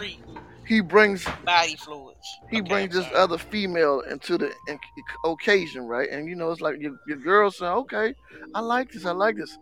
he 0.66 0.80
brings 0.80 1.26
body 1.46 1.76
fluids. 1.76 2.18
he 2.50 2.60
Okay, 2.60 2.70
brings 2.70 2.94
this 2.94 3.06
other 3.16 3.38
female 3.38 4.02
into 4.10 4.38
the 4.38 4.54
in- 4.68 4.80
occasion, 5.26 5.88
right? 5.88 6.10
And 6.10 6.28
you 6.30 6.36
know, 6.36 6.52
it's 6.52 6.62
like 6.62 6.76
your, 6.80 6.94
your 7.08 7.18
girl 7.18 7.52
say, 7.52 7.66
"Okay, 7.68 8.14
I 8.54 8.62
like 8.62 8.92
this, 8.92 9.06
I 9.06 9.12
like 9.12 9.36
this," 9.36 9.58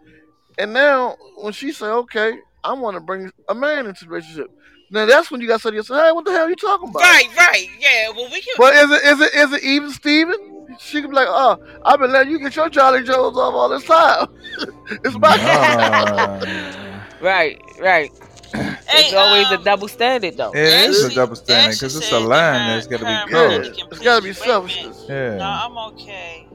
and 0.59 0.73
now 0.73 1.15
when 1.37 1.53
she 1.53 1.71
say, 1.71 1.87
"Okay, 1.87 2.33
I 2.63 2.73
want 2.73 2.95
to 2.97 3.01
bring 3.01 3.31
a 3.49 3.55
man 3.55 3.87
into 3.87 4.05
the 4.05 4.11
relationship," 4.11 4.47
now 4.93 5.05
that's 5.05 5.31
when 5.31 5.41
you 5.41 5.47
got 5.47 5.57
to 5.57 5.61
say 5.63 5.69
to 5.71 5.75
yourself, 5.75 6.01
"Hey, 6.05 6.11
what 6.11 6.23
the 6.25 6.31
hell 6.31 6.45
are 6.45 6.49
you 6.49 6.55
talking 6.55 6.89
about?" 6.89 7.01
Right, 7.01 7.27
right, 7.37 7.67
yeah. 7.79 8.09
Well, 8.09 8.29
we 8.31 8.41
can. 8.41 8.53
But 8.57 8.75
is 8.75 8.91
it 8.91 9.03
is 9.03 9.19
it 9.21 9.33
is 9.33 9.53
it 9.53 9.63
even 9.63 9.89
Steven? 9.91 10.35
She 10.79 11.01
could 11.01 11.09
be 11.09 11.15
like, 11.15 11.27
"Oh, 11.29 11.57
I've 11.83 11.99
been 11.99 12.11
letting 12.11 12.31
you 12.31 12.39
get 12.39 12.55
your 12.55 12.69
Charlie 12.69 13.03
Jones 13.03 13.37
off 13.37 13.53
all 13.53 13.69
this 13.69 13.83
time. 13.83 14.27
it's 15.03 15.17
my 15.17 15.35
Nah. 15.35 17.03
Right, 17.21 17.59
right. 17.79 18.11
Hey, 18.87 19.05
it's 19.05 19.13
always 19.13 19.47
um, 19.47 19.59
a 19.59 19.63
double 19.63 19.87
standard, 19.87 20.37
though. 20.37 20.51
It 20.53 20.89
is 20.91 21.03
a 21.03 21.15
double 21.15 21.35
standard 21.35 21.71
because 21.75 21.95
it's 21.95 22.11
a 22.11 22.19
line 22.19 22.67
that 22.67 22.75
that's 22.75 22.87
got 22.87 22.99
to 22.99 23.05
be 23.05 23.11
Yeah, 23.11 23.25
crossed. 23.25 23.81
it's 23.91 23.99
got 23.99 24.17
to 24.17 24.21
be 24.21 24.33
please 24.33 24.45
you. 24.45 24.51
Wait 24.51 24.55
a 24.55 24.61
minute. 24.61 24.95
selfishness. 24.95 25.05
Yeah. 25.09 25.37
No, 25.37 25.45
I'm 25.45 25.77
okay 25.93 26.45
with 26.51 26.52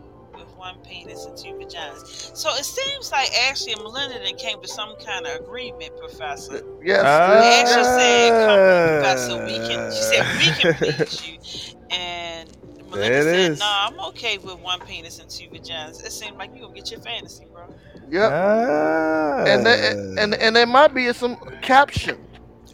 one 0.69 0.85
penis 0.85 1.25
and 1.25 1.37
two 1.37 1.51
vaginas. 1.55 2.37
So 2.37 2.51
it 2.55 2.65
seems 2.65 3.11
like 3.13 3.31
Ashley 3.49 3.73
and 3.73 3.83
Melinda 3.83 4.19
then 4.19 4.37
came 4.37 4.61
to 4.61 4.69
some 4.69 4.95
kind 5.05 5.27
of 5.27 5.41
agreement, 5.41 5.97
Professor. 5.97 6.63
Yes. 6.83 7.03
Ah. 7.05 7.41
Ashley 7.43 7.85
said, 7.85 8.31
"Come 8.47 8.61
on, 8.61 8.89
Professor, 9.01 9.45
we 9.45 9.57
can." 9.69 9.93
She 9.93 10.03
said, 10.03 10.25
"We 10.39 10.63
can 10.63 10.75
please 11.09 11.73
you," 11.73 11.79
and 11.91 12.51
Melinda 12.91 13.19
it 13.19 13.23
said, 13.25 13.51
is. 13.53 13.59
"No, 13.61 13.67
I'm 13.69 14.01
okay 14.11 14.39
with 14.39 14.59
one 14.59 14.81
penis 14.81 15.19
and 15.19 15.31
two 15.31 15.49
vaginas." 15.49 16.05
It 16.05 16.13
seemed 16.13 16.37
like 16.37 16.55
you 16.55 16.63
gonna 16.63 16.75
get 16.75 16.91
your 16.91 17.01
fantasy, 17.01 17.47
bro. 17.53 17.65
Yep. 18.11 18.31
Ah. 18.33 19.45
And 19.47 19.67
there, 19.67 19.93
and 20.19 20.35
and 20.35 20.57
there 20.57 20.67
might 20.67 20.95
be 20.95 21.13
some 21.13 21.37
caption. 21.63 22.19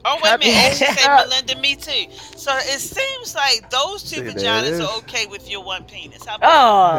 Oh 0.07 0.19
wait 0.23 0.35
a 0.35 0.39
minute, 0.39 0.55
Happy- 0.55 0.85
Ashley 0.85 0.87
said 1.03 1.17
Melinda, 1.17 1.57
me 1.61 1.77
too. 1.77 2.05
So 2.37 2.55
it 2.59 2.79
seems 2.81 3.35
like 3.35 3.71
those 3.71 4.03
two 4.03 4.17
See, 4.17 4.23
vaginas 4.23 4.81
are 4.87 4.99
okay 4.99 5.25
with 5.27 5.51
your 5.51 5.65
one 5.65 5.85
penis. 5.85 6.25
How 6.27 6.37
about 6.37 6.51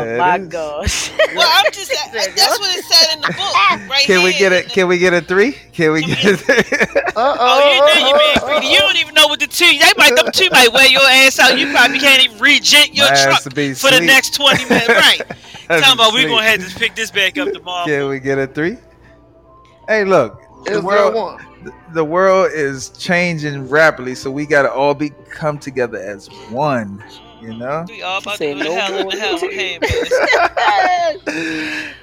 Oh 0.01 0.05
There 0.05 0.17
my 0.17 0.37
is. 0.39 0.47
gosh. 0.47 1.11
Well, 1.35 1.47
I'm 1.53 1.71
just 1.71 1.91
that's 2.13 2.59
what 2.59 2.75
it 2.75 2.83
said 2.85 3.15
in 3.15 3.21
the 3.21 3.27
book, 3.27 3.37
right 3.89 4.03
Can 4.05 4.23
we 4.23 4.31
here. 4.31 4.49
get 4.49 4.53
it? 4.53 4.69
Can 4.69 4.87
we 4.87 4.97
get 4.97 5.13
a 5.13 5.21
three? 5.21 5.51
Can 5.71 5.91
we 5.93 6.01
Can 6.01 6.09
get 6.15 6.23
we 6.25 6.31
a 6.31 6.37
three? 6.37 7.01
Uh 7.15 7.37
Oh, 7.39 7.73
you 7.73 7.79
know 7.79 8.07
you 8.09 8.17
being 8.19 8.47
greedy. 8.49 8.67
You 8.73 8.79
don't 8.79 8.97
even 8.97 9.13
know 9.13 9.27
what 9.27 9.39
the 9.39 9.47
two. 9.47 9.65
They 9.65 9.91
might 9.97 10.15
them 10.15 10.27
two 10.33 10.49
might 10.51 10.73
wear 10.73 10.87
your 10.87 11.01
ass 11.01 11.37
out. 11.39 11.57
You 11.59 11.71
probably 11.71 11.99
can't 11.99 12.23
even 12.23 12.39
regent 12.39 12.93
your 12.95 13.07
My 13.09 13.15
truck 13.23 13.41
to 13.43 13.49
be 13.51 13.73
for 13.73 13.89
the 13.91 14.01
next 14.01 14.33
twenty 14.35 14.63
minutes. 14.65 14.89
Right? 14.89 15.21
That's 15.67 15.81
Talking 15.81 15.93
about 15.93 16.13
we 16.13 16.21
sweet. 16.21 16.29
gonna 16.29 16.43
have 16.43 16.67
to 16.67 16.75
pick 16.79 16.95
this 16.95 17.11
back 17.11 17.37
up 17.37 17.51
tomorrow. 17.53 17.85
Can 17.85 18.09
we 18.09 18.19
get 18.19 18.37
a 18.39 18.47
three? 18.47 18.77
Hey, 19.87 20.03
look, 20.03 20.41
the 20.65 20.71
Is 20.71 20.77
there 20.77 20.81
world, 20.83 21.13
one? 21.15 21.45
The- 21.65 21.73
the 21.93 22.03
world 22.05 22.51
is 22.53 22.89
changing 22.89 23.67
rapidly, 23.69 24.15
so 24.15 24.31
we 24.31 24.45
gotta 24.45 24.71
all 24.71 24.93
be 24.93 25.11
come 25.29 25.57
together 25.57 25.97
as 25.97 26.27
one. 26.49 27.03
You 27.41 27.53
know, 27.57 27.85
We 27.87 28.01
all 28.01 28.19
about 28.19 28.37
to 28.37 28.53
go 28.53 28.57
to 28.57 28.63
no 28.63 28.73
hell 28.75 28.97
in 28.97 29.07
the 29.09 29.17
hell 29.17 29.39
with 29.41 29.53
hand, 29.53 29.83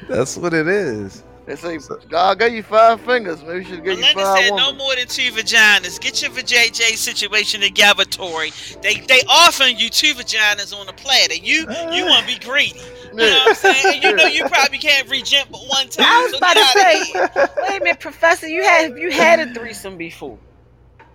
that's 0.09 0.37
what 0.37 0.53
it 0.55 0.69
is. 0.69 1.25
They 1.45 1.57
say 1.57 1.79
God 2.09 2.39
gave 2.39 2.53
you 2.55 2.63
five 2.63 3.01
fingers. 3.01 3.43
Maybe 3.43 3.59
you 3.59 3.65
should 3.65 3.85
give 3.85 3.99
you 3.99 4.05
five 4.05 4.39
said 4.39 4.51
no 4.57 4.73
more 4.75 4.95
than 4.95 5.09
two 5.09 5.31
vaginas. 5.33 6.01
Get 6.01 6.23
your 6.23 6.31
vajayjay 6.31 6.97
situation 6.97 7.61
together, 7.61 8.05
Tori. 8.05 8.53
They 8.81 9.01
they 9.01 9.23
offering 9.29 9.77
you 9.77 9.89
two 9.89 10.15
vaginas 10.15 10.73
on 10.79 10.89
a 10.89 10.93
platter. 10.93 11.35
You 11.35 11.67
you 11.93 12.05
want 12.07 12.27
to 12.29 12.33
be 12.33 12.39
greedy. 12.39 12.79
You 13.11 13.17
know 13.17 13.25
what 13.31 13.49
I'm 13.49 13.55
saying? 13.57 13.95
And 13.97 14.03
you 14.05 14.15
know 14.15 14.27
you 14.27 14.45
probably 14.47 14.79
can't 14.79 15.09
regent 15.11 15.49
but 15.51 15.63
one 15.67 15.89
time. 15.89 16.07
I 16.09 16.23
was 16.23 16.31
so 16.33 16.39
about 16.39 16.55
to 16.55 16.65
say- 16.67 17.13
Wait 17.71 17.81
a 17.81 17.85
minute, 17.85 18.01
Professor. 18.01 18.47
You 18.47 18.63
had 18.63 18.97
you 18.97 19.11
had 19.11 19.41
a 19.41 19.53
threesome 19.53 19.97
before? 19.97 20.39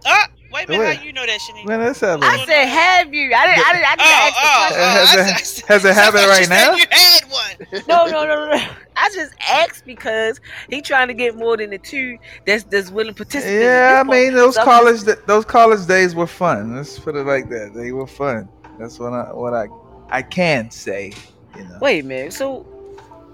Ah, 0.06 0.28
wait 0.52 0.66
a 0.66 0.72
minute. 0.72 0.84
Wait. 0.86 0.98
How 0.98 1.04
you 1.04 1.14
know 1.14 1.26
that, 1.26 1.40
Shanique? 1.40 1.66
Man, 1.66 1.80
let's 1.80 2.00
have 2.02 2.22
I 2.24 2.36
a. 2.36 2.46
said, 2.46 2.66
have 2.66 3.14
you? 3.14 3.34
I 3.34 3.48
didn't. 3.48 3.68
I 3.68 3.74
didn't. 3.74 3.86
I 3.86 3.96
didn't 3.96 4.08
Oh, 4.08 4.28
ask 4.28 4.36
the 4.36 4.42
oh, 4.44 4.58
question. 4.58 4.80
oh, 4.80 4.84
Has 4.84 5.10
I 5.10 5.12
it- 5.12 5.16
said- 5.16 5.34
I 5.34 5.38
said- 5.42 5.66
has 5.68 5.86
it 5.86 5.88
oh, 5.88 5.92
I 5.92 5.94
happened 5.94 6.22
thought 6.24 6.30
right 6.30 6.46
said 6.46 6.50
now? 6.50 6.76
You 6.76 6.86
had 6.90 7.24
one. 7.30 7.84
No, 7.88 8.06
no, 8.06 8.26
no, 8.28 8.46
no, 8.46 8.52
no. 8.58 8.68
I 8.96 9.10
just 9.14 9.34
asked 9.50 9.86
because 9.86 10.40
he 10.70 10.82
trying 10.82 11.08
to 11.10 11.14
get 11.14 11.36
more 11.36 11.56
than 11.58 11.70
the 11.70 11.78
two 11.78 12.18
that's 12.46 12.64
that's 12.64 12.90
willing 12.92 13.14
to 13.14 13.18
participate. 13.24 13.62
Yeah, 13.62 14.02
I 14.06 14.10
mean 14.10 14.34
those 14.34 14.56
So- 14.56 14.64
college 14.64 15.02
those 15.28 15.46
college 15.46 15.86
days 15.88 16.16
were 16.16 16.28
fun. 16.28 16.76
Let's 16.76 16.98
put 17.00 17.16
it 17.16 17.26
like 17.26 17.50
that. 17.50 17.74
They 17.76 17.92
were 17.92 18.08
fun. 18.08 18.50
That's 18.80 19.00
what 19.00 19.14
I 19.14 19.32
what 19.34 19.54
I 19.54 19.68
I 20.10 20.22
can 20.22 20.72
say. 20.72 21.14
You 21.56 21.64
know. 21.66 21.78
Wait 21.82 22.04
a 22.04 22.08
minute. 22.08 22.34
So, 22.34 22.66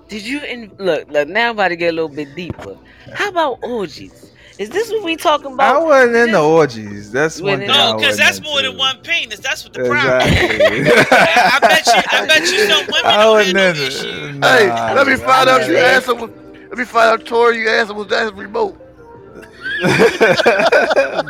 did 0.09 0.23
you 0.25 0.41
in 0.43 0.71
look? 0.79 1.09
Look, 1.09 1.27
now 1.27 1.49
I'm 1.49 1.55
about 1.55 1.69
to 1.69 1.75
get 1.75 1.89
a 1.89 1.95
little 1.95 2.09
bit 2.09 2.33
deeper. 2.35 2.77
How 3.13 3.29
about 3.29 3.59
orgies? 3.63 4.31
Is 4.57 4.69
this 4.69 4.89
what 4.91 5.03
we 5.03 5.15
talking 5.17 5.53
about? 5.53 5.75
I 5.75 5.79
wasn't 5.79 6.15
in 6.15 6.31
the 6.31 6.41
orgies. 6.41 7.11
That's 7.11 7.39
You 7.39 7.45
one 7.45 7.59
wasn't 7.59 7.67
thing. 7.67 7.77
No, 7.77 7.93
because 7.95 8.17
that's 8.17 8.39
into. 8.39 8.41
more 8.41 8.61
than 8.61 8.77
one 8.77 8.97
penis. 9.01 9.39
That's 9.39 9.63
what 9.63 9.73
the 9.73 9.79
problem 9.79 10.21
is. 10.21 10.41
Exactly. 10.41 10.93
I 11.11 11.59
bet 11.61 11.91
you. 11.93 12.01
I 12.11 12.21
bet 12.21 12.51
you 12.51 12.59
some 12.59 12.85
women 12.91 13.15
I 13.15 13.23
don't 13.23 13.33
wasn't 13.33 13.55
have 13.55 13.55
no 13.55 13.67
into. 13.67 13.85
issue. 13.85 14.31
Nah, 14.33 14.47
Hey, 14.47 14.71
let 14.89 15.07
me 15.07 15.15
I 15.15 15.15
find 15.15 15.49
out 15.49 15.67
you 15.67 15.77
wasn't 15.77 15.77
asked 15.77 16.07
him. 16.09 16.19
Let 16.69 16.77
me 16.77 16.85
find 16.85 17.09
out 17.21 17.25
Tori. 17.25 17.59
You 17.59 17.69
asked 17.69 17.91
him 17.91 17.97
was 17.97 18.07
that 18.07 18.33
remote. 18.35 18.79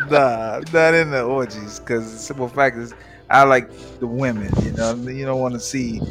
nah, 0.09 0.57
I'm 0.57 0.63
not 0.74 0.93
into 0.93 1.21
orgies 1.24 1.80
because 1.80 2.11
the 2.11 2.17
simple 2.19 2.47
fact 2.49 2.78
is 2.78 2.93
I 3.30 3.43
like 3.43 3.69
the 3.99 4.07
women. 4.07 4.51
You 4.63 4.71
know, 4.74 4.93
you 4.95 5.26
don't 5.26 5.39
want 5.39 5.53
to 5.55 5.59
see, 5.59 6.01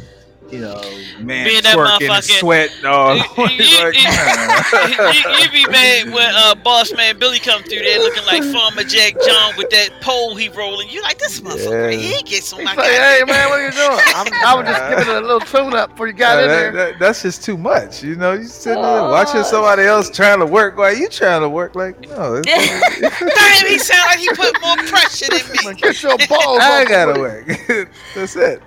you 0.53 0.59
know, 0.61 0.79
man 1.19 1.45
Being 1.47 1.63
that 1.63 1.75
twerking 1.75 2.01
and 2.01 2.11
motherfucker- 2.23 2.39
sweat. 2.39 2.69
Dog. 2.81 3.17
You- 3.37 3.65
you- 3.65 3.83
like, 3.83 3.95
you- 3.95 5.31
you, 5.31 5.37
you 5.39 5.65
be 5.65 5.71
mad 5.71 6.13
when 6.13 6.29
uh, 6.35 6.55
boss 6.55 6.93
man 6.93 7.17
Billy 7.17 7.39
come 7.39 7.61
through 7.63 7.79
there 7.79 7.99
looking 7.99 8.25
like 8.25 8.43
Farmer 8.53 8.83
Jack 8.83 9.13
John 9.25 9.53
with 9.57 9.69
that 9.71 9.89
pole 10.01 10.35
he 10.35 10.49
rolling. 10.49 10.89
You 10.89 11.01
like 11.01 11.17
this 11.19 11.41
motherfucker? 11.41 11.91
Yeah. 11.93 11.97
He 12.17 12.23
gets 12.23 12.53
on 12.53 12.59
He 12.59 12.65
my 12.65 12.75
say, 12.75 12.93
"Hey 12.93 13.23
man, 13.27 13.49
what 13.49 13.59
are 13.59 13.65
you 13.65 13.71
doing?" 13.71 13.99
I'm, 14.15 14.27
I 14.45 14.55
was 14.55 14.65
just 14.67 14.89
giving 14.89 15.15
it 15.15 15.23
a 15.23 15.25
little 15.25 15.39
tune 15.39 15.73
up 15.73 15.91
before 15.91 16.07
you 16.07 16.13
got 16.13 16.35
Nah, 16.37 16.41
in 16.43 16.47
that- 16.49 16.53
there. 16.59 16.71
that- 16.91 16.99
that's 16.99 17.21
just 17.23 17.43
too 17.43 17.57
much. 17.57 18.03
You 18.03 18.15
know, 18.15 18.33
you 18.33 18.45
sitting 18.45 18.81
there 18.81 19.01
watching 19.03 19.43
somebody 19.43 19.83
else 19.83 20.09
trying 20.09 20.39
to 20.39 20.45
work. 20.45 20.77
Why 20.77 20.91
you 20.91 21.09
trying 21.09 21.41
to 21.41 21.49
work? 21.49 21.75
Like, 21.75 21.99
no, 22.09 22.35
it's- 22.35 22.99
Damn, 23.01 23.67
he 23.67 23.77
sound 23.79 24.03
like 24.07 24.19
he 24.19 24.29
put 24.29 24.59
more 24.61 24.77
pressure 24.87 25.25
than 25.29 25.41
Man, 25.65 25.73
me. 25.75 25.81
Get 25.81 26.01
your 26.03 26.17
balls. 26.29 26.59
I 26.61 26.83
off 26.83 26.89
gotta 26.89 27.13
the- 27.13 27.19
work. 27.19 27.89
that's 28.15 28.35
it. 28.35 28.61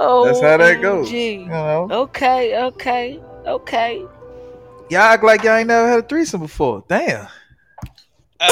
Oh, 0.00 0.24
That's 0.26 0.40
how 0.40 0.56
that 0.56 0.80
goes. 0.82 1.10
You 1.12 1.46
know, 1.46 1.88
Okay, 1.90 2.58
okay, 2.64 3.20
okay. 3.46 3.98
y'all 4.90 5.00
act 5.00 5.22
like 5.24 5.42
y'all 5.44 5.56
ain't 5.56 5.68
never 5.68 5.88
had 5.88 5.98
a 6.00 6.02
threesome 6.02 6.40
before. 6.40 6.82
Damn. 6.88 7.26
Uh, 8.40 8.48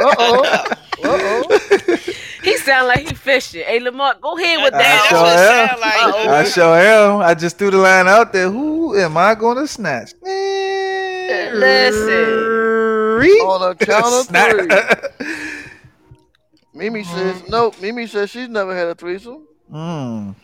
oh. 0.00 0.42
uh, 0.44 0.74
oh. 1.04 1.98
He 2.42 2.56
sound 2.56 2.88
like 2.88 3.06
he 3.08 3.14
fishing. 3.14 3.62
Hey, 3.64 3.78
Lamar, 3.78 4.16
go 4.20 4.36
ahead 4.36 4.58
with 4.64 4.74
I 4.74 4.78
that. 4.78 5.08
that's 5.10 5.12
what 5.12 5.38
sure 5.38 5.38
am. 5.38 5.68
sound 5.68 5.80
like. 5.80 6.02
Uh-oh. 6.02 6.34
I 6.34 6.44
sure 6.44 6.76
am. 6.76 7.20
I 7.20 7.34
just 7.34 7.56
threw 7.56 7.70
the 7.70 7.78
line 7.78 8.08
out 8.08 8.32
there. 8.32 8.50
Who 8.50 8.98
am 8.98 9.16
I 9.16 9.36
going 9.36 9.58
to 9.58 9.68
snatch? 9.68 10.10
Listen. 11.52 12.24
Three. 13.20 13.38
On 13.42 13.70
a 13.70 13.74
count 13.76 14.06
of 14.06 14.24
Snap. 14.26 14.50
three. 14.50 14.68
Mimi 16.74 17.04
says 17.04 17.44
nope. 17.48 17.80
Mimi 17.80 18.08
says 18.08 18.28
she's 18.30 18.48
never 18.48 18.74
had 18.74 18.88
a 18.88 18.94
threesome. 18.96 19.46
Mm. 19.72 20.34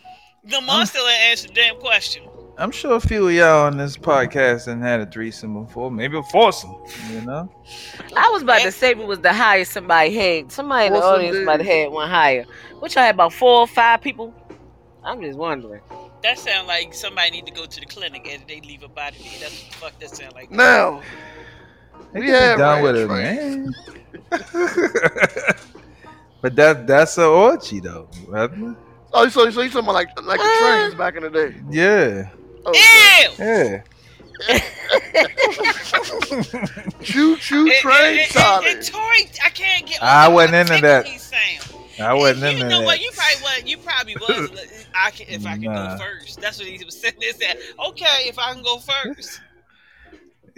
Lamar 0.51 0.85
still 0.85 1.07
ain't 1.07 1.21
answered 1.21 1.51
the 1.51 1.55
damn 1.55 1.77
question. 1.77 2.23
I'm 2.57 2.71
sure 2.71 2.95
a 2.95 2.99
few 2.99 3.27
of 3.27 3.33
y'all 3.33 3.67
on 3.67 3.77
this 3.77 3.95
podcast 3.95 4.67
and 4.67 4.83
had 4.83 4.99
a 4.99 5.05
threesome 5.05 5.63
before, 5.63 5.89
maybe 5.89 6.17
a 6.17 6.23
foursome. 6.23 6.75
You 7.09 7.21
know, 7.21 7.49
I 8.17 8.29
was 8.33 8.41
about 8.41 8.61
to 8.63 8.71
say 8.71 8.89
it 8.91 8.97
was 8.97 9.19
the 9.19 9.31
highest 9.31 9.71
somebody 9.71 10.13
had. 10.13 10.51
Somebody 10.51 10.87
in 10.87 10.93
the 10.93 10.99
What's 10.99 11.07
audience 11.07 11.37
the- 11.37 11.45
might 11.45 11.61
have 11.61 11.67
had 11.67 11.91
one 11.91 12.09
higher. 12.09 12.43
Which 12.79 12.97
I 12.97 13.05
had 13.05 13.15
about 13.15 13.31
four 13.31 13.61
or 13.61 13.67
five 13.67 14.01
people. 14.01 14.33
I'm 15.05 15.21
just 15.21 15.37
wondering. 15.37 15.81
That 16.23 16.37
sound 16.37 16.67
like 16.67 16.93
somebody 16.93 17.31
need 17.31 17.45
to 17.45 17.53
go 17.53 17.65
to 17.65 17.79
the 17.79 17.85
clinic 17.85 18.27
and 18.29 18.43
they 18.45 18.59
leave 18.59 18.83
a 18.83 18.89
body 18.89 19.17
there. 19.19 19.39
That's 19.39 19.63
what 19.63 19.71
the 19.71 19.77
fuck 19.77 19.99
that 19.99 20.09
sound 20.17 20.33
like. 20.33 20.51
Now, 20.51 21.01
they 22.11 22.19
We 22.19 22.25
can 22.25 22.35
had 22.35 22.57
done 22.57 22.83
with 22.83 22.97
it, 22.97 23.07
man. 23.07 23.73
but 26.41 26.55
that 26.57 26.87
that's 26.87 27.17
an 27.17 27.23
orgy 27.23 27.79
though, 27.79 28.09
brother. 28.27 28.75
Oh, 29.13 29.27
so 29.29 29.49
so 29.49 29.61
you 29.61 29.69
talking 29.69 29.85
about 29.85 29.93
like 29.93 30.09
like 30.23 30.39
the 30.39 30.45
Uh. 30.45 30.59
trains 30.79 30.95
back 30.95 31.15
in 31.15 31.23
the 31.23 31.29
day? 31.29 31.55
Yeah, 31.69 32.29
Oh, 32.65 32.73
Ew! 32.73 33.45
yeah. 33.45 33.81
choo 37.01 37.35
choo 37.37 37.67
And- 37.67 37.73
train 37.81 38.19
and- 38.19 38.35
and- 38.35 38.65
and 38.67 38.85
solid. 38.85 39.29
I 39.43 39.49
can't 39.53 39.85
get. 39.85 40.01
I 40.01 40.27
wasn't 40.27 40.55
into 40.55 40.81
that. 40.81 41.07
I 41.99 42.13
wasn't 42.13 42.57
you 42.57 42.63
know 42.65 42.81
what? 42.81 43.01
You 43.01 43.11
probably 43.11 43.41
was. 43.43 43.63
You 43.65 43.77
probably 43.77 44.15
was. 44.15 44.85
I 44.95 45.11
can, 45.11 45.27
if 45.27 45.45
I 45.45 45.53
can 45.57 45.63
Nah. 45.63 45.97
go 45.97 46.03
first. 46.03 46.39
That's 46.39 46.57
what 46.57 46.67
he 46.69 46.83
was 46.85 46.97
saying. 46.97 47.15
They 47.19 47.31
said, 47.33 47.57
okay, 47.87 48.23
if 48.27 48.39
I 48.39 48.53
can 48.53 48.63
go 48.63 48.79
first. 48.79 49.41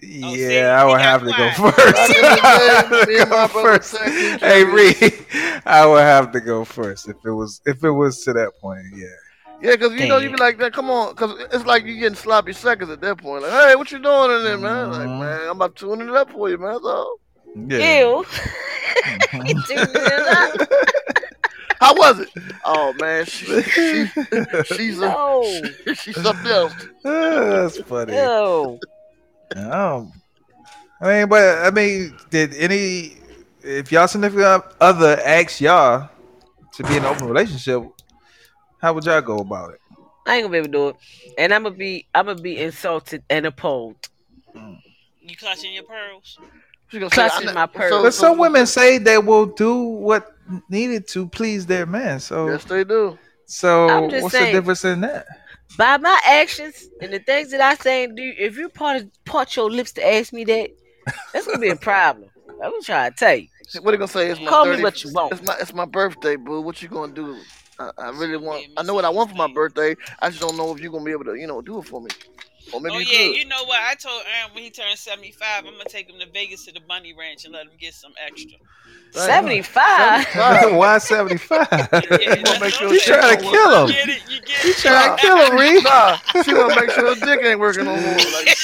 Yeah, 0.02 0.36
see, 0.36 0.60
I 0.62 0.84
would 0.86 0.98
got 0.98 1.02
have 1.02 1.22
to 1.22 1.32
go 1.32 1.52
first. 1.72 1.94
Back 1.96 2.10
in 2.10 2.22
the 2.22 3.06
day, 3.06 3.14
me 3.14 3.20
and 3.22 3.30
my 3.30 3.48
Go 3.48 3.62
first. 3.64 3.98
Hey. 3.98 4.64
Reed, 4.64 5.26
I 5.66 5.86
would 5.86 6.02
have 6.02 6.32
to 6.32 6.42
go 6.42 6.66
first 6.66 7.08
if 7.08 7.18
it 7.26 7.32
was 7.32 7.62
if 7.66 7.84
it 7.84 7.92
was 7.92 8.24
to 8.24 8.34
that 8.34 8.52
point. 8.62 8.86
Yeah. 8.96 9.06
Yeah, 9.62 9.72
because 9.74 9.92
you 9.94 10.08
know 10.08 10.18
you 10.18 10.30
Damn. 10.30 10.38
be 10.38 10.42
like 10.44 10.58
that. 10.58 10.74
Come 10.74 10.90
on, 10.90 11.14
because 11.14 11.40
it's 11.54 11.66
like 11.66 11.86
you 11.86 12.00
getting 12.00 12.16
sloppy 12.16 12.52
seconds 12.52 12.90
at 12.90 13.00
that 13.02 13.20
point. 13.20 13.44
Like, 13.44 13.52
hey, 13.52 13.76
what 13.76 13.92
you 13.92 14.00
doing 14.00 14.32
in 14.32 14.44
there, 14.44 14.58
man? 14.58 14.92
Like, 14.92 15.08
Mhm. 15.08 15.20
man, 15.20 15.42
I'm 15.44 15.50
about 15.58 15.76
tuning 15.76 16.08
it 16.10 16.16
up 16.16 16.32
for 16.32 16.50
you, 16.50 16.58
man. 16.58 16.80
So, 16.82 17.20
Yeah. 17.68 18.00
Ew. 18.00 18.26
You 19.46 19.54
tuned 19.68 19.90
it 19.94 20.28
up. 20.62 20.68
how 21.80 21.94
was 21.96 22.20
it? 22.22 22.30
Oh 22.66 22.94
man, 23.00 23.26
she, 23.26 23.62
she 23.62 24.06
she's 24.66 24.98
a, 25.00 25.02
No. 25.10 25.44
she's 25.94 26.20
something 26.22 26.48
else. 26.52 26.74
Ah, 27.06 27.10
That's 27.70 27.78
funny. 27.82 28.16
Ew. 28.16 28.80
Um, 29.56 30.12
I 31.02 31.08
mean, 31.20 31.30
but 31.30 31.58
I 31.66 31.72
mean, 31.72 32.16
did 32.30 32.54
any 32.56 33.18
if 33.64 33.92
y'all 33.92 34.08
significant 34.08 34.64
other 34.80 35.20
asked 35.26 35.62
y'all 35.62 36.10
to 36.74 36.84
be 36.84 36.92
in 36.98 37.04
an 37.04 37.06
open 37.06 37.28
relationship, 37.28 37.84
how 38.80 38.94
would 38.94 39.06
y'all 39.06 39.22
go 39.22 39.40
about 39.40 39.74
it? 39.74 39.80
I 40.28 40.36
ain't 40.36 40.44
gonna 40.44 40.52
be 40.52 40.58
able 40.60 40.68
to 40.68 40.72
do 40.72 40.88
it. 40.90 40.96
And 41.38 41.54
I'm 41.54 41.64
gonna 41.64 41.76
be 41.76 42.08
I'm 42.14 42.28
gonna 42.28 42.42
be 42.42 42.60
insulted 42.60 43.24
and 43.30 43.46
appalled. 43.46 43.96
You 44.54 45.36
clutching 45.38 45.74
your 45.74 45.84
pearls? 45.84 46.38
She 46.90 47.00
Clutching 47.10 47.50
I- 47.50 47.54
my 47.54 47.66
so- 47.66 47.68
pearls. 47.68 48.04
But 48.04 48.14
some 48.14 48.38
women 48.38 48.66
say 48.66 48.98
they 48.98 49.18
will 49.18 49.46
do 49.48 49.82
what 49.82 50.34
needed 50.70 51.08
to 51.10 51.28
please 51.28 51.66
their 51.66 51.86
man. 51.86 52.20
So, 52.20 52.50
Yes, 52.50 52.64
they 52.66 52.84
do. 52.84 53.18
so 53.46 53.90
I'm 53.90 54.10
just 54.10 54.24
what's 54.24 54.36
saying. 54.36 54.54
the 54.54 54.60
difference 54.60 54.84
in 54.86 55.02
that? 55.02 55.26
By 55.78 55.98
my 55.98 56.20
actions 56.26 56.90
and 57.02 57.14
the 57.14 57.20
things 57.20 57.52
that 57.52 57.62
I 57.62 57.76
say 57.76 58.04
and 58.04 58.16
do, 58.16 58.34
if 58.38 58.58
you 58.58 58.70
part 58.70 59.04
part 59.26 59.56
your 59.56 59.72
lips 59.72 59.92
to 59.94 60.06
ask 60.06 60.34
me 60.34 60.44
that, 60.46 60.70
that's 61.34 61.48
gonna 61.48 61.60
be 61.60 61.70
a 61.70 61.76
problem. 61.76 62.30
I'm 62.64 62.72
gonna 62.72 62.82
try 62.82 63.10
to 63.10 63.16
tell 63.16 63.36
you. 63.36 63.48
What 63.82 63.92
they 63.92 63.98
gonna 63.98 64.08
say? 64.08 64.30
It's 64.30 64.40
my 64.40 64.48
Call 64.48 64.66
me 64.66 64.84
what 64.84 65.04
you 65.04 65.12
want. 65.14 65.34
It's 65.34 65.44
my 65.44 65.56
it's 65.60 65.74
my 65.74 65.86
birthday, 65.86 66.36
boo. 66.36 66.62
What 66.62 66.82
you 66.82 66.90
gonna 66.90 67.14
do? 67.14 67.38
I, 67.80 67.92
I 67.98 68.10
really 68.12 68.38
want. 68.38 68.66
I 68.78 68.84
know 68.84 68.94
what 68.94 69.06
I 69.06 69.10
want 69.10 69.32
for 69.32 69.36
my 69.38 69.52
birthday. 69.52 69.96
I 70.20 70.30
just 70.30 70.42
don't 70.42 70.58
know 70.58 70.74
if 70.74 70.82
you're 70.82 70.92
gonna 70.92 71.06
be 71.06 71.12
able 71.12 71.26
to, 71.26 71.36
you 71.36 71.48
know, 71.48 71.62
do 71.62 71.80
it 71.80 71.84
for 71.84 72.02
me. 72.02 72.10
Or 72.74 72.80
maybe 72.82 72.96
oh 72.96 73.00
you 73.00 73.06
yeah, 73.06 73.28
could. 73.28 73.36
you 73.38 73.46
know 73.46 73.64
what? 73.66 73.80
I 73.82 73.96
told 73.96 74.22
Aaron 74.40 74.54
when 74.54 74.64
he 74.64 74.70
turned 74.70 74.98
seventy 74.98 75.32
five, 75.32 75.66
I'm 75.66 75.74
gonna 75.74 75.86
take 75.86 76.10
him 76.10 76.20
to 76.20 76.28
Vegas 76.32 76.66
to 76.66 76.72
the 76.72 76.80
Bunny 76.82 77.14
Ranch 77.14 77.46
and 77.46 77.54
let 77.54 77.64
him 77.66 77.74
get 77.80 77.94
some 77.94 78.14
extra. 78.26 78.58
Seventy 79.12 79.62
five. 79.62 80.26
Why 80.74 80.98
seventy 80.98 81.38
five? 81.38 81.68
Yeah, 81.72 82.36
gonna 82.36 82.44
that's 82.44 82.60
make 82.62 82.62
what 82.62 82.74
sure 82.74 82.88
I'm 82.88 82.94
You 82.94 83.00
trying 83.02 83.38
to 83.38 83.44
kill 83.44 83.86
him? 83.86 83.92
get 83.92 84.10
it? 84.10 84.22
You 84.30 84.42
get 84.42 84.64
You 84.64 84.70
it? 84.72 84.78
trying 84.78 85.18
to 85.18 85.22
kill 85.22 85.38
him, 85.38 85.58
Reed? 85.60 85.84
Nah, 85.84 86.18
she 86.44 86.54
wanna 86.54 86.76
make 86.76 86.92
sure 86.92 87.14
her 87.16 87.26
dick 87.26 87.44
ain't 87.46 87.60
working 87.60 87.86
no 87.86 87.96
more. 87.96 88.16
Like, 88.16 88.48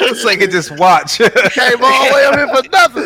It's 0.00 0.24
like 0.24 0.40
it 0.40 0.50
just 0.50 0.70
watch. 0.78 1.18
came 1.18 1.82
all 1.82 2.08
the 2.08 2.12
way 2.14 2.24
up 2.24 2.34
here 2.36 2.48
for 2.48 2.68
nothing. 2.70 3.04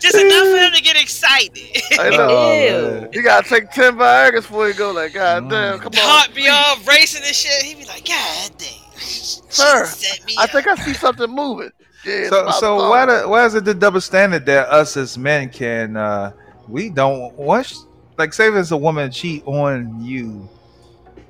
Just 0.00 0.14
enough 0.16 0.48
for 0.48 0.56
him 0.58 0.72
to 0.74 0.82
get 0.82 1.00
excited. 1.00 1.82
I 1.98 2.10
know. 2.10 3.08
You 3.12 3.22
gotta 3.22 3.48
take 3.48 3.70
ten 3.70 3.96
Viagra's 3.96 4.46
before 4.46 4.68
you 4.68 4.74
go. 4.74 4.92
Like, 4.92 5.14
God 5.14 5.48
damn, 5.48 5.78
mm. 5.78 5.82
come 5.82 5.92
on. 5.94 5.98
Heart 5.98 6.34
be 6.34 6.48
all 6.48 6.76
racing 6.86 7.22
and 7.24 7.34
shit. 7.34 7.62
He 7.62 7.74
be 7.74 7.84
like, 7.86 8.04
God 8.04 8.50
damn. 8.58 8.85
Sir, 8.98 9.86
She 9.86 10.04
set 10.06 10.26
me 10.26 10.34
I 10.38 10.44
up." 10.44 10.50
think 10.50 10.66
I 10.66 10.74
see 10.76 10.94
something 10.94 11.30
moving. 11.30 11.70
Yeah, 12.04 12.28
So 12.28 12.50
so 12.50 12.78
fault. 12.78 12.90
why 12.90 13.06
the, 13.06 13.28
why 13.28 13.44
is 13.46 13.54
it 13.54 13.64
the 13.64 13.74
double 13.74 14.00
standard 14.00 14.46
that 14.46 14.68
us 14.68 14.96
as 14.96 15.18
men 15.18 15.48
can 15.50 15.96
uh 15.96 16.32
we 16.68 16.88
don't 16.90 17.34
want 17.34 17.72
like 18.18 18.32
say 18.32 18.48
if 18.48 18.54
it's 18.54 18.70
a 18.70 18.76
woman 18.76 19.10
cheat 19.10 19.42
on 19.46 20.02
you 20.04 20.48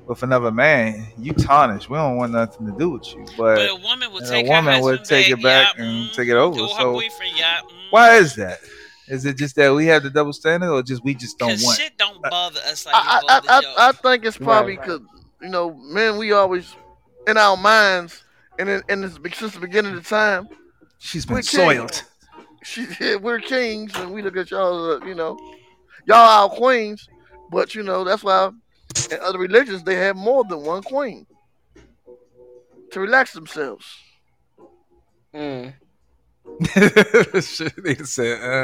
with 0.07 0.23
another 0.23 0.51
man, 0.51 1.05
you 1.17 1.33
tarnish. 1.33 1.89
We 1.89 1.97
don't 1.97 2.15
want 2.15 2.31
nothing 2.31 2.65
to 2.67 2.77
do 2.77 2.91
with 2.91 3.05
you. 3.13 3.25
But 3.37 3.55
But 3.57 3.69
a 3.71 3.75
woman 3.75 4.11
will 4.13 4.23
and 4.23 4.47
a 4.47 4.49
woman 4.49 4.75
her 4.75 4.81
would 4.81 5.03
take 5.03 5.29
it 5.29 5.41
back 5.43 5.73
yeah, 5.77 5.83
and 5.83 6.09
mm, 6.09 6.13
take 6.13 6.29
it 6.29 6.35
over, 6.35 6.55
so- 6.59 7.01
yeah. 7.35 7.59
mm. 7.61 7.71
why 7.89 8.15
is 8.15 8.35
that? 8.35 8.59
Is 9.09 9.25
it 9.25 9.37
just 9.37 9.55
that 9.57 9.73
we 9.73 9.85
have 9.87 10.03
the 10.03 10.09
double 10.09 10.31
standard 10.33 10.69
or 10.71 10.81
just 10.83 11.03
we 11.03 11.13
just 11.13 11.37
don't 11.37 11.61
want 11.61 11.77
shit 11.79 11.97
don't 11.97 12.21
bother 12.21 12.59
us 12.61 12.85
like 12.85 12.95
I, 12.95 13.21
I, 13.27 13.37
I. 13.37 13.41
I, 13.59 13.89
I 13.89 13.91
think 13.93 14.25
it's 14.25 14.37
probably 14.37 14.77
Right. 14.77 14.85
because 14.85 15.01
you 15.41 15.49
know, 15.49 15.73
men, 15.73 16.17
we 16.17 16.31
always 16.31 16.73
in 17.27 17.37
our 17.37 17.57
minds, 17.57 18.23
and 18.57 18.69
in, 18.69 18.81
in 18.89 19.01
this, 19.01 19.19
since 19.33 19.53
the 19.53 19.59
beginning 19.59 19.93
of 19.93 20.03
the 20.03 20.09
time, 20.09 20.47
she's 20.97 21.25
been 21.25 21.43
soiled. 21.43 22.03
She, 22.63 22.87
yeah, 22.99 23.17
we're 23.17 23.39
kings, 23.39 23.95
and 23.95 24.11
we 24.11 24.21
look 24.21 24.35
at 24.35 24.49
y'all, 24.49 24.93
uh, 24.93 25.05
you 25.05 25.13
know, 25.13 25.37
y'all 26.05 26.17
our 26.17 26.49
queens. 26.49 27.07
But 27.51 27.75
you 27.75 27.83
know, 27.83 28.03
that's 28.03 28.23
why 28.23 28.49
in 29.11 29.19
other 29.21 29.37
religions 29.39 29.83
they 29.83 29.95
have 29.95 30.15
more 30.15 30.43
than 30.43 30.63
one 30.63 30.81
queen 30.81 31.27
to 32.91 32.99
relax 32.99 33.33
themselves. 33.33 33.85
Mm. 35.33 35.73
she 36.61 37.65
nigga 37.65 38.07
said, 38.07 38.41
uh, 38.41 38.63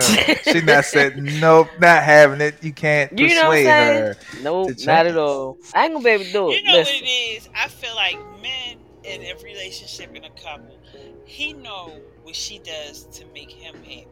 she 0.52 0.62
not 0.62 0.86
said 0.86 1.18
nope, 1.18 1.68
not 1.80 2.02
having 2.04 2.42
it. 2.42 2.56
You 2.64 2.74
can't 2.74 3.18
You 3.18 3.28
know 3.30 3.50
what 3.50 3.58
I'm 3.58 3.64
persuade 3.64 3.66
saying? 3.66 4.02
her. 4.02 4.16
Nope, 4.42 4.72
not 4.86 5.06
at 5.08 5.18
all. 5.18 5.58
I 5.76 5.86
ain't 5.86 5.94
gonna 5.94 6.04
be 6.04 6.10
able 6.10 6.24
to 6.26 6.32
do 6.32 6.52
it. 6.52 6.62
You 6.62 6.68
know 6.68 6.74
Listen. 6.74 6.96
what 6.96 7.04
it 7.04 7.08
is? 7.08 7.50
I 7.56 7.68
feel 7.68 7.96
like 7.96 8.18
men 8.42 8.78
in 9.04 9.22
a 9.22 9.36
relationship 9.44 10.16
in 10.16 10.24
a 10.24 10.30
couple, 10.32 10.80
he 11.26 11.54
know 11.54 11.94
what 12.24 12.36
she 12.36 12.60
does 12.60 13.04
to 13.18 13.26
make 13.34 13.52
him 13.52 13.76
happy. 13.76 14.08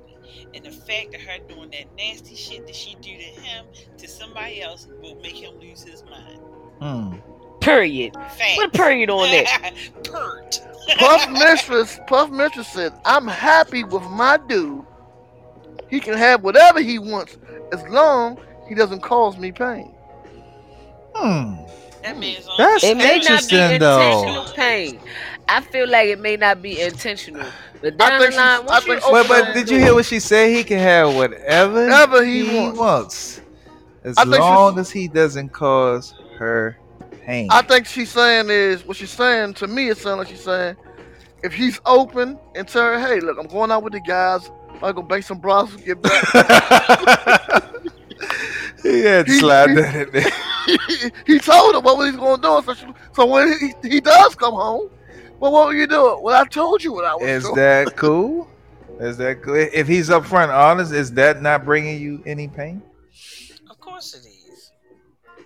And 0.54 0.64
the 0.64 0.72
fact 0.72 1.16
of 1.16 1.22
her 1.22 1.38
doing 1.48 1.72
that 1.72 1.86
nasty 1.98 2.36
shit 2.36 2.68
that 2.68 2.76
she 2.76 2.96
do 2.96 3.12
to 3.16 3.42
him 3.42 3.66
to 3.98 4.08
somebody 4.08 4.62
else 4.62 4.88
will 5.02 5.16
make 5.22 5.36
him 5.36 5.60
lose 5.60 5.84
his 5.84 6.04
mind. 6.04 6.40
Hmm. 6.80 7.18
Period. 7.62 8.14
Fact. 8.16 8.56
Put 8.58 8.66
a 8.68 8.70
period 8.72 9.10
on 9.10 9.30
that. 9.30 9.74
Pert. 10.04 10.62
Puff 10.98 11.30
Mistress, 11.32 12.00
Puff 12.08 12.30
Mistress 12.32 12.68
said, 12.68 12.94
"I'm 13.06 13.28
happy 13.28 13.84
with 13.84 14.04
my 14.04 14.38
dude. 14.48 14.84
He 15.90 16.00
can 16.00 16.18
have 16.18 16.44
whatever 16.44 16.80
he 16.82 17.00
wants 17.00 17.38
as 17.74 17.82
long 17.90 18.38
he 18.68 18.76
doesn't 18.76 19.02
cause 19.02 19.38
me 19.38 19.52
pain." 19.52 19.94
Hmm. 21.16 21.56
That 22.04 22.18
man's 22.18 22.48
on 22.48 22.56
That's 22.58 22.84
It 22.84 22.98
may 22.98 23.18
not 23.20 23.48
be 23.50 23.56
interesting, 23.58 23.80
though. 23.80 24.00
intentional 24.22 24.46
pain. 24.56 25.00
I 25.48 25.62
feel 25.62 25.88
like 25.88 26.08
it 26.08 26.20
may 26.20 26.38
not 26.38 26.62
be 26.62 26.80
intentional. 26.82 27.46
But 27.82 27.94
I 28.02 28.10
down 28.10 28.20
think 28.22 28.32
the 28.34 28.38
line, 28.38 28.60
once 28.66 28.72
I 28.72 28.76
you 28.78 28.82
think 28.82 29.00
she's- 29.02 29.04
open 29.14 29.28
But 29.28 29.46
but 29.46 29.54
did 29.54 29.70
you 29.70 29.80
hear 29.80 29.94
what 29.94 30.06
she 30.06 30.20
said? 30.20 30.56
He 30.56 30.64
can 30.64 30.80
have 30.80 31.14
whatever 31.16 31.84
Whatever 31.84 32.24
he 32.24 32.72
wants. 32.72 33.42
as 34.04 34.18
I 34.18 34.24
think 34.24 34.36
she- 34.36 34.40
long 34.40 34.80
as 34.80 34.90
he 34.92 35.08
doesn't 35.08 35.50
cause 35.50 36.14
her 36.38 36.78
pain. 37.32 37.48
I 37.50 37.62
think 37.62 37.86
she's 37.86 38.10
saying 38.10 38.50
is 38.50 38.86
what 38.86 38.98
she's 38.98 39.10
saying 39.10 39.54
to 39.56 39.68
me. 39.68 39.90
It 39.90 39.98
sounds 39.98 40.20
like 40.20 40.28
she's 40.28 40.44
saying, 40.44 40.76
if 41.44 41.54
he's 41.54 41.80
open 41.86 42.38
and 42.56 42.68
tell 42.68 42.84
her, 42.84 43.00
"Hey, 43.00 43.20
look, 43.20 43.38
I'm 43.40 43.48
going 43.48 43.72
out 43.72 43.84
with 43.84 43.94
the 43.94 44.02
guys. 44.02 44.50
I 44.84 44.92
go 44.92 45.02
bake 45.02 45.24
some 45.24 45.40
broths 45.40 45.74
and 45.76 45.86
get 45.86 46.02
back." 46.02 46.24
he 48.84 49.02
had 49.02 49.26
to 49.26 49.32
He- 49.32 49.40
slide 49.40 49.70
he- 49.70 49.76
that 49.76 49.96
in 49.96 50.12
there. 50.12 50.32
he 51.26 51.40
told 51.40 51.74
her 51.76 51.82
what 51.82 51.98
was 51.98 52.12
he 52.12 52.18
going 52.18 52.42
to 52.42 52.48
do. 52.48 52.62
So, 52.66 52.74
she, 52.74 52.86
so 53.14 53.26
when 53.26 53.58
he, 53.60 53.74
he 53.90 54.00
does 54.02 54.36
come 54.36 54.54
home, 54.54 54.90
well, 55.40 55.52
what 55.52 55.68
were 55.68 55.74
you 55.74 55.88
doing? 55.88 56.22
Well, 56.22 56.40
I 56.40 56.46
told 56.46 56.84
you 56.84 56.94
what 56.94 57.06
I 57.06 57.16
was 57.16 57.22
doing. 57.22 57.34
Is 57.36 57.44
doing. 57.44 57.56
that 57.56 57.96
cool? 57.98 58.48
Is 59.00 59.18
that 59.18 59.42
cool? 59.42 59.56
If 59.56 59.88
he's 59.88 60.10
upfront 60.10 60.50
honest, 60.54 60.92
is 60.94 61.12
that 61.14 61.42
not 61.42 61.66
bringing 61.66 62.00
you 62.00 62.22
any 62.26 62.48
pain? 62.48 62.82
Of 63.70 63.80
course 63.80 64.14
it 64.14 64.20
is. 64.28 64.31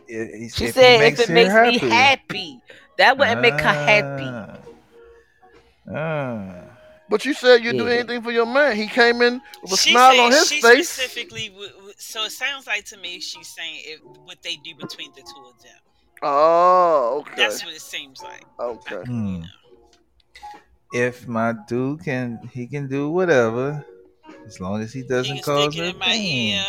It- 0.08 0.52
She 0.54 0.66
he 0.66 0.72
said 0.72 1.02
if 1.02 1.20
it 1.20 1.28
her 1.28 1.34
makes 1.34 1.82
me 1.82 1.90
happy, 1.90 2.62
that 2.98 3.18
wouldn't 3.18 3.42
make 3.42 3.60
her 3.60 3.74
happy. 3.74 4.62
Ah. 5.94 6.52
But 7.08 7.24
you 7.24 7.34
said 7.36 7.64
you'd 7.64 7.78
do 7.78 7.88
anything 7.88 8.22
for 8.24 8.32
your 8.32 8.48
man. 8.48 8.76
He 8.76 8.88
came 8.88 9.22
in 9.22 9.40
with 9.62 9.74
a 9.74 9.78
She 9.78 9.92
smile 9.92 10.20
on 10.22 10.32
his 10.32 10.48
she 10.50 10.62
face. 10.62 10.90
specifically. 10.90 11.50
w- 11.50 11.70
w- 11.72 11.94
So 11.98 12.24
it 12.24 12.32
sounds 12.32 12.66
like 12.66 12.86
to 12.86 12.98
me 12.98 13.20
she's 13.20 13.48
saying 13.48 13.76
it, 13.84 14.00
what 14.24 14.42
they 14.42 14.56
do 14.58 14.74
between 14.76 15.12
the 15.14 15.22
two 15.22 15.46
of 15.48 15.62
them. 15.62 15.78
Oh, 16.24 17.20
okay. 17.20 17.34
That's 17.36 17.64
what 17.64 17.74
it 17.76 17.82
seems 17.82 18.24
like. 18.24 18.44
Okay. 18.60 19.04
Hmm. 19.04 19.44
If 20.94 21.28
my 21.28 21.54
dude 21.68 22.04
can, 22.04 22.40
he 22.52 22.66
can 22.68 22.88
do 22.88 23.10
whatever, 23.12 23.86
as 24.48 24.60
long 24.60 24.82
as 24.82 24.92
he 24.94 25.02
He 25.02 25.08
doesn't 25.08 25.36
can 25.36 25.44
cause 25.44 25.74
stick 25.74 25.84
it 25.84 25.86
her 25.86 25.92
in 25.92 26.00
my 26.00 26.06
pain. 26.08 26.64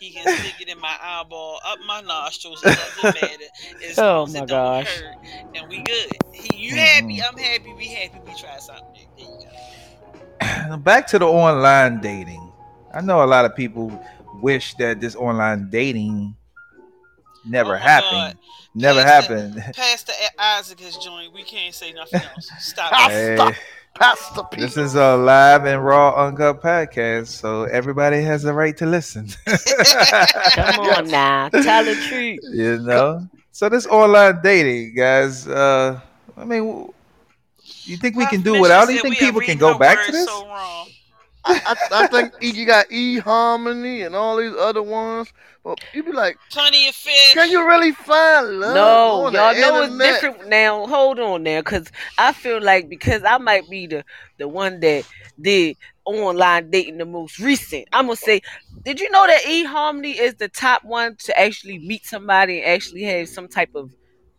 Ear. 0.00 0.08
He 0.08 0.10
can 0.12 0.36
stick 0.38 0.60
it 0.60 0.68
in 0.68 0.80
my 0.80 0.96
eyeball, 1.02 1.58
up 1.66 1.78
my 1.86 2.00
nostrils. 2.00 2.62
It 2.64 2.76
doesn't 3.02 3.22
matter. 3.22 3.44
As 3.88 3.98
Oh 3.98 4.26
my 4.26 4.40
it 4.40 4.48
gosh. 4.48 4.86
hurt, 5.00 5.16
and 5.54 5.68
we 5.68 5.82
good. 5.82 6.06
He, 6.32 6.56
you 6.68 6.76
happy? 6.76 7.18
Mhm. 7.18 7.28
I'm 7.28 7.36
happy. 7.38 7.74
We 7.74 7.86
happy. 7.88 8.20
We 8.26 8.34
try 8.34 8.56
something. 8.58 9.08
There 9.16 9.26
you 9.26 9.38
go. 10.70 10.76
Back 10.84 11.06
to 11.08 11.18
the 11.18 11.26
online 11.26 12.00
dating. 12.00 12.52
I 12.94 13.00
know 13.00 13.22
a 13.22 13.26
lot 13.26 13.44
of 13.44 13.54
people 13.56 13.92
wish 14.40 14.74
that 14.74 15.00
this 15.00 15.14
online 15.16 15.68
dating 15.70 16.34
never 17.44 17.70
Oh 17.70 17.78
my 17.78 17.78
happened. 17.78 18.38
Never 18.74 19.02
Pastor- 19.02 19.36
happened. 19.38 19.74
Pastor 19.76 20.12
Isaac 20.38 20.80
has 20.80 20.96
joined. 20.98 21.32
We 21.34 21.42
can't 21.42 21.74
say 21.74 21.92
nothing 21.92 22.20
else. 22.20 22.50
Stop. 22.60 22.92
It. 22.92 23.10
Hey, 23.10 23.34
stop. 23.36 23.54
Pastor 23.94 24.42
Pete. 24.50 24.60
this 24.60 24.76
is 24.76 24.94
a 24.94 25.16
live 25.16 25.64
and 25.64 25.84
raw 25.84 26.26
uncut 26.26 26.62
podcast, 26.62 27.28
so 27.28 27.64
everybody 27.64 28.22
has 28.22 28.42
the 28.42 28.52
right 28.54 28.76
to 28.76 28.86
listen. 28.86 29.28
Come 30.54 30.80
on 30.86 31.08
now, 31.08 31.48
tell 31.48 31.84
the 31.84 31.94
truth. 32.08 32.38
you 32.52 32.78
know. 32.78 33.26
So 33.50 33.68
this 33.68 33.86
online 33.86 34.40
dating, 34.42 34.94
guys. 34.94 35.48
Uh, 35.48 36.00
I 36.36 36.44
mean, 36.44 36.92
you 37.84 37.96
think 37.96 38.14
we 38.16 38.26
can 38.26 38.42
do 38.42 38.60
without? 38.60 38.88
You 38.88 39.00
think 39.00 39.18
people 39.18 39.40
can 39.40 39.58
go 39.58 39.76
back 39.76 39.96
to 39.98 40.12
words 40.12 40.12
this? 40.12 40.26
So 40.28 40.46
wrong. 40.46 40.88
I, 41.48 41.76
I, 41.90 42.02
I 42.02 42.06
think 42.06 42.34
E- 42.42 42.50
you 42.50 42.66
got 42.66 42.90
E 42.90 43.18
Harmony 43.18 44.02
and 44.02 44.14
all 44.14 44.36
these 44.36 44.54
other 44.54 44.82
ones. 44.82 45.32
But 45.64 45.80
you 45.92 46.02
be 46.02 46.12
like, 46.12 46.38
Plenty 46.50 46.88
of 46.88 46.94
fish. 46.94 47.32
can 47.32 47.50
you 47.50 47.66
really 47.66 47.92
find 47.92 48.60
love? 48.60 48.74
No, 48.74 49.26
on 49.26 49.32
y'all 49.32 49.54
the 49.54 49.60
know 49.60 49.82
it's 49.82 49.98
different 49.98 50.48
now. 50.48 50.86
Hold 50.86 51.18
on 51.18 51.42
now, 51.42 51.60
cause 51.62 51.90
I 52.16 52.32
feel 52.32 52.62
like 52.62 52.88
because 52.88 53.22
I 53.24 53.38
might 53.38 53.68
be 53.68 53.86
the 53.86 54.04
the 54.38 54.48
one 54.48 54.80
that 54.80 55.04
did 55.40 55.76
online 56.04 56.70
dating 56.70 56.98
the 56.98 57.04
most 57.04 57.38
recent. 57.38 57.88
I'm 57.92 58.06
gonna 58.06 58.16
say, 58.16 58.40
did 58.84 59.00
you 59.00 59.10
know 59.10 59.26
that 59.26 59.42
eHarmony 59.42 60.18
is 60.18 60.34
the 60.34 60.48
top 60.48 60.84
one 60.84 61.16
to 61.24 61.38
actually 61.38 61.78
meet 61.78 62.06
somebody 62.06 62.62
and 62.62 62.72
actually 62.72 63.02
have 63.02 63.28
some 63.28 63.48
type 63.48 63.74
of 63.74 63.92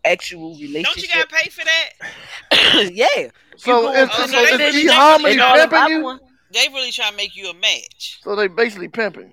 actual 0.06 0.56
relationship? 0.56 0.86
Don't 0.86 1.04
you 1.04 1.10
gotta 1.10 1.28
pay 1.28 1.50
for 1.50 1.66
that? 1.66 2.92
yeah. 2.94 3.30
So, 3.58 3.82
go 3.84 3.94
is, 3.94 4.10
on 4.10 4.16
oh, 4.20 4.28
so 4.28 4.56
is 4.56 4.76
E 4.76 4.88
Harmony 4.88 5.34
and 5.34 5.42
all 5.42 5.56
pimping 5.58 5.78
other 5.80 5.92
you? 5.92 6.20
One- 6.52 6.62
They 6.68 6.68
really 6.74 6.92
try 6.92 7.10
to 7.10 7.16
make 7.16 7.36
you 7.36 7.50
a 7.50 7.54
match. 7.54 8.20
So 8.24 8.36
they 8.36 8.48
basically 8.48 8.88
pimping. 8.90 9.30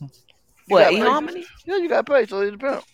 You 0.00 0.10
What 0.68 0.84
gotta 0.84 0.96
pay- 0.96 1.02
eHarmony? 1.02 1.44
Yeah, 1.66 1.76
you 1.76 1.88
got 1.88 2.06
to 2.06 2.12
pay, 2.12 2.26
so 2.26 2.40
it's 2.40 2.54
a 2.54 2.58
pimp. 2.58 2.84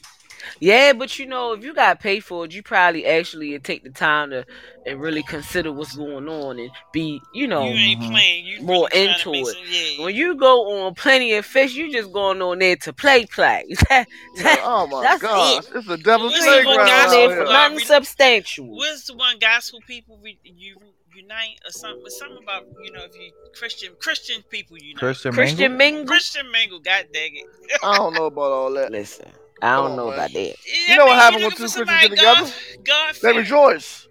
Yeah, 0.59 0.95
but 0.95 1.19
you 1.19 1.27
know, 1.27 1.53
if 1.53 1.63
you 1.63 1.75
got 1.75 2.01
paid 2.01 2.25
for 2.25 2.45
it, 2.47 2.53
you 2.55 2.63
probably 2.63 3.07
actually 3.07 3.57
take 3.61 3.85
the 3.85 3.91
time 3.91 4.31
to 4.31 4.45
and 4.87 4.99
really 5.01 5.23
consider 5.23 5.71
what's 5.71 5.95
going 5.95 6.27
on 6.29 6.59
and 6.59 6.71
be, 6.93 7.21
you 7.35 7.47
know, 7.47 7.65
you 7.69 7.75
ain't 7.75 8.01
Mhm. 8.01 8.11
playing. 8.11 8.47
You 8.47 8.63
More 8.63 8.89
really 8.93 9.09
into 9.09 9.35
it. 9.35 9.47
Some, 9.47 9.57
yeah. 9.69 10.05
when 10.05 10.15
you 10.17 10.35
go 10.35 10.81
on 10.87 10.95
plenty 10.95 11.35
of 11.35 11.45
fish, 11.47 11.75
you 11.75 11.93
just 11.93 12.11
going 12.13 12.41
on 12.43 12.59
there 12.59 12.77
to 12.77 12.93
play 12.93 13.27
play. 13.27 13.65
Yeah, 13.91 14.05
oh 14.63 14.87
my 14.87 15.03
That's 15.03 15.23
gosh, 15.23 15.65
it's 15.75 15.89
a 15.89 15.97
double 15.99 16.27
What's 16.27 16.39
you 16.39 16.51
ain't 16.51 16.63
the 16.63 16.69
one 16.69 16.77
going 16.79 16.89
playground 16.89 17.11
there 17.11 17.37
for 17.47 17.53
nothing 17.53 17.79
substantial. 17.81 18.67
What's 18.77 19.05
the 19.07 19.15
one 19.15 19.39
gospel 19.39 19.81
people 19.87 20.19
re, 20.23 20.39
you 20.43 20.77
unite 21.15 21.59
or 21.67 21.71
something? 21.73 22.01
But 22.03 22.13
Something 22.13 22.43
about 22.43 22.65
you 22.83 22.93
know 22.93 23.05
if 23.05 23.15
you 23.15 23.31
Christian 23.55 23.93
Christian 24.01 24.43
people 24.51 24.77
unite. 24.79 24.99
Christian, 24.99 25.33
Christian 25.33 25.77
Mingle? 25.77 25.79
Mingle? 25.79 26.07
Christian 26.07 26.51
mingle. 26.51 26.81
God 26.81 27.07
dang 27.13 27.31
it. 27.35 27.45
I 27.83 27.97
don't 27.97 28.15
know 28.15 28.27
about 28.27 28.53
all 28.53 28.73
that. 28.75 28.91
Listen, 28.93 29.29
I 29.63 29.77
don't 29.77 29.89
Come 29.89 29.97
know 29.97 30.09
on, 30.09 30.15
about 30.15 30.33
that. 30.33 30.55
Yeah, 30.89 30.97
know 30.97 31.05
I 31.05 31.07
what 31.07 31.11
mean, 31.11 31.19
happened 31.19 31.41
you 31.41 31.47
when 31.49 31.57
two 31.57 31.69
for 31.69 31.85
Christians 31.85 31.91
get 32.01 32.11
together? 32.11 32.41
God, 32.41 32.53
God 32.85 33.15
They 33.23 33.37
rejoice. 33.37 34.07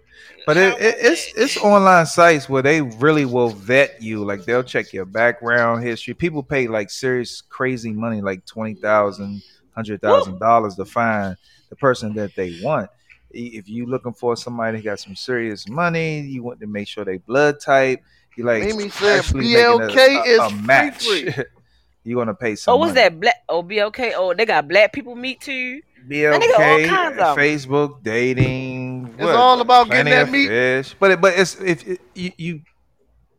But 0.46 0.56
it, 0.56 0.80
it, 0.80 0.96
it's 1.00 1.32
it's 1.36 1.56
online 1.58 2.06
sites 2.06 2.48
where 2.48 2.62
they 2.62 2.80
really 2.80 3.24
will 3.24 3.50
vet 3.50 4.02
you. 4.02 4.24
Like 4.24 4.44
they'll 4.44 4.62
check 4.62 4.92
your 4.92 5.04
background 5.04 5.84
history. 5.84 6.14
People 6.14 6.42
pay 6.42 6.66
like 6.66 6.90
serious 6.90 7.40
crazy 7.42 7.92
money, 7.92 8.20
like 8.20 8.46
twenty 8.46 8.74
thousand, 8.74 9.42
hundred 9.74 10.00
thousand 10.00 10.38
dollars 10.38 10.76
to 10.76 10.84
find 10.84 11.36
the 11.68 11.76
person 11.76 12.14
that 12.14 12.34
they 12.34 12.58
want. 12.62 12.90
I- 13.34 13.50
If 13.54 13.68
you 13.68 13.86
looking 13.86 14.12
for 14.12 14.36
somebody 14.36 14.78
who 14.78 14.84
got 14.84 15.00
some 15.00 15.16
serious 15.16 15.68
money, 15.68 16.20
you 16.20 16.42
want 16.42 16.60
to 16.60 16.66
make 16.66 16.88
sure 16.88 17.04
they 17.04 17.18
blood 17.18 17.60
type. 17.60 18.02
You 18.36 18.44
like 18.44 18.62
Mimi 18.64 18.88
said 18.90 19.18
actually 19.18 19.52
making 19.52 19.64
a- 19.64 19.86
BLK 19.86 19.96
a, 19.96 20.22
is 20.24 20.38
a 20.38 20.48
free, 20.50 20.58
match. 20.62 21.06
free. 21.06 21.34
you 22.04 22.16
want 22.16 22.28
to 22.28 22.34
pay 22.34 22.54
some. 22.56 22.74
Oh, 22.74 22.76
what's 22.76 22.90
money. 22.90 23.00
that? 23.02 23.20
Black? 23.20 23.34
Oh, 23.48 23.62
BLK. 23.62 24.12
Oh, 24.16 24.32
they 24.34 24.46
got 24.46 24.66
black 24.68 24.92
people 24.92 25.14
meet 25.16 25.40
too. 25.40 25.80
Man, 26.06 26.40
they 26.40 26.48
got 26.48 26.60
all 26.62 26.78
BLK, 26.78 26.88
kinds 26.88 27.18
of 27.18 27.26
'em. 27.26 27.36
Facebook, 27.36 28.02
dating. 28.02 29.14
It's 29.18 29.28
all 29.28 29.60
about 29.60 29.90
getting 29.90 30.10
that 30.12 30.22
of 30.22 30.30
meat. 30.30 30.48
Fish. 30.48 30.94
But 30.98 31.10
it, 31.12 31.20
but 31.20 31.38
it's 31.38 31.60
if 31.60 31.86
it, 31.86 32.00
you, 32.14 32.32
you 32.38 32.60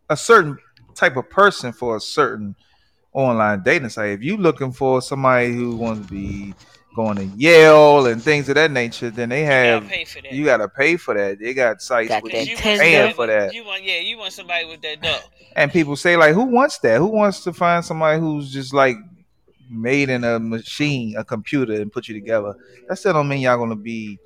a 0.10 0.16
certain 0.18 0.58
type 0.94 1.16
of 1.18 1.30
person 1.30 1.72
for 1.74 1.96
a 1.96 2.00
certain 2.00 2.56
online 3.14 3.64
dating 3.64 3.90
site. 3.90 4.12
If 4.12 4.24
you 4.24 4.38
looking 4.38 4.72
for 4.72 5.02
somebody 5.02 5.54
who 5.54 5.76
wants 5.76 6.06
to 6.08 6.14
be 6.14 6.54
going 6.96 7.16
to 7.18 7.24
Yale 7.38 8.06
and 8.08 8.22
things 8.22 8.50
of 8.50 8.56
that 8.56 8.70
nature, 8.72 9.10
then 9.10 9.30
they 9.30 9.42
You 9.42 9.48
gotta 9.48 9.66
have 9.82 9.88
pay 9.88 10.06
for 10.06 10.22
that. 10.22 10.32
you 10.34 10.46
got 10.46 10.58
to 10.58 10.68
pay 10.70 10.98
for 10.98 11.14
that. 11.14 11.40
They 11.40 11.54
got 11.54 11.82
sites 11.82 12.10
Got 12.10 12.24
where 12.24 12.32
that 12.34 12.46
you 12.46 12.52
you 12.52 12.58
paying 12.58 12.80
somebody 12.80 13.14
for 13.14 13.28
that. 13.28 13.54
You 13.54 13.64
want 13.66 13.84
yeah, 13.84 14.00
you 14.00 14.18
want 14.18 14.34
somebody 14.34 14.66
with 14.66 14.82
that 14.82 15.02
dough. 15.02 15.20
And 15.56 15.70
people 15.72 15.96
say 15.98 16.16
like, 16.16 16.34
who 16.34 16.44
wants 16.46 16.78
that? 16.80 16.98
Who 17.00 17.08
wants 17.08 17.44
to 17.44 17.52
find 17.54 17.84
somebody 17.84 18.20
who's 18.22 18.52
just 18.54 18.74
like 18.74 18.96
made 19.70 20.10
in 20.10 20.24
a 20.24 20.40
machine, 20.40 21.16
a 21.18 21.24
computer, 21.24 21.74
and 21.74 21.92
put 21.92 22.08
you 22.08 22.14
together? 22.14 22.56
That 22.88 22.98
still 22.98 23.14
don't 23.14 23.28
mean 23.28 23.42
y'all 23.42 23.58
gonna 23.58 23.76
be, 23.76 24.18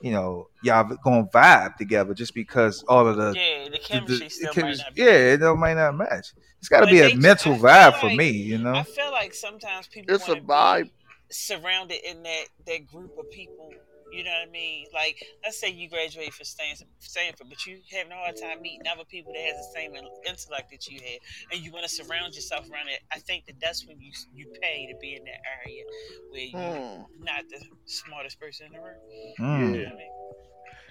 you 0.00 0.10
know, 0.12 0.48
y'all 0.62 0.96
gonna 1.04 1.24
vibe 1.26 1.76
together 1.76 2.14
just 2.14 2.34
because 2.34 2.82
all 2.88 3.06
of 3.06 3.16
the, 3.16 3.32
Yeah, 3.36 3.64
the 3.66 3.70
the- 3.70 3.78
chemistry 3.78 4.26
the- 4.26 4.30
still 4.30 4.52
the 4.54 4.60
might 4.62 4.76
not 4.78 4.94
be. 4.94 5.02
yeah, 5.02 5.10
it 5.12 5.36
don't, 5.38 5.58
might 5.60 5.74
not 5.74 5.96
match. 5.96 6.32
It's 6.58 6.68
got 6.68 6.80
to 6.80 6.86
But 6.86 6.90
be 6.92 7.00
a 7.00 7.16
mental 7.16 7.52
I 7.54 7.56
feel 7.56 7.64
vibe 7.64 8.00
for 8.00 8.06
like- 8.06 8.16
me, 8.16 8.30
you 8.30 8.58
know. 8.58 8.74
I 8.74 8.82
feel 8.84 9.10
like 9.10 9.34
sometimes 9.34 9.88
people 9.88 10.14
It's 10.14 10.28
a 10.28 10.36
vibe. 10.36 10.84
be 10.84 10.90
surrounded 11.32 11.98
in 12.04 12.22
that 12.22 12.44
that 12.66 12.86
group 12.86 13.16
of 13.18 13.30
people. 13.30 13.70
You 14.12 14.24
know 14.24 14.30
what 14.30 14.48
I 14.48 14.52
mean? 14.52 14.84
Like, 14.92 15.16
let's 15.42 15.58
say 15.58 15.70
you 15.70 15.88
graduate 15.88 16.34
from 16.34 16.44
Stanford, 16.44 16.86
Stanford, 16.98 17.48
but 17.48 17.64
you 17.64 17.78
having 17.90 18.12
a 18.12 18.16
hard 18.16 18.36
time 18.36 18.60
meeting 18.60 18.82
other 18.86 19.06
people 19.06 19.32
that 19.32 19.40
has 19.40 19.56
the 19.56 19.72
same 19.74 19.94
intellect 19.94 20.70
that 20.70 20.86
you 20.86 21.00
have, 21.00 21.18
and 21.50 21.64
you 21.64 21.72
want 21.72 21.84
to 21.84 21.88
surround 21.88 22.34
yourself 22.34 22.70
around 22.70 22.88
it. 22.88 23.00
I 23.10 23.20
think 23.20 23.46
that 23.46 23.58
that's 23.58 23.86
when 23.86 23.98
you 24.00 24.12
you 24.34 24.52
pay 24.60 24.86
to 24.86 24.98
be 25.00 25.16
in 25.16 25.24
that 25.24 25.40
area 25.64 25.82
where 26.30 26.42
you're 26.42 26.96
Hmm. 26.98 27.24
not 27.24 27.44
the 27.48 27.64
smartest 27.86 28.38
person 28.38 28.66
in 28.66 28.72
the 28.74 28.80
room. 28.80 29.00
Mm. 29.40 29.58
You 29.60 29.78
know 29.78 29.84
what 29.84 29.92
I 29.94 29.96
mean? 29.96 30.10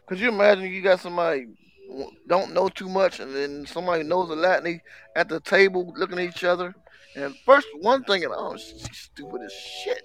Could 0.08 0.20
you 0.20 0.30
imagine 0.30 0.72
you 0.72 0.82
got 0.82 1.00
somebody 1.00 1.46
don't 2.28 2.54
know 2.54 2.70
too 2.70 2.90
much, 2.90 3.20
and 3.20 3.36
then 3.36 3.66
somebody 3.68 4.04
knows 4.04 4.32
a 4.32 4.36
lot, 4.36 4.58
and 4.58 4.66
they 4.66 4.82
at 5.16 5.30
the 5.30 5.40
table 5.42 5.94
looking 5.96 6.18
at 6.18 6.26
each 6.26 6.44
other, 6.44 6.74
and 7.16 7.36
first 7.46 7.68
one 7.82 8.04
thing, 8.04 8.24
and 8.24 8.34
oh, 8.36 8.58
she's 8.58 8.90
stupid 8.98 9.42
as 9.46 9.54
shit. 9.54 10.02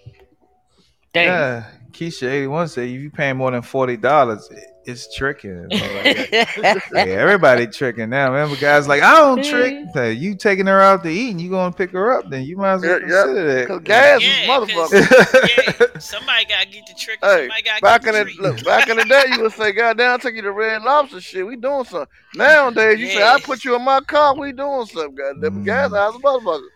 Damn. 1.16 1.62
Yeah, 1.62 1.64
Keisha 1.92 2.28
eighty 2.28 2.46
one 2.46 2.68
said 2.68 2.88
if 2.88 3.00
you 3.00 3.10
paying 3.10 3.36
more 3.36 3.50
than 3.50 3.62
forty 3.62 3.96
dollars, 3.96 4.48
it's 4.84 5.14
tricking. 5.16 5.66
yeah, 5.70 6.46
everybody 6.94 7.66
tricking 7.66 8.10
now. 8.10 8.30
Remember, 8.32 8.54
guys 8.56 8.86
like 8.86 9.02
I 9.02 9.16
don't 9.16 9.42
trick. 9.44 9.74
Hey, 9.94 10.12
you 10.12 10.34
taking 10.34 10.66
her 10.66 10.80
out 10.80 11.02
to 11.04 11.08
eat 11.08 11.30
and 11.30 11.40
you 11.40 11.48
gonna 11.48 11.72
pick 11.72 11.90
her 11.92 12.12
up, 12.12 12.28
then 12.28 12.42
you 12.44 12.56
might 12.58 12.74
as 12.74 12.82
well 12.82 13.00
Yeah, 13.00 13.06
yeah. 13.06 13.22
consider 13.24 13.66
Cause 13.66 13.76
that. 13.78 13.84
gas 13.84 14.22
Yeah, 14.22 14.28
is 14.28 14.46
'cause- 14.46 14.90
motherfucker. 14.92 15.80
yeah, 15.94 15.98
somebody 16.00 16.44
gotta 16.44 16.66
get 16.68 16.86
the 16.86 16.94
trick. 16.98 17.18
Hey, 17.22 17.48
somebody 17.48 17.62
back 17.80 18.02
get 18.02 18.14
in 18.14 18.26
the 18.26 18.32
the 18.34 18.42
look, 18.42 18.64
back 18.64 18.88
in 18.90 18.96
the 18.98 19.04
day, 19.06 19.24
you 19.32 19.40
would 19.42 19.52
say, 19.52 19.72
"God 19.72 19.96
damn, 19.96 20.14
I 20.14 20.16
take 20.18 20.34
you 20.34 20.42
to 20.42 20.52
Red 20.52 20.82
Lobster 20.82 21.20
shit. 21.22 21.46
We 21.46 21.56
doing 21.56 21.84
something." 21.84 22.08
Nowadays, 22.34 23.00
you 23.00 23.06
say, 23.08 23.22
"I 23.22 23.40
put 23.40 23.64
you 23.64 23.74
in 23.74 23.82
my 23.82 24.00
car. 24.02 24.34
We 24.34 24.52
doing 24.52 24.84
something." 24.86 25.14
God 25.14 25.36
damn, 25.40 25.62
Mm. 25.62 25.64
gas 25.64 25.92
how's 25.92 26.14
a 26.14 26.18
motherfucker. 26.18 26.68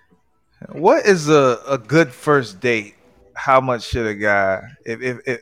What 0.72 1.04
is 1.06 1.28
a, 1.28 1.58
a 1.68 1.76
good 1.78 2.10
first 2.12 2.60
date? 2.60 2.94
How 3.34 3.60
much 3.60 3.84
should 3.84 4.06
a 4.06 4.14
guy? 4.14 4.62
If 4.84 5.00
if, 5.02 5.18
if 5.26 5.40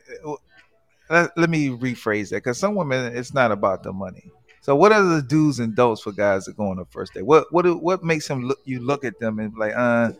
let, 1.09 1.35
let 1.37 1.49
me 1.49 1.69
rephrase 1.69 2.29
that 2.29 2.37
because 2.37 2.57
some 2.59 2.75
women 2.75 3.15
it's 3.15 3.33
not 3.33 3.51
about 3.51 3.83
the 3.83 3.91
money. 3.93 4.29
So 4.61 4.75
what 4.75 4.91
are 4.91 5.01
the 5.01 5.21
do's 5.21 5.59
and 5.59 5.75
don'ts 5.75 6.01
for 6.01 6.11
guys 6.11 6.45
that 6.45 6.57
go 6.57 6.67
on 6.69 6.79
a 6.79 6.85
first 6.85 7.13
date? 7.13 7.25
What 7.25 7.51
what 7.51 7.65
what 7.81 8.03
makes 8.03 8.27
them 8.27 8.43
look 8.43 8.59
you 8.65 8.79
look 8.79 9.03
at 9.03 9.19
them 9.19 9.39
and 9.39 9.53
be 9.53 9.59
like, 9.59 9.73
uh, 9.75 10.11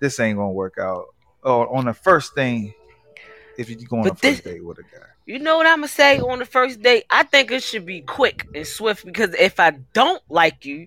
this 0.00 0.20
ain't 0.20 0.36
gonna 0.38 0.50
work 0.50 0.76
out. 0.78 1.06
Or 1.42 1.74
on 1.74 1.84
the 1.86 1.94
first 1.94 2.34
thing, 2.34 2.74
if 3.56 3.70
you 3.70 3.76
go 3.86 3.98
on 3.98 4.02
But 4.04 4.12
a 4.12 4.16
first 4.16 4.22
this- 4.22 4.40
date 4.40 4.64
with 4.64 4.78
a 4.78 4.82
guy. 4.82 5.06
You 5.24 5.40
know 5.40 5.56
what 5.56 5.66
I'm 5.66 5.78
gonna 5.78 5.88
say 5.88 6.20
on 6.20 6.38
the 6.38 6.44
first 6.44 6.82
date? 6.82 7.04
I 7.10 7.24
think 7.24 7.50
it 7.50 7.60
should 7.62 7.84
be 7.84 8.00
quick 8.02 8.46
and 8.54 8.64
swift 8.64 9.04
because 9.04 9.34
if 9.34 9.58
I 9.58 9.70
don't 9.92 10.22
like 10.28 10.64
you, 10.64 10.86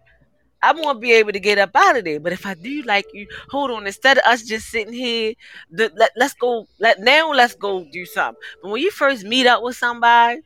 I 0.62 0.74
won't 0.74 1.02
be 1.02 1.14
able 1.14 1.32
to 1.32 1.40
get 1.40 1.58
up 1.58 1.72
out 1.76 1.98
of 1.98 2.04
there. 2.06 2.20
But 2.20 2.34
if 2.34 2.46
I 2.46 2.54
do 2.54 2.82
like 2.84 3.06
you, 3.14 3.28
hold 3.50 3.72
on. 3.72 3.86
Instead 3.88 4.18
of 4.18 4.24
us 4.26 4.44
just 4.44 4.68
sitting 4.68 4.94
here, 4.94 5.34
the, 5.72 5.92
let, 5.96 6.12
let's 6.16 6.34
go. 6.34 6.68
Let 6.80 7.00
now 7.00 7.32
let's 7.32 7.56
go 7.56 7.86
do 7.92 8.06
something. 8.06 8.42
But 8.62 8.72
when 8.72 8.82
you 8.82 8.92
first 8.92 9.24
meet 9.24 9.48
up 9.48 9.64
with 9.64 9.78
somebody, 9.78 10.42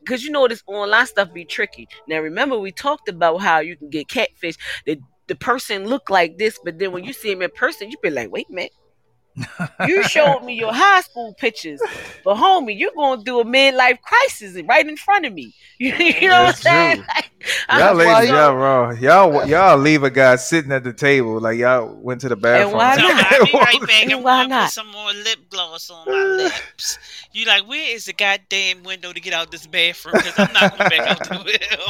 because 0.00 0.24
you 0.24 0.30
know 0.30 0.48
this 0.48 0.62
online 0.66 1.06
stuff 1.06 1.32
be 1.32 1.44
tricky. 1.44 1.88
Now 2.06 2.20
remember 2.20 2.58
we 2.58 2.72
talked 2.72 3.08
about 3.08 3.38
how 3.38 3.58
you 3.60 3.76
can 3.76 3.90
get 3.90 4.08
catfish. 4.08 4.56
The 4.86 4.98
the 5.26 5.34
person 5.36 5.86
look 5.86 6.08
like 6.08 6.38
this, 6.38 6.58
but 6.64 6.78
then 6.78 6.92
when 6.92 7.04
you 7.04 7.12
see 7.12 7.30
him 7.30 7.42
in 7.42 7.50
person, 7.50 7.90
you 7.90 7.98
be 8.02 8.10
like, 8.10 8.30
wait 8.32 8.46
a 8.50 8.52
minute. 8.52 8.72
You 9.80 10.02
showed 10.02 10.40
me 10.44 10.54
your 10.54 10.72
high 10.72 11.00
school 11.02 11.34
pictures, 11.34 11.84
but 12.24 12.36
homie, 12.36 12.78
you're 12.78 12.92
going 12.96 13.24
through 13.24 13.40
a 13.40 13.44
midlife 13.44 14.00
crisis 14.02 14.60
right 14.68 14.86
in 14.86 14.96
front 14.96 15.26
of 15.26 15.32
me. 15.32 15.54
You, 15.78 15.92
you 15.98 16.28
know 16.28 16.42
That's 16.42 16.62
what 16.62 16.66
I'm 16.66 16.96
saying? 16.96 16.96
Like, 17.16 17.32
Y'all 17.70 17.94
ladies, 17.94 18.28
like, 18.28 18.28
y'all 18.28 18.54
wrong. 18.54 18.98
Y'all 18.98 19.44
y'all 19.44 19.76
leave 19.78 20.02
a 20.02 20.10
guy 20.10 20.36
sitting 20.36 20.72
at 20.72 20.84
the 20.84 20.92
table 20.92 21.40
like 21.40 21.58
y'all 21.58 21.94
went 22.00 22.20
to 22.22 22.28
the 22.28 22.36
bathroom. 22.36 22.72
why 22.72 22.96
not? 22.96 23.32
I'll 23.32 23.40
be 23.40 23.54
right 23.54 23.84
back. 23.86 24.10
And 24.10 24.22
why 24.24 24.44
not? 24.44 24.60
put 24.60 24.68
some 24.68 24.88
more 24.88 25.12
lip 25.12 25.48
gloss 25.50 25.90
on 25.90 26.10
my 26.10 26.24
lips. 26.24 26.98
You 27.32 27.46
like, 27.46 27.66
where 27.68 27.94
is 27.94 28.06
the 28.06 28.12
goddamn 28.12 28.82
window 28.82 29.12
to 29.12 29.20
get 29.20 29.32
out 29.32 29.50
this 29.50 29.66
bathroom? 29.66 30.16
Because 30.16 30.38
I'm 30.38 30.52
not 30.52 30.70
going 30.70 30.88
back 30.88 31.06
out 31.06 31.22
the 31.22 31.30
window. 31.44 31.84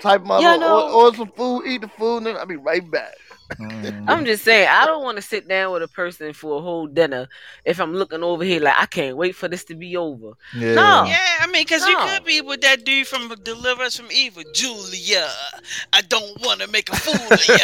Type 0.00 0.22
my 0.22 0.38
Yeah, 0.38 0.56
order, 0.56 0.64
order 0.66 1.16
some 1.16 1.32
food, 1.32 1.64
eat 1.66 1.80
the 1.82 1.88
food, 1.88 2.18
and 2.18 2.26
then 2.26 2.36
I'll 2.36 2.46
be 2.46 2.56
right 2.56 2.88
back. 2.90 3.14
Mm. 3.56 4.04
I'm 4.08 4.24
just 4.26 4.44
saying, 4.44 4.68
I 4.70 4.84
don't 4.84 5.02
want 5.02 5.16
to 5.16 5.22
sit 5.22 5.48
down 5.48 5.72
with 5.72 5.82
a 5.82 5.88
person 5.88 6.32
for 6.34 6.58
a 6.58 6.62
whole 6.62 6.86
dinner 6.86 7.28
if 7.64 7.80
I'm 7.80 7.94
looking 7.94 8.22
over 8.22 8.44
here 8.44 8.60
like 8.60 8.74
I 8.76 8.86
can't 8.86 9.16
wait 9.16 9.34
for 9.34 9.48
this 9.48 9.64
to 9.64 9.74
be 9.74 9.96
over. 9.96 10.32
yeah. 10.54 10.74
No. 10.74 11.04
yeah, 11.04 11.18
I 11.40 11.46
mean, 11.46 11.62
because 11.64 11.86
you 11.86 11.96
could 11.96 12.24
be 12.24 12.40
with 12.42 12.60
that 12.60 12.84
dude 12.84 13.06
from 13.06 13.34
Deliver 13.42 13.82
Us 13.84 13.96
from 13.96 14.10
Eva, 14.12 14.42
Julia. 14.52 15.28
I 15.92 16.02
don't 16.02 16.40
want 16.42 16.60
to 16.60 16.68
make 16.68 16.90
a 16.90 16.96
fool 16.96 17.14
of 17.14 17.48
ya. 17.48 17.56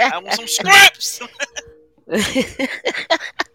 I 0.00 0.18
want 0.22 0.34
some 0.34 0.48
scraps. 0.48 1.20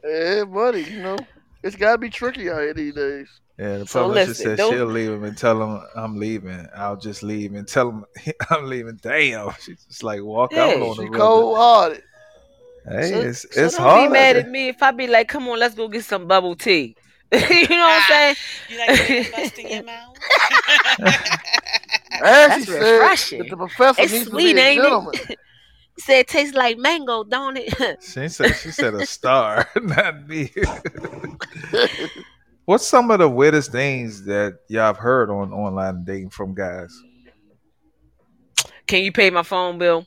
Yeah, 0.04 0.44
buddy, 0.46 0.84
you 0.84 1.02
know. 1.02 1.18
It's 1.64 1.76
gotta 1.76 1.98
be 1.98 2.10
tricky 2.10 2.50
out 2.50 2.62
here 2.62 2.74
these 2.74 2.94
days. 2.96 3.28
Yeah, 3.60 3.80
the 3.80 3.86
So 3.88 4.04
publisher 4.04 4.28
listen, 4.30 4.46
said 4.46 4.58
don't- 4.58 4.72
she'll 4.74 4.86
leave 4.86 5.10
him 5.12 5.24
and 5.26 5.38
tell 5.38 5.62
him 5.62 5.82
I'm 5.96 6.18
leaving. 6.18 6.66
I'll 6.76 6.96
just 6.96 7.24
leave 7.24 7.54
and 7.56 7.68
tell 7.68 7.90
him 7.90 8.06
I'm 8.50 8.66
leaving. 8.68 8.98
Damn, 9.02 9.52
she's 9.62 9.84
just 9.86 10.02
like 10.04 10.22
walk 10.24 10.54
out 10.54 10.78
Yeah, 10.78 10.84
on 10.84 10.96
She 10.96 11.10
the 11.10 11.18
cold 11.18 11.58
hearted. 11.58 12.04
Hey, 12.88 13.12
So- 13.12 13.20
it's 13.22 13.42
so 13.54 13.66
it's 13.66 13.76
don't 13.76 13.86
hard. 13.86 14.10
be 14.10 14.14
mad 14.14 14.38
at 14.38 14.50
me 14.50 14.70
if 14.70 14.82
I 14.82 14.92
be 14.92 15.08
like, 15.08 15.28
come 15.28 15.48
on, 15.50 15.60
let's 15.60 15.76
go 15.76 15.88
get 15.90 16.06
some 16.06 16.26
bubble 16.28 16.56
tea. 16.56 16.96
you 17.32 17.40
know 17.40 17.46
what 17.48 17.70
I'm 17.70 18.08
saying? 18.08 18.36
You 18.70 18.78
like 18.80 18.88
that 19.08 19.32
bust 19.36 19.60
in 19.60 19.68
your 19.70 19.84
mouth? 19.84 20.18
That's 22.22 22.68
refreshing. 22.68 23.48
the 23.50 23.58
professor 23.58 24.02
It's 24.02 24.12
needs 24.14 24.26
sweet, 24.30 24.48
to 24.50 24.54
be 24.56 24.60
a 24.60 24.64
ain't 24.64 24.80
it? 24.80 24.84
gentleman. 24.84 25.14
He 25.96 26.02
said 26.02 26.20
it 26.20 26.28
tastes 26.30 26.56
like 26.56 26.78
mango, 26.80 27.24
don't 27.26 27.58
it? 27.58 28.02
She 28.02 28.30
said 28.30 28.56
she 28.56 28.72
said 28.72 28.94
a 28.96 29.06
star, 29.06 29.68
not 29.82 30.28
me. 30.28 30.50
What's 32.70 32.86
some 32.86 33.10
of 33.10 33.18
the 33.18 33.28
weirdest 33.28 33.72
things 33.72 34.26
that 34.26 34.60
y'all 34.68 34.84
have 34.84 34.98
heard 34.98 35.32
on 35.32 35.52
online 35.52 36.04
dating 36.04 36.30
from 36.30 36.54
guys? 36.54 36.96
Can 38.86 39.04
you 39.04 39.12
pay 39.12 39.32
my 39.32 39.42
phone 39.42 39.80
bill? 39.80 40.06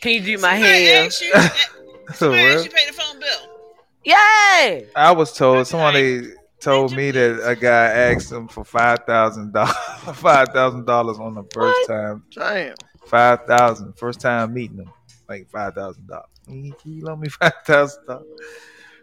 Can 0.00 0.12
you 0.12 0.20
do 0.20 0.38
my 0.38 0.52
Somebody 0.52 0.84
hair? 0.84 1.04
asked 1.06 1.20
you- 1.22 1.32
eh, 1.34 1.48
Somebody 2.14 2.42
What? 2.44 2.52
asked 2.52 2.64
you 2.66 2.70
pay 2.70 2.86
the 2.86 2.92
phone 2.92 3.18
bill. 3.18 3.74
Yay! 4.04 4.86
I 4.94 5.10
was 5.10 5.32
told 5.32 5.66
somebody 5.66 6.28
told 6.60 6.94
me 6.94 7.10
that 7.10 7.40
a 7.50 7.56
guy 7.56 7.86
asked 7.86 8.30
him 8.30 8.46
for 8.46 8.62
five 8.64 9.00
thousand 9.04 9.52
dollars, 9.52 9.74
five 10.14 10.50
thousand 10.50 10.86
dollars 10.86 11.18
on 11.18 11.34
the 11.34 11.42
first 11.52 11.80
What? 11.80 11.88
time, 11.88 12.22
Damn. 12.32 12.76
five 13.06 13.40
thousand, 13.48 13.98
first 13.98 14.20
time 14.20 14.54
meeting 14.54 14.78
him, 14.78 14.92
like 15.28 15.50
five 15.50 15.74
thousand 15.74 16.06
dollars. 16.06 16.28
Can 16.46 16.74
you 16.84 17.04
loan 17.04 17.18
me 17.18 17.28
five 17.40 17.54
thousand 17.66 18.06
dollars? 18.06 18.26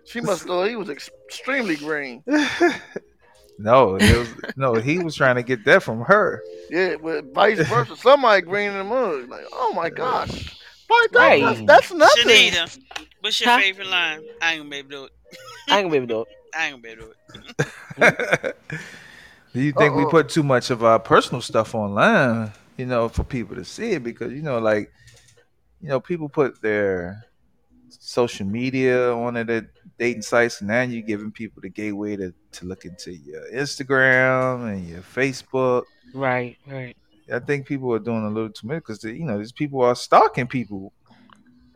She 0.10 0.22
must 0.22 0.44
thought 0.44 0.68
he 0.68 0.76
was 0.76 0.90
extremely 0.90 1.76
green. 1.76 2.24
no, 3.60 3.96
it 3.96 4.18
was 4.18 4.30
no. 4.56 4.74
He 4.76 4.98
was 5.00 5.16
trying 5.16 5.36
to 5.36 5.44
get 5.44 5.64
that 5.66 5.84
from 5.84 6.02
her. 6.02 6.42
Yeah, 6.70 6.96
but 7.02 7.26
vice 7.34 7.60
versa. 7.68 7.96
Somebody 7.96 8.42
green 8.42 8.72
in 8.72 8.78
the 8.78 8.84
mud. 8.84 9.30
Like, 9.30 9.46
oh 9.54 9.74
my 9.76 9.90
gosh. 9.90 10.56
Five 10.88 11.10
Right. 11.14 11.42
That's, 11.44 11.62
that's 11.62 11.94
nothing. 11.94 12.26
Shanita, 12.28 12.80
what's 13.22 13.40
your 13.40 13.50
Huh? 13.50 13.60
favorite 13.60 13.88
line? 13.88 14.22
I 14.42 14.54
ain't 14.54 14.62
gonna 14.62 14.70
be 14.70 14.78
able 14.78 14.90
to 14.90 14.96
do 14.96 15.04
it. 15.06 15.12
I 15.70 15.80
ain't 15.80 15.92
gonna 15.92 15.92
be 15.92 15.98
able 15.98 16.08
to 16.08 16.14
do 16.14 16.22
it. 16.22 16.28
I 16.56 16.66
ain't 16.66 16.74
gonna 16.74 16.82
be 16.82 16.90
able 16.90 17.08
to 17.08 17.40
do 17.40 18.06
it. 18.42 18.56
Do 19.54 19.62
you 19.62 19.72
think 19.72 19.96
we 19.96 20.04
Uh-oh. 20.04 20.10
put 20.10 20.30
too 20.30 20.44
much 20.44 20.70
of 20.70 20.84
our 20.84 21.00
personal 21.00 21.42
stuff 21.42 21.74
online? 21.76 22.52
You 22.78 22.86
know, 22.86 23.10
for 23.10 23.24
people 23.24 23.56
to 23.56 23.66
see 23.66 23.92
it 23.92 24.04
because 24.04 24.32
you 24.32 24.42
know, 24.42 24.60
like, 24.60 24.92
you 25.82 25.90
know, 25.90 26.00
people 26.00 26.30
put 26.30 26.62
their 26.62 27.24
social 27.90 28.46
media 28.46 29.14
on 29.14 29.38
it 29.38 29.50
at 29.50 29.66
dating 29.98 30.22
sites, 30.22 30.60
and 30.62 30.68
now 30.70 30.82
you're 30.82 31.02
giving 31.02 31.32
people 31.32 31.62
the 31.62 31.70
gateway 31.70 32.16
to 32.16 32.34
to 32.54 32.66
look 32.66 32.86
into 32.86 33.14
your 33.14 33.44
Instagram 33.54 34.72
and 34.74 34.88
your 34.88 35.02
Facebook. 35.02 35.84
Right, 36.14 36.58
right. 36.68 36.96
I 37.32 37.40
think 37.40 37.68
people 37.68 37.94
are 37.94 38.00
doing 38.00 38.26
a 38.26 38.30
little 38.30 38.50
too 38.50 38.68
much 38.68 38.78
because 38.78 39.04
you 39.04 39.26
know 39.26 39.38
these 39.38 39.52
people 39.52 39.82
are 39.82 39.96
stalking 39.96 40.48
people 40.48 40.92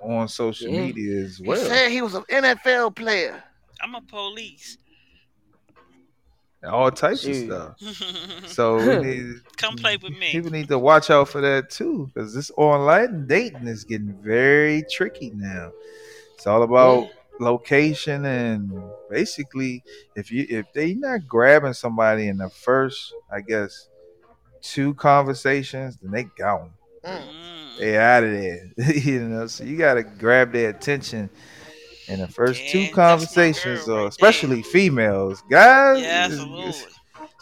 on 0.02 0.28
social 0.28 0.70
Yeah. 0.70 0.82
media 0.86 1.24
as 1.24 1.40
well. 1.40 1.58
He 1.58 1.62
well. 1.64 1.70
said 1.70 1.92
he 1.92 2.02
was 2.02 2.14
an 2.16 2.24
NFL 2.30 2.96
player. 2.96 3.44
I'm 3.82 3.96
a 3.96 4.02
police. 4.02 4.78
All 6.66 6.90
types 6.92 7.26
of 7.28 7.36
stuff. 7.36 7.76
So 8.48 9.02
need, 9.02 9.36
Come 9.58 9.76
play 9.76 9.98
with 9.98 10.18
me. 10.18 10.32
people 10.32 10.50
need 10.52 10.68
to 10.70 10.80
watch 10.80 11.10
out 11.10 11.28
for 11.28 11.42
that 11.42 11.70
too, 11.70 12.10
because 12.14 12.34
this 12.34 12.52
online 12.58 13.28
dating 13.28 13.68
is 13.68 13.84
getting 13.84 14.14
very 14.22 14.84
tricky 14.90 15.32
now. 15.36 15.72
It's 16.44 16.48
all 16.50 16.64
about 16.64 17.08
location 17.40 18.26
and 18.26 18.70
basically, 19.10 19.82
if 20.18 20.30
you 20.30 20.46
if 20.50 20.66
they 20.74 20.94
not 20.94 21.26
grabbing 21.26 21.72
somebody 21.72 22.28
in 22.28 22.36
the 22.36 22.50
first, 22.50 23.14
I 23.32 23.40
guess, 23.40 23.88
two 24.62 24.94
conversations, 24.96 25.96
then 26.02 26.12
they 26.12 26.26
gone. 26.38 26.72
Mm. 27.06 27.78
They 27.80 27.98
out 27.98 28.26
of 28.26 28.32
there. 28.32 28.72
you 28.94 29.22
know, 29.22 29.48
so 29.48 29.64
you 29.64 29.78
gotta 29.78 30.04
grab 30.04 30.52
their 30.52 30.72
attention 30.72 31.30
in 32.10 32.20
the 32.20 32.28
first 32.28 32.62
Yeah, 32.66 32.72
two 32.74 32.94
conversations, 32.94 33.86
girl 33.86 33.96
or 33.96 34.02
right 34.02 34.08
especially 34.10 34.64
females. 34.64 35.42
Guys, 35.50 36.02
Yeah, 36.04 36.26
absolutely. 36.26 36.66
is- 36.72 36.88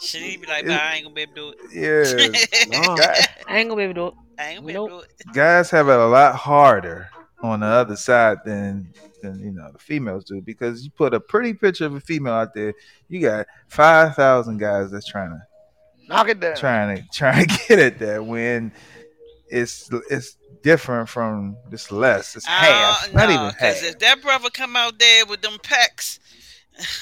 Shouldn't 0.00 0.42
be 0.42 0.46
like, 0.46 0.64
"Nah, 0.64 0.76
I 0.76 0.94
ain't 0.94 1.04
gonna 1.06 1.14
be 1.16 1.22
able 1.22 1.32
to 1.34 1.40
do 1.40 1.54
it. 1.72 2.38
yeah, 2.70 2.78
No. 2.86 2.96
guys, 2.96 3.26
I 3.48 3.58
ain't 3.58 3.68
gonna 3.68 3.78
be 3.78 3.82
able 3.82 3.94
to 3.94 4.00
do 4.00 4.06
it. 4.06 4.14
I 4.38 4.46
ain't 4.50 4.60
gonna 4.60 4.66
be 4.68 4.74
able 4.74 4.88
to 4.88 4.94
do 4.94 5.00
it. 5.00 5.34
guys 5.34 5.70
have 5.70 5.88
it 5.88 5.98
a 5.98 6.06
lot 6.06 6.36
harder 6.36 7.08
on 7.42 7.60
the 7.60 7.66
other 7.66 7.96
side 7.96 8.38
than 8.44 8.92
than 9.22 9.38
you 9.40 9.50
know 9.50 9.70
the 9.72 9.78
females 9.78 10.24
do 10.24 10.40
because 10.40 10.84
you 10.84 10.90
put 10.90 11.12
a 11.14 11.20
pretty 11.20 11.52
picture 11.54 11.86
of 11.86 11.94
a 11.94 12.00
female 12.00 12.34
out 12.34 12.54
there, 12.54 12.72
you 13.08 13.20
got 13.20 13.46
five 13.68 14.14
thousand 14.14 14.58
guys 14.58 14.90
that's 14.90 15.06
trying 15.06 15.30
to 15.30 15.42
Knock 16.08 16.28
it 16.28 16.40
down. 16.40 16.56
trying 16.56 16.96
to 16.96 17.04
trying 17.12 17.46
to 17.48 17.58
get 17.68 17.78
at 17.78 17.98
that 18.00 18.24
when 18.24 18.72
it's 19.48 19.90
it's 20.10 20.36
different 20.62 21.08
from 21.08 21.56
it's 21.70 21.90
less. 21.92 22.36
It's 22.36 22.46
half, 22.46 23.08
Uh, 23.08 23.12
not 23.12 23.30
even 23.30 23.40
half. 23.50 23.58
Cause 23.58 23.82
if 23.82 23.98
that 24.00 24.22
brother 24.22 24.50
come 24.50 24.76
out 24.76 24.98
there 24.98 25.26
with 25.26 25.42
them 25.42 25.58
pecs 25.58 26.18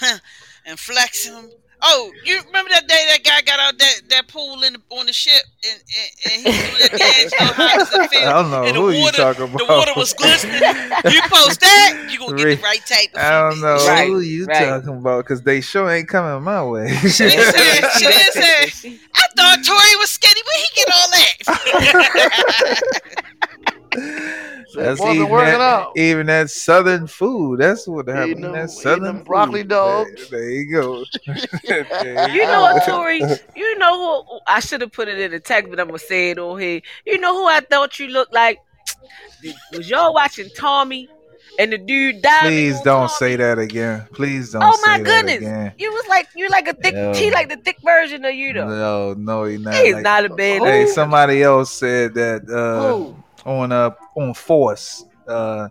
and 0.66 0.78
flexing 0.78 1.34
them. 1.34 1.51
Oh, 1.83 2.12
you 2.24 2.41
remember 2.47 2.70
that 2.70 2.87
day 2.87 3.05
that 3.09 3.24
guy 3.24 3.41
got 3.43 3.59
out 3.59 3.78
that, 3.78 4.01
that 4.11 4.28
pool 4.28 4.62
in 4.62 4.74
the, 4.74 4.81
on 4.91 5.07
the 5.07 5.12
ship 5.12 5.43
and, 5.64 5.81
and, 5.81 6.11
and 6.24 6.43
he 6.43 6.49
was 6.49 6.57
doing 6.57 6.81
that 6.81 6.99
dance, 6.99 7.33
you 7.33 7.39
know, 7.41 7.53
hot 7.53 7.81
I 8.12 8.43
don't 8.43 8.51
know 8.51 8.64
and 8.64 8.76
the 8.76 8.81
who 8.81 8.91
you 8.91 9.01
water, 9.01 9.16
talking 9.16 9.45
about. 9.45 9.59
the 9.59 9.64
water 9.66 9.93
was 9.97 10.12
glistening. 10.12 10.61
You 10.61 11.20
post 11.22 11.61
that, 11.61 12.09
you 12.11 12.18
gonna 12.18 12.37
get 12.37 12.59
the 12.59 12.62
right 12.62 12.85
type 12.87 13.09
I 13.16 13.49
don't 13.49 13.61
know. 13.61 13.76
Right, 13.87 14.09
who 14.09 14.20
you 14.20 14.45
right. 14.47 14.66
talking 14.68 14.99
about 14.99 15.24
because 15.24 15.43
they 15.43 15.61
sure 15.61 15.91
ain't 15.91 16.09
coming 16.09 16.43
my 16.45 16.62
way. 16.64 16.95
She 17.01 17.09
said, 17.09 17.31
she 17.99 18.05
said. 18.05 18.99
I 19.14 19.26
thought 19.37 19.64
Tori 19.64 19.97
was 19.97 20.11
skinny, 20.11 20.43
where 20.45 20.59
he 20.59 20.66
get 20.76 20.89
all 20.95 21.11
that? 21.11 22.81
That's 24.75 25.01
Wasn't 25.01 25.16
even 25.16 25.29
working 25.29 25.53
that, 25.53 25.61
out. 25.61 25.93
even 25.97 26.27
that 26.27 26.51
southern 26.51 27.07
food. 27.07 27.61
That's 27.61 27.87
what 27.89 28.09
happened. 28.09 28.45
them- 28.45 28.53
that 28.53 28.64
eating 28.64 28.68
southern 28.68 29.03
them 29.16 29.23
broccoli 29.25 29.61
food. 29.62 29.68
dogs. 29.68 30.31
There, 30.31 30.41
there 30.41 30.51
you 30.51 30.71
go. 30.73 31.05
There 31.66 32.29
You 32.35 32.43
know 32.47 32.61
what, 32.62 32.87
go. 32.87 32.93
Tori? 32.99 33.23
You 33.57 33.79
know 33.79 34.23
who? 34.25 34.39
I 34.47 34.61
should 34.61 34.81
have 34.83 34.93
put 34.93 35.09
it 35.09 35.18
in 35.18 35.31
the 35.33 35.41
text, 35.41 35.71
but 35.71 35.81
I'm 35.81 35.87
gonna 35.89 35.99
say 35.99 36.31
it 36.31 36.39
on 36.39 36.61
here. 36.61 36.81
You 37.07 37.18
know 37.18 37.35
who 37.35 37.47
I 37.49 37.61
thought 37.61 37.99
you 37.99 38.09
looked 38.09 38.33
like? 38.35 38.59
Was 39.73 39.89
y'all 39.89 40.12
watching 40.12 40.49
Tommy 40.57 41.09
and 41.59 41.73
the 41.73 41.79
dude 41.79 42.21
died? 42.23 42.41
Please 42.43 42.81
don't 42.83 43.11
say 43.11 43.37
that 43.37 43.59
again. 43.59 44.07
Please 44.12 44.53
don't. 44.53 44.62
Oh 44.62 44.73
say 44.77 44.83
my 44.91 44.99
that 44.99 45.05
goodness! 45.05 45.37
again. 45.39 45.73
You 45.79 45.91
was 45.93 46.07
like 46.09 46.29
you 46.37 46.49
like 46.49 46.68
a 46.68 46.75
thick. 46.75 46.95
No. 46.95 47.12
He 47.12 47.31
like 47.31 47.49
the 47.49 47.57
thick 47.57 47.79
version 47.83 48.25
of 48.25 48.35
you 48.35 48.53
though. 48.53 48.68
No, 48.68 49.14
no, 49.14 49.45
you're 49.45 49.59
not. 49.61 49.75
He's 49.75 49.95
like- 49.95 50.03
not 50.05 50.25
a 50.27 50.29
bad. 50.29 50.62
Hey, 50.62 50.85
dude. 50.85 50.95
somebody 50.95 51.43
else 51.43 51.73
said 51.73 52.14
that 52.14 52.43
uh, 52.51 52.97
Who? 52.97 53.16
On 53.45 53.72
uh 53.72 53.91
on 54.16 54.34
Force, 54.34 55.05
uh, 55.28 55.68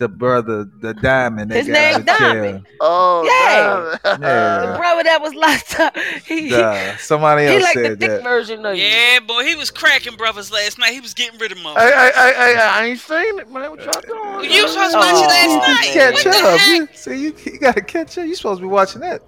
the 0.00 0.08
brother, 0.08 0.64
the 0.80 0.94
diamond, 0.94 1.52
that 1.52 1.60
His 1.60 1.68
got 1.68 1.74
name 1.74 1.94
out 1.94 2.00
of 2.00 2.10
jail. 2.10 2.62
Diamond. 2.62 2.66
Oh, 2.80 3.30
Yeah. 3.30 3.84
damn. 4.16 4.60
The 4.60 4.68
brother 4.68 5.04
that 5.04 5.20
was 5.22 5.34
locked 5.34 5.78
up. 5.80 5.96
He, 6.26 6.48
he, 6.48 6.48
Duh, 6.50 6.96
somebody 6.96 7.46
he 7.46 7.46
else 7.46 7.62
like 7.62 7.82
the 7.82 7.90
thick 7.90 7.98
that. 8.00 8.22
version 8.22 8.64
of 8.66 8.76
you. 8.76 8.82
yeah, 8.84 9.20
boy, 9.20 9.44
he 9.44 9.54
was 9.54 9.70
cracking 9.70 10.16
brothers 10.16 10.50
last 10.50 10.78
night. 10.78 10.92
He 10.92 11.00
was 11.00 11.14
getting 11.14 11.38
rid 11.38 11.52
of 11.52 11.58
them. 11.58 11.66
Hey, 11.76 11.90
hey, 11.92 12.10
hey, 12.14 12.32
hey, 12.34 12.56
I 12.60 12.86
ain't 12.86 12.98
seen 12.98 13.38
it, 13.38 13.50
man. 13.50 13.70
What 13.70 13.84
y'all 13.84 14.00
doing? 14.00 14.50
You 14.50 14.62
was 14.62 14.72
supposed 14.72 14.92
to 14.92 14.98
Oh, 14.98 15.00
watch 15.00 15.22
it 15.22 15.28
last 15.28 15.58
man. 15.58 15.60
night. 15.60 15.92
catch 15.92 16.26
What 16.26 16.26
up. 16.26 16.60
heck? 16.60 16.66
You, 16.66 16.88
see, 16.92 17.22
you, 17.24 17.34
you 17.44 17.58
gotta 17.58 17.82
catch 17.82 18.18
up. 18.18 18.26
You 18.26 18.34
supposed 18.34 18.60
to 18.60 18.62
be 18.66 18.68
watching 18.68 19.02
that 19.02 19.22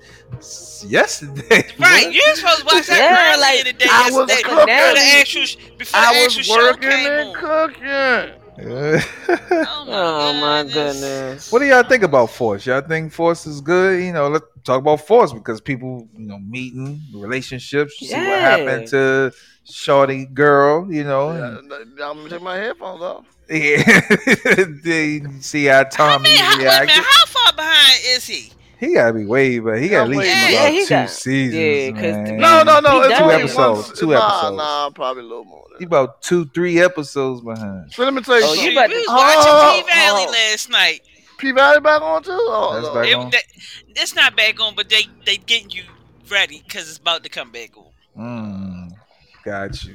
yesterday. 0.82 1.64
Right, 1.78 2.08
you 2.10 2.22
supposed 2.36 2.60
to 2.60 2.64
watch 2.66 2.86
that 2.88 3.04
Yeah, 3.04 3.36
earlier 3.36 3.38
like, 3.40 3.60
in 3.60 3.64
the 3.66 3.72
day 3.72 3.86
I 3.90 4.08
was 4.10 4.32
yesterday 4.32 4.42
cooking. 4.42 4.66
before 4.76 4.92
the 4.92 5.00
actual 5.00 5.44
sh- 5.46 5.56
before 5.78 6.00
I 6.00 6.06
the 6.06 6.14
was 6.14 6.24
actual 6.24 6.42
show 6.42 6.76
working 6.76 6.88
came 6.90 7.18
and 7.18 7.32
on. 7.34 7.34
cooking. 7.34 8.41
Oh 8.58 9.84
my, 9.86 9.94
Oh 9.94 10.40
my 10.40 10.62
goodness. 10.62 11.00
goodness. 11.00 11.52
What 11.52 11.58
do 11.60 11.64
y'all 11.66 11.82
think 11.82 12.02
about 12.02 12.30
Force? 12.30 12.66
Y'all 12.66 12.80
think 12.82 13.12
Force 13.12 13.46
is 13.46 13.60
good? 13.60 14.02
You 14.04 14.12
know, 14.12 14.28
let's 14.28 14.44
talk 14.64 14.78
about 14.80 15.00
Force 15.00 15.32
because 15.32 15.60
people, 15.60 16.08
you 16.16 16.26
know, 16.26 16.38
meeting 16.38 17.00
relationships. 17.14 17.98
See 17.98 18.14
what 18.14 18.40
happened 18.40 18.88
to 18.88 19.32
Shorty 19.64 20.26
girl. 20.26 20.92
You 20.92 21.04
know, 21.04 21.32
Yeah, 21.32 21.58
I'm 22.08 22.16
gonna 22.18 22.28
take 22.28 22.42
my 22.42 22.56
headphones 22.56 23.02
off. 23.02 23.24
yeah. 23.50 23.82
they 24.84 25.22
see 25.40 25.64
how 25.66 25.78
How, 25.78 25.84
Tommy 25.84 26.24
many, 26.24 26.36
how, 26.38 26.48
wait 26.50 26.54
a 26.54 26.58
minute, 26.58 26.62
reacted. 26.64 27.04
how 27.04 27.26
far 27.26 27.52
behind 27.54 28.00
is 28.04 28.26
he? 28.26 28.52
He 28.82 28.94
gotta 28.94 29.12
be 29.12 29.24
way, 29.24 29.60
but 29.60 29.80
he 29.80 29.88
got 29.88 30.02
at 30.02 30.08
least 30.08 30.22
way 30.22 30.28
about 30.32 30.50
Yeah, 30.50 30.80
two 30.82 30.86
got- 30.88 31.10
seasons. 31.10 31.54
yeah, 31.54 31.90
'cause 31.92 32.02
man. 32.02 32.36
No, 32.38 32.62
no, 32.64 32.80
no. 32.80 33.02
It's 33.02 33.16
Two 33.16 33.30
episodes, 33.30 33.86
One, 33.88 33.96
two 33.96 34.06
nah, 34.08 34.26
episodes. 34.38 34.56
Nah, 34.56 34.90
probably 34.90 35.20
a 35.22 35.26
little 35.26 35.44
more. 35.44 35.64
He 35.78 35.84
Than 35.84 35.86
about 35.86 36.20
two, 36.22 36.46
three 36.52 36.80
episodes 36.80 37.42
behind. 37.42 37.92
so 37.92 38.02
let 38.02 38.12
me 38.12 38.22
tell 38.22 38.40
you 38.40 38.44
Oh, 38.44 38.52
you 38.54 38.56
something. 38.56 38.76
about 38.76 38.88
we 38.88 38.94
to- 38.96 39.00
was 39.00 39.06
Oh, 39.08 39.70
watching 39.70 39.84
P 39.84 39.92
Valley 39.92 40.24
oh. 40.26 40.30
last 40.32 40.68
night. 40.70 41.00
P 41.38 41.50
Valley 41.52 41.80
back 41.80 42.02
on 42.02 42.22
too. 42.24 42.30
Oh, 42.32 42.80
That's 42.82 42.94
back 42.94 43.06
It, 43.06 43.14
on. 43.14 43.30
that, 43.30 43.44
it's 43.94 44.14
not 44.16 44.36
back 44.36 44.58
on, 44.60 44.74
but 44.74 44.88
they 44.88 45.06
they 45.26 45.36
getting 45.36 45.70
you 45.70 45.84
ready 46.28 46.60
because 46.66 46.88
it's 46.88 46.98
about 46.98 47.22
to 47.22 47.28
come 47.28 47.52
back 47.52 47.70
on. 47.76 47.84
Mm, 48.18 48.92
got 49.44 49.84
you. 49.84 49.94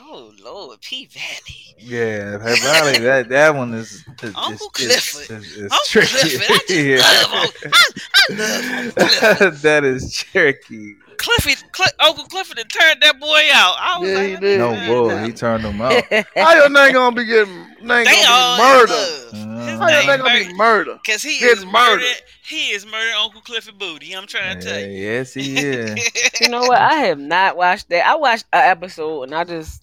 Oh 0.00 0.32
Lord, 0.42 0.80
P 0.80 1.06
Valley. 1.06 1.74
Yeah, 1.78 2.38
P 2.38 2.60
Valley. 2.60 2.98
That 3.00 3.28
that 3.30 3.54
one 3.54 3.74
is, 3.74 4.04
is, 4.22 4.32
Uncle 4.36 4.70
is, 4.78 4.80
is, 4.80 5.10
Clifford. 5.26 5.36
is, 5.38 5.56
is 5.56 5.72
Uncle 5.72 5.78
tricky. 5.88 6.08
Clifford, 6.38 6.50
I 6.50 6.58
just 6.68 7.32
love 7.32 7.44
Uncle- 7.44 7.70
I, 7.72 7.90
I 8.14 8.34
love 8.34 8.64
Uncle 8.96 9.08
Clifford. 9.08 9.54
that 9.62 9.84
is 9.84 10.12
tricky. 10.12 10.94
Clifford, 11.18 11.64
Cl- 11.74 11.90
Uncle 11.98 12.24
Clifford 12.26 12.58
had 12.58 12.70
turned 12.70 13.02
that 13.02 13.18
boy 13.18 13.26
out. 13.52 13.74
I 13.80 13.98
was 13.98 14.08
Yeah, 14.08 14.14
like, 14.18 14.28
he 14.28 14.36
did. 14.36 14.58
No 14.60 14.70
boy, 14.86 15.24
He 15.26 15.32
turned 15.32 15.64
him 15.64 15.80
out. 15.80 16.04
How 16.36 16.54
your 16.54 16.68
name 16.70 16.92
gonna 16.92 17.16
be 17.16 17.24
getting 17.24 17.56
name 17.82 18.04
They 18.04 18.22
gonna 18.22 18.56
be 18.56 18.62
murder? 18.62 18.92
love. 18.92 19.32
Mm. 19.32 19.78
How 19.78 19.88
your 19.88 19.98
name 19.98 20.06
name 20.06 20.18
gonna 20.18 20.38
be 20.38 20.44
murder. 20.54 20.54
murder? 20.92 20.98
Cause 21.04 21.22
he 21.22 21.40
Getting 21.40 21.58
is 21.58 21.66
murdered. 21.66 22.02
murdered. 22.02 22.22
He 22.46 22.70
is 22.70 22.86
murdering 22.86 23.14
Uncle 23.18 23.40
Clifford 23.40 23.78
Booty. 23.80 24.12
I'm 24.12 24.28
trying 24.28 24.60
to 24.60 24.64
tell 24.64 24.78
you. 24.80 24.86
yes, 24.96 25.34
he 25.34 25.56
is. 25.58 26.40
you 26.40 26.48
know 26.50 26.60
what? 26.62 26.80
I 26.80 26.94
have 26.94 27.18
not 27.18 27.56
watched 27.56 27.88
that. 27.88 28.06
I 28.06 28.14
watched 28.14 28.44
an 28.52 28.60
episode 28.70 29.24
and 29.24 29.34
I 29.34 29.42
just 29.42 29.82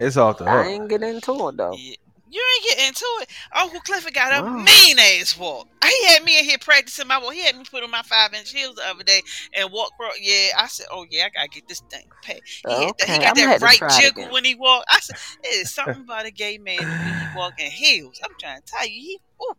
It's 0.00 0.16
off 0.16 0.38
the 0.38 0.46
I 0.46 0.64
hook. 0.64 0.66
ain't 0.68 0.88
get 0.88 1.02
into 1.02 1.48
it 1.48 1.56
though. 1.58 1.72
Yeah. 1.76 1.94
You 2.32 2.42
ain't 2.56 2.78
get 2.78 2.88
into 2.88 3.04
it. 3.22 3.28
Uncle 3.56 3.80
Clifford 3.80 4.14
got 4.14 4.32
a 4.40 4.42
Wow. 4.44 4.56
mean 4.64 4.98
ass 5.00 5.36
walk. 5.36 5.66
He 5.84 6.06
had 6.06 6.22
me 6.24 6.38
in 6.38 6.44
here 6.44 6.58
practicing 6.60 7.08
my 7.08 7.18
walk. 7.18 7.34
He 7.34 7.44
had 7.44 7.56
me 7.56 7.64
put 7.68 7.82
on 7.82 7.90
my 7.90 8.02
five 8.02 8.32
inch 8.34 8.50
heels 8.52 8.76
the 8.76 8.86
other 8.88 9.02
day 9.04 9.22
and 9.56 9.70
walk. 9.72 9.92
Across. 9.98 10.18
Yeah, 10.20 10.50
I 10.56 10.68
said, 10.68 10.86
oh 10.92 11.06
yeah, 11.10 11.26
I 11.26 11.30
gotta 11.30 11.48
get 11.48 11.66
this 11.68 11.82
thing 11.90 12.04
paid. 12.22 12.42
He, 12.66 12.84
had 12.84 12.94
that- 12.98 13.08
he 13.08 13.18
got 13.18 13.34
I'ma 13.34 13.34
that 13.34 13.48
have 13.48 13.62
right 13.62 13.84
jiggle 13.88 14.24
again. 14.24 14.32
when 14.32 14.44
he 14.44 14.54
walk. 14.54 14.84
I 14.88 15.00
said, 15.00 15.16
it's 15.42 15.70
something 15.74 16.02
about 16.02 16.26
a 16.26 16.30
gay 16.32 16.58
man 16.58 16.88
when 16.88 17.14
he 17.14 17.28
walk 17.32 17.54
in 17.58 17.70
heels. 17.70 18.20
I'm 18.24 18.30
trying 18.38 18.58
to 18.60 18.64
tell 18.66 18.86
you, 18.86 18.92
he. 18.92 19.18
Ooh, 19.42 19.54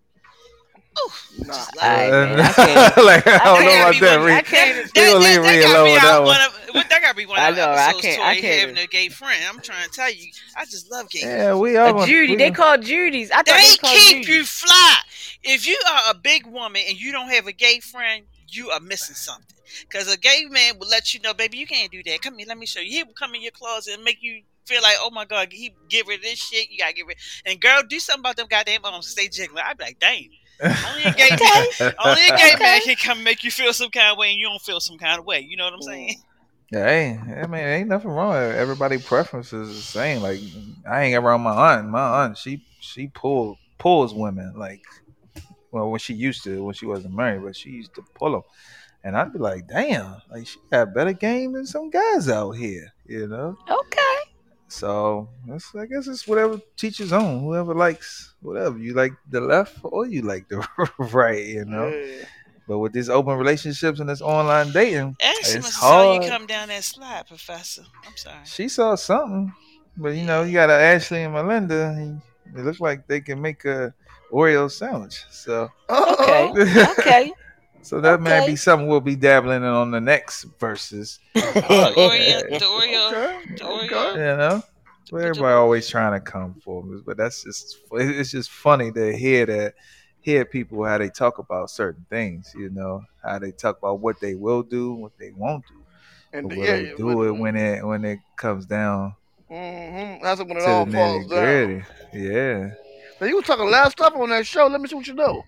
ooh, 0.99 1.11
Nah. 1.39 1.53
just 1.53 1.75
love 1.75 1.85
Alright, 1.85 2.11
man, 2.11 2.39
I 2.39 2.51
can't- 2.53 3.05
like 3.05 3.27
I 3.27 3.37
don't 3.43 3.63
know 3.63 3.69
can't 3.69 3.81
about 3.81 3.93
be 3.93 3.99
that. 4.01 4.17
one- 4.19 4.25
Reed. 4.27 4.35
I 4.35 4.41
can't- 4.41 4.91
We 4.95 5.01
gonna 5.01 5.19
leave 5.19 5.41
Reed 5.41 5.61
gotta 5.61 5.73
alone 5.77 5.91
with 5.93 6.01
that 6.01 6.17
one. 6.19 6.25
one 6.27 6.41
of, 6.41 6.59
well, 6.73 6.83
that 6.89 7.01
gotta 7.01 7.15
be 7.15 7.25
one 7.25 7.39
I 7.39 7.49
of 7.49 7.55
the 7.55 7.65
know, 7.65 7.71
I 7.71 7.93
can't- 7.93 8.05
I 8.21 8.33
Tori 8.33 8.41
can't- 8.41 8.59
having 8.61 8.77
a 8.77 8.87
gay 8.87 9.09
friend. 9.09 9.43
I'm 9.47 9.61
trying 9.61 9.83
to 9.89 9.91
tell 9.95 10.11
you, 10.11 10.31
I 10.57 10.65
just 10.65 10.91
love 10.91 11.09
gay 11.09 11.19
Yeah, 11.23 11.55
we 11.55 11.77
are. 11.77 12.03
A 12.03 12.05
Judy. 12.05 12.31
we 12.33 12.37
They 12.37 12.51
call 12.51 12.77
Judy's. 12.77 13.31
I 13.31 13.35
thought 13.37 13.45
they, 13.45 13.61
They 13.61 13.97
keep 13.97 14.23
Judy's. 14.23 14.27
you 14.27 14.45
fly. 14.45 14.95
If 15.43 15.67
you 15.67 15.79
are 15.91 16.11
a 16.11 16.13
big 16.13 16.45
woman 16.45 16.81
and 16.87 16.99
you 16.99 17.11
don't 17.11 17.29
have 17.29 17.47
a 17.47 17.51
gay 17.53 17.79
friend, 17.79 18.23
you 18.47 18.69
are 18.71 18.79
missing 18.79 19.15
something. 19.15 19.45
Because 19.81 20.13
a 20.13 20.17
gay 20.17 20.45
man 20.49 20.77
will 20.77 20.89
let 20.89 21.13
you 21.13 21.21
know, 21.21 21.33
baby, 21.33 21.57
you 21.57 21.65
can't 21.65 21.89
do 21.91 22.03
that. 22.03 22.21
Come 22.21 22.37
here, 22.37 22.47
let 22.47 22.57
me 22.57 22.65
show 22.65 22.81
you. 22.81 22.91
He 22.91 23.03
will 23.03 23.13
come 23.13 23.33
in 23.35 23.41
your 23.41 23.51
closet 23.51 23.93
and 23.95 24.03
make 24.03 24.17
you 24.21 24.41
feel 24.65 24.81
like, 24.81 24.97
oh 24.99 25.09
my 25.09 25.23
God, 25.25 25.47
he 25.51 25.73
get 25.89 26.05
rid 26.07 26.17
of 26.19 26.23
this 26.23 26.37
shit. 26.39 26.69
You 26.69 26.77
gotta 26.77 26.93
get 26.93 27.05
rid. 27.07 27.17
And 27.45 27.59
girl, 27.59 27.81
do 27.87 27.97
something 27.99 28.19
about 28.19 28.35
them 28.35 28.47
goddamn 28.49 28.81
arms. 28.83 29.07
Stay 29.07 29.27
jiggling. 29.29 29.63
I'd 29.65 29.77
be 29.77 29.85
like, 29.85 29.99
dang. 29.99 30.29
Only 30.63 31.03
a 31.05 31.13
gay 31.13 31.29
man, 31.29 31.93
only 32.05 32.27
a 32.27 32.37
gay 32.37 32.55
man 32.59 32.81
can 32.81 32.95
come 32.95 33.23
make 33.23 33.43
you 33.43 33.51
feel 33.51 33.73
some 33.73 33.89
kind 33.89 34.11
of 34.11 34.17
way, 34.17 34.31
and 34.31 34.39
you 34.39 34.47
don't 34.47 34.61
feel 34.61 34.79
some 34.79 34.97
kind 34.97 35.19
of 35.19 35.25
way. 35.25 35.39
You 35.39 35.57
know 35.57 35.65
what 35.65 35.73
I'm 35.73 35.79
mm. 35.79 35.83
saying? 35.83 36.15
Yeah, 36.71 36.85
hey, 36.85 37.19
I 37.41 37.47
mean, 37.47 37.61
ain't 37.61 37.89
nothing 37.89 38.11
wrong. 38.11 38.35
Everybody 38.35 38.97
preferences 38.97 39.69
is 39.69 39.75
the 39.75 39.81
same. 39.81 40.21
Like, 40.21 40.39
I 40.89 41.03
ain't 41.03 41.17
around 41.17 41.41
my 41.41 41.51
aunt. 41.73 41.89
My 41.89 42.23
aunt, 42.23 42.37
she 42.37 42.63
she 42.79 43.07
pull 43.07 43.57
pulls 43.77 44.13
women. 44.13 44.53
Like, 44.55 44.81
well, 45.71 45.89
when 45.89 45.99
she 45.99 46.13
used 46.13 46.43
to, 46.45 46.63
when 46.63 46.73
she 46.73 46.85
wasn't 46.85 47.13
married, 47.13 47.43
but 47.43 47.57
she 47.57 47.71
used 47.71 47.93
to 47.95 48.03
pull 48.15 48.31
them. 48.31 48.43
And 49.03 49.17
I'd 49.17 49.33
be 49.33 49.39
like, 49.39 49.67
damn, 49.67 50.21
like 50.31 50.47
she 50.47 50.59
got 50.71 50.93
better 50.93 51.13
game 51.13 51.53
than 51.53 51.65
some 51.65 51.89
guys 51.89 52.29
out 52.29 52.51
here, 52.51 52.93
you 53.05 53.27
know. 53.27 53.57
Okay. 53.69 54.30
So 54.71 55.27
that's, 55.45 55.75
I 55.75 55.85
guess 55.85 56.07
it's 56.07 56.25
whatever 56.25 56.57
teaches 56.77 57.11
on. 57.11 57.41
Whoever 57.41 57.75
likes 57.75 58.35
whatever 58.41 58.77
you 58.77 58.93
like 58.93 59.11
the 59.29 59.41
left 59.41 59.77
or 59.83 60.05
you 60.05 60.21
like 60.21 60.47
the 60.47 60.65
right, 60.97 61.45
you 61.45 61.65
know. 61.65 61.89
Yeah. 61.89 62.23
But 62.69 62.79
with 62.79 62.93
these 62.93 63.09
open 63.09 63.37
relationships 63.37 63.99
and 63.99 64.09
this 64.09 64.21
online 64.21 64.71
dating, 64.71 65.17
Ashley 65.21 65.55
It's 65.57 65.65
must 65.65 65.73
have 65.73 65.73
saw 65.73 66.13
you 66.13 66.29
come 66.29 66.45
down 66.47 66.69
that 66.69 66.85
slide, 66.85 67.27
Professor. 67.27 67.83
I'm 68.07 68.15
sorry. 68.15 68.37
she 68.45 68.69
saw 68.69 68.95
something. 68.95 69.53
But 69.97 70.15
you 70.15 70.23
know, 70.23 70.43
you 70.43 70.53
got 70.53 70.69
a 70.69 70.73
Ashley 70.73 71.23
and 71.23 71.33
Melinda. 71.33 72.21
It 72.55 72.63
look 72.63 72.79
like 72.79 73.07
they 73.07 73.19
can 73.19 73.41
make 73.41 73.65
a 73.65 73.93
Oreo 74.31 74.71
sandwich. 74.71 75.25
So, 75.31 75.69
oh. 75.89 76.51
Okay. 76.53 76.85
Okay. 76.97 77.33
So 77.81 77.99
that 78.01 78.21
may 78.21 78.37
Okay. 78.39 78.47
be 78.47 78.55
something 78.55 78.87
we'll 78.87 79.01
be 79.01 79.15
dabbling 79.15 79.57
in 79.63 79.69
on 79.69 79.91
the 79.91 80.01
next 80.01 80.43
verses. 80.59 81.19
The 81.33 81.41
Oreo, 81.41 82.59
the 82.59 82.65
Oreo, 82.65 83.07
Okay. 83.07 83.55
the 83.57 83.65
Okay. 83.65 84.13
You 84.19 84.37
know, 84.37 84.63
but 85.11 85.21
everybody 85.23 85.53
always 85.53 85.87
trying 85.89 86.13
to 86.13 86.19
come 86.19 86.55
for 86.63 86.83
us. 86.93 87.01
But 87.05 87.17
that's 87.17 87.43
just 87.43 87.77
it's 87.93 88.31
just 88.31 88.49
funny 88.51 88.91
to 88.91 89.15
hear 89.15 89.45
that 89.47 89.73
hear 90.21 90.45
people 90.45 90.83
how 90.85 90.97
they 90.97 91.09
talk 91.09 91.39
about 91.39 91.69
certain 91.69 92.05
things. 92.09 92.51
You 92.55 92.69
know, 92.69 93.01
how 93.23 93.39
they 93.39 93.51
talk 93.51 93.77
about 93.79 93.99
what 93.99 94.19
they 94.21 94.35
will 94.35 94.63
do, 94.63 94.93
what 94.93 95.13
they 95.19 95.31
won't 95.35 95.65
do, 95.67 95.83
And 96.33 96.47
but 96.47 96.53
the- 96.53 96.59
will 96.59 96.65
yeah, 96.67 96.75
they 96.75 96.83
yeah, 96.89 96.93
do 96.97 97.23
it 97.23 97.31
when 97.31 97.55
it 97.55 97.85
when 97.85 98.05
it 98.05 98.19
comes 98.37 98.65
down 98.65 99.15
Mhm. 99.51 100.21
That's 100.21 100.39
when 100.39 100.51
it 100.51 100.61
to 100.61 100.69
all 100.69 100.85
falls 100.85 101.27
down. 101.27 101.85
Yeah, 102.13 102.69
Now 103.19 103.27
you 103.27 103.35
was 103.35 103.45
talking 103.45 103.69
last 103.69 103.93
stuff 103.93 104.15
on 104.15 104.29
that 104.29 104.45
show. 104.47 104.67
Let 104.67 104.79
me 104.79 104.87
see 104.87 104.95
what 104.95 105.07
you 105.07 105.13
know. 105.13 105.43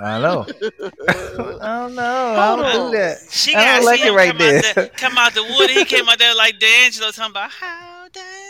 I 0.00 0.20
know. 0.20 0.46
I 1.08 1.80
don't 1.80 1.94
know. 1.94 2.34
I 2.36 2.56
don't 2.56 2.64
on. 2.64 2.92
do 2.92 2.98
that. 2.98 3.18
She 3.30 3.54
I 3.54 3.64
got 3.64 3.76
don't 3.76 3.84
like 3.84 4.00
see 4.00 4.06
it 4.06 4.12
right 4.12 4.28
come 4.30 4.38
there. 4.38 4.58
Out 4.58 4.74
there. 4.74 4.88
Come 4.96 5.18
out 5.18 5.34
the 5.34 5.42
wood. 5.42 5.70
He 5.70 5.84
came 5.84 6.08
out 6.08 6.18
there 6.18 6.34
like 6.34 6.58
D'Angelo 6.58 7.10
talking 7.10 7.30
about 7.30 7.50
how 7.50 8.08
does 8.12 8.22
it 8.22 8.24
feel. 8.24 8.49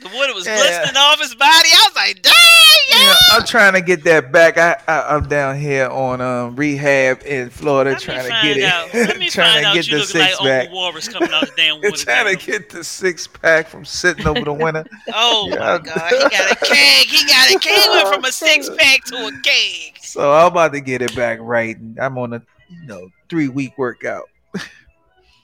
The 0.00 0.08
water 0.16 0.32
was 0.34 0.46
Yeah. 0.46 0.56
glistening 0.56 0.96
off 0.96 1.20
his 1.20 1.34
body. 1.34 1.68
I 1.74 1.88
was 1.88 1.96
like, 1.96 2.22
dang, 2.22 2.32
Yeah, 2.90 2.98
yeah. 3.00 3.14
I'm 3.32 3.44
trying 3.44 3.72
to 3.74 3.80
get 3.80 4.04
that 4.04 4.30
back. 4.30 4.56
I, 4.56 4.80
I 4.86 5.14
I'm 5.16 5.26
down 5.28 5.58
here 5.58 5.88
on 5.88 6.20
um 6.20 6.54
rehab 6.56 7.22
in 7.26 7.50
Florida 7.50 7.90
Let 7.90 8.00
trying 8.00 8.22
to 8.24 8.28
find 8.30 8.46
get 8.46 8.56
it. 8.58 8.62
out. 8.64 8.94
Let 8.94 9.18
me 9.18 9.28
trying 9.30 9.52
find 9.54 9.62
to 9.64 9.68
out 9.70 9.74
get 9.74 9.86
you 9.88 9.92
the 9.94 9.98
like 9.98 10.06
six 10.08 10.32
Uncle 10.32 10.46
pack. 10.46 10.70
Walrus 10.72 11.08
coming 11.08 11.30
out 11.32 11.40
the 11.46 11.52
damn 11.56 11.80
trying 11.94 12.36
to 12.38 12.46
get 12.46 12.70
the 12.70 12.84
six 12.84 13.26
pack 13.26 13.66
from 13.68 13.84
sitting 13.84 14.26
over 14.26 14.42
the 14.42 14.52
winter. 14.52 14.84
Oh 15.12 15.48
Yeah. 15.50 15.58
my 15.58 15.78
God, 15.78 16.10
he 16.10 16.18
got 16.18 16.52
a 16.52 16.56
keg. 16.56 17.06
He 17.06 17.26
got 17.26 17.50
a 17.50 17.58
keg. 17.58 17.80
He 17.82 17.88
went 17.90 18.08
from 18.14 18.24
a 18.24 18.32
six 18.32 18.70
pack 18.78 19.04
to 19.06 19.16
a 19.26 19.32
keg. 19.42 19.98
So 20.00 20.32
I'm 20.32 20.46
about 20.52 20.72
to 20.74 20.80
get 20.80 21.02
it 21.02 21.14
back 21.16 21.38
right. 21.42 21.76
I'm 22.00 22.16
on 22.18 22.32
a 22.34 22.42
you 22.68 22.86
know 22.86 23.08
three 23.28 23.48
week 23.48 23.76
workout. 23.76 24.28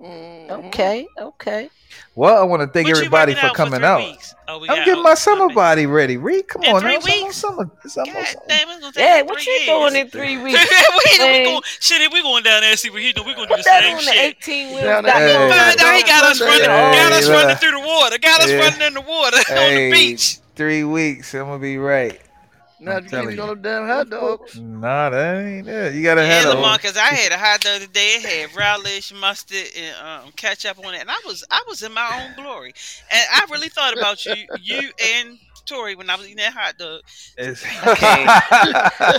Mhm. 0.01 0.51
Okay. 0.67 1.07
Okay. 1.19 1.71
Well, 2.17 2.37
I 2.37 2.43
want 2.45 2.61
to 2.63 2.67
thank 2.67 2.89
What 2.89 2.97
everybody 2.97 3.35
for 3.35 3.47
out 3.47 3.55
coming 3.55 3.79
three 3.81 3.85
out. 3.89 4.35
Oh, 4.49 4.61
I'm 4.63 4.67
got- 4.67 4.85
getting 4.85 5.03
my 5.03 5.15
summer 5.15 5.45
okay. 5.47 5.55
body 5.55 5.87
ready. 5.87 6.17
Reed, 6.17 6.49
come 6.49 6.63
In 6.65 6.75
on, 6.75 6.81
three 6.81 6.97
now. 6.99 7.05
Weeks? 7.05 7.37
Summer, 7.37 7.71
it's 7.85 7.97
almost 7.97 8.15
God 8.17 8.27
summer. 8.27 8.45
damn, 8.49 8.69
it's 8.71 8.81
gonna 8.81 8.93
take 8.93 9.05
Hey, 9.05 9.23
what 9.23 9.47
you 9.47 9.53
years. 9.53 9.67
doing 9.67 9.97
in 9.97 10.11
three 10.11 10.37
weeks? 10.43 10.59
we, 10.59 11.25
we 11.25 11.45
going, 11.45 11.61
shit, 11.81 12.13
we 12.13 12.23
going 12.23 12.43
down 12.43 12.61
there 12.63 12.71
and 12.71 12.79
see 12.79 12.91
what 12.91 13.01
he 13.01 13.13
doing. 13.13 13.29
We 13.29 13.35
gonna 13.35 13.47
do 13.49 13.57
the 13.57 13.63
same 13.63 13.99
shit. 14.01 14.37
18 14.39 14.69
wheels. 14.71 14.83
Down 14.83 15.05
Got 15.05 15.19
there. 15.21 15.39
no- 15.49 15.55
Hey. 15.55 15.77
Find 15.79 15.97
he 15.97 16.03
got 16.03 16.25
us 16.25 16.39
Hey, 16.41 16.45
running, 16.47 16.67
got 16.67 17.13
us 17.13 17.27
look. 17.27 17.35
running 17.43 17.57
through 17.57 17.71
the 17.81 17.81
water, 17.87 18.19
got 18.19 18.41
us 18.43 18.51
Yeah. 18.51 18.59
running 18.59 18.83
in 18.83 18.95
the 18.95 19.01
water 19.01 19.37
on 19.51 19.75
the 19.75 19.91
beach. 19.93 20.39
three 20.57 20.85
weeks. 20.85 21.33
I'm 21.35 21.41
gonna 21.47 21.59
be 21.61 21.79
right. 21.79 22.21
Now 22.85 22.99
I'm 22.99 23.05
you 23.05 23.11
telling 23.11 23.31
keep 23.31 23.37
you. 23.37 23.43
on 23.43 23.49
them 23.49 23.63
damn 23.63 23.87
hot 23.87 24.11
dogs. 24.11 24.61
Nah, 24.61 25.11
that 25.11 25.45
ain't 25.47 25.69
it. 25.69 25.95
You 25.95 26.03
gotta 26.03 26.25
Yeah, 26.25 26.43
have 26.43 26.47
Lamar, 26.47 26.75
a. 26.75 26.77
because 26.77 26.97
I 26.97 27.07
had 27.15 27.33
a 27.33 27.39
hot 27.39 27.61
dog 27.63 27.81
today. 27.83 28.17
It 28.17 28.23
had 28.51 28.57
relish, 28.57 29.13
mustard, 29.13 29.67
and 29.77 29.97
um, 30.27 30.33
ketchup 30.33 30.79
on 30.85 30.95
it, 30.95 31.01
and 31.01 31.11
I 31.11 31.21
was 31.27 31.45
I 31.51 31.63
was 31.69 31.83
in 31.83 31.93
my 31.93 32.11
own 32.23 32.35
glory. 32.35 32.75
And 33.11 33.23
I 33.33 33.47
really 33.51 33.69
thought 33.69 33.95
about 33.95 34.25
you, 34.27 34.47
you 34.55 34.91
and 35.03 35.39
Tori 35.67 35.95
when 35.97 36.11
I 36.11 36.17
was 36.17 36.27
eating 36.27 36.37
that 36.39 36.53
hot 36.53 36.77
dog. 36.79 37.01
It's, 37.37 37.65
Okay. 37.87 38.35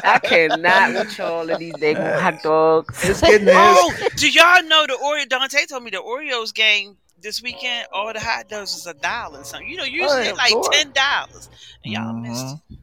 I 0.03 0.19
cannot 0.23 0.93
with 0.93 1.17
y'all 1.17 1.49
of 1.49 1.57
these 1.59 1.77
daggone 1.77 2.13
hot 2.13 2.41
dogs. 2.41 3.03
It's 3.03 3.21
getting 3.21 3.45
there. 3.45 3.77
Oh, 3.77 3.93
do 4.15 4.29
y'all 4.29 4.63
know 4.63 4.85
the 4.87 4.93
Oreo? 4.93 5.27
Dante 5.27 5.65
told 5.65 5.83
me 5.83 5.91
the 5.91 5.99
Orioles 5.99 6.51
game 6.51 6.97
this 7.21 7.41
weekend. 7.41 7.87
All 7.91 8.11
the 8.13 8.19
hot 8.19 8.47
dogs 8.47 8.73
was 8.73 8.85
a 8.85 8.93
dollar 8.93 9.37
and 9.37 9.45
something. 9.47 9.67
You 9.67 9.77
know, 9.77 9.83
usually 9.85 10.23
Hey, 10.23 10.29
it's 10.29 10.37
like 10.37 10.61
ten 10.61 10.91
dollars. 10.91 11.49
And 11.83 11.93
y'all 11.93 12.13
missed. 12.13 12.47
Mhm. 12.47 12.61
it. 12.69 12.79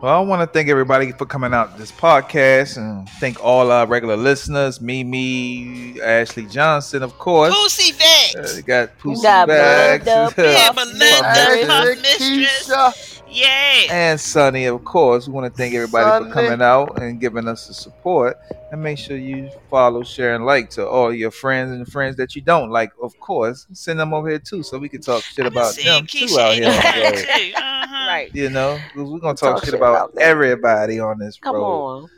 Well, 0.00 0.16
I 0.16 0.20
want 0.26 0.40
to 0.40 0.46
thank 0.46 0.70
everybody 0.70 1.12
for 1.12 1.26
coming 1.26 1.52
out 1.52 1.72
to 1.74 1.78
this 1.78 1.92
podcast 1.92 2.78
and 2.78 3.06
thank 3.20 3.42
all 3.44 3.70
our 3.70 3.86
regular 3.86 4.16
listeners, 4.16 4.80
Mimi, 4.80 6.00
Ashley 6.00 6.46
Johnson, 6.46 7.02
of 7.02 7.18
course. 7.18 7.54
Pussy 7.54 7.92
Uh, 7.92 7.98
bags. 8.40 8.56
we 8.56 8.62
got 8.62 8.98
Pussy 8.98 9.22
got 9.22 9.48
Bags. 9.48 10.06
Melinda, 10.06 10.32
Yeah, 10.42 10.66
Puff 10.72 10.76
Melinda, 10.76 11.04
Mistress. 11.04 11.66
Puff 11.66 11.84
Ashley, 11.84 11.96
Mistress. 12.00 12.68
Keisha. 12.68 13.09
Yeah. 13.30 13.86
and 13.90 14.20
Sonny, 14.20 14.64
of 14.66 14.84
course. 14.84 15.26
We 15.28 15.32
want 15.34 15.52
to 15.52 15.56
thank 15.56 15.74
everybody 15.74 16.04
Sonny. 16.04 16.26
for 16.26 16.32
coming 16.32 16.62
out 16.62 17.00
and 17.00 17.20
giving 17.20 17.46
us 17.48 17.68
the 17.68 17.74
support. 17.74 18.36
And 18.72 18.82
make 18.82 18.98
sure 18.98 19.16
you 19.16 19.50
follow, 19.68 20.02
share, 20.04 20.34
and 20.34 20.44
like 20.46 20.70
to 20.70 20.86
all 20.86 21.12
your 21.12 21.30
friends 21.30 21.72
and 21.72 21.86
friends 21.90 22.16
that 22.16 22.34
you 22.36 22.42
don't 22.42 22.70
like. 22.70 22.90
Of 23.02 23.18
course, 23.18 23.66
send 23.72 23.98
them 23.98 24.14
over 24.14 24.28
here 24.28 24.38
too, 24.38 24.62
so 24.62 24.78
we 24.78 24.88
can 24.88 25.00
talk 25.00 25.22
shit 25.22 25.44
I've 25.46 25.52
about 25.52 25.74
them 25.76 26.06
Keisha 26.06 26.28
too 26.28 26.40
out 26.40 26.54
here. 26.54 26.68
on 26.68 26.72
the 26.74 27.02
road. 27.02 27.14
too. 27.16 27.52
Uh-huh. 27.56 28.06
Right. 28.08 28.30
You 28.34 28.50
know, 28.50 28.78
'cause 28.94 29.08
we're 29.10 29.18
gonna 29.18 29.34
talk, 29.36 29.56
Talk 29.56 29.64
shit 29.64 29.70
shit 29.72 29.74
about, 29.74 30.10
about 30.10 30.22
everybody 30.22 31.00
on 31.00 31.18
this 31.18 31.38
Come 31.38 31.56
road. 31.56 31.64
on. 31.64 32.10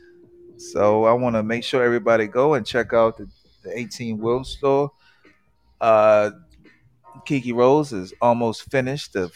So 0.59 1.05
I 1.05 1.13
want 1.13 1.37
to 1.37 1.43
make 1.43 1.65
sure 1.65 1.83
everybody 1.83 2.27
go 2.27 2.55
and 2.55 2.65
check 2.67 2.93
out 2.93 3.17
the, 3.19 3.29
the 3.65 3.79
18 3.79 4.19
Will 4.19 4.45
store. 4.45 4.91
Uh, 5.81 6.31
Kiki 7.25 7.53
Rose 7.53 7.93
is 7.93 8.13
almost 8.21 8.71
finished. 8.71 9.13
The 9.15 9.31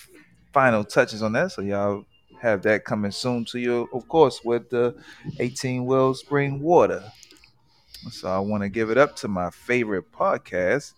final 0.57 0.83
touches 0.85 1.23
on 1.23 1.33
that, 1.35 1.53
so 1.53 1.61
y'all 1.61 2.03
have 2.41 2.63
that 2.63 2.83
coming 2.83 3.11
soon 3.11 3.45
to 3.45 3.59
you. 3.59 3.87
Of 3.93 4.09
course, 4.09 4.43
with 4.43 4.71
the 4.71 4.95
18 5.39 5.85
Will 5.85 6.15
Spring 6.15 6.63
Water. 6.63 7.05
So 8.11 8.29
I 8.29 8.39
want 8.39 8.63
to 8.63 8.71
give 8.71 8.89
it 8.89 8.97
up 8.97 9.15
to 9.17 9.29
my 9.29 9.51
favorite 9.51 10.11
podcast 10.13 10.95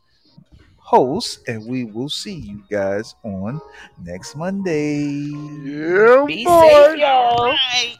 host, 0.77 1.41
and 1.49 1.67
we 1.67 1.83
will 1.83 2.09
see 2.09 2.35
you 2.37 2.63
guys 2.71 3.17
on 3.25 3.61
next 4.05 4.37
Monday. 4.37 5.01
Yeah, 5.65 6.23
Be 6.25 6.45
boy. 6.45 6.69
safe, 6.69 6.99
y'all. 6.99 7.41
All 7.41 7.47
right. 7.47 7.99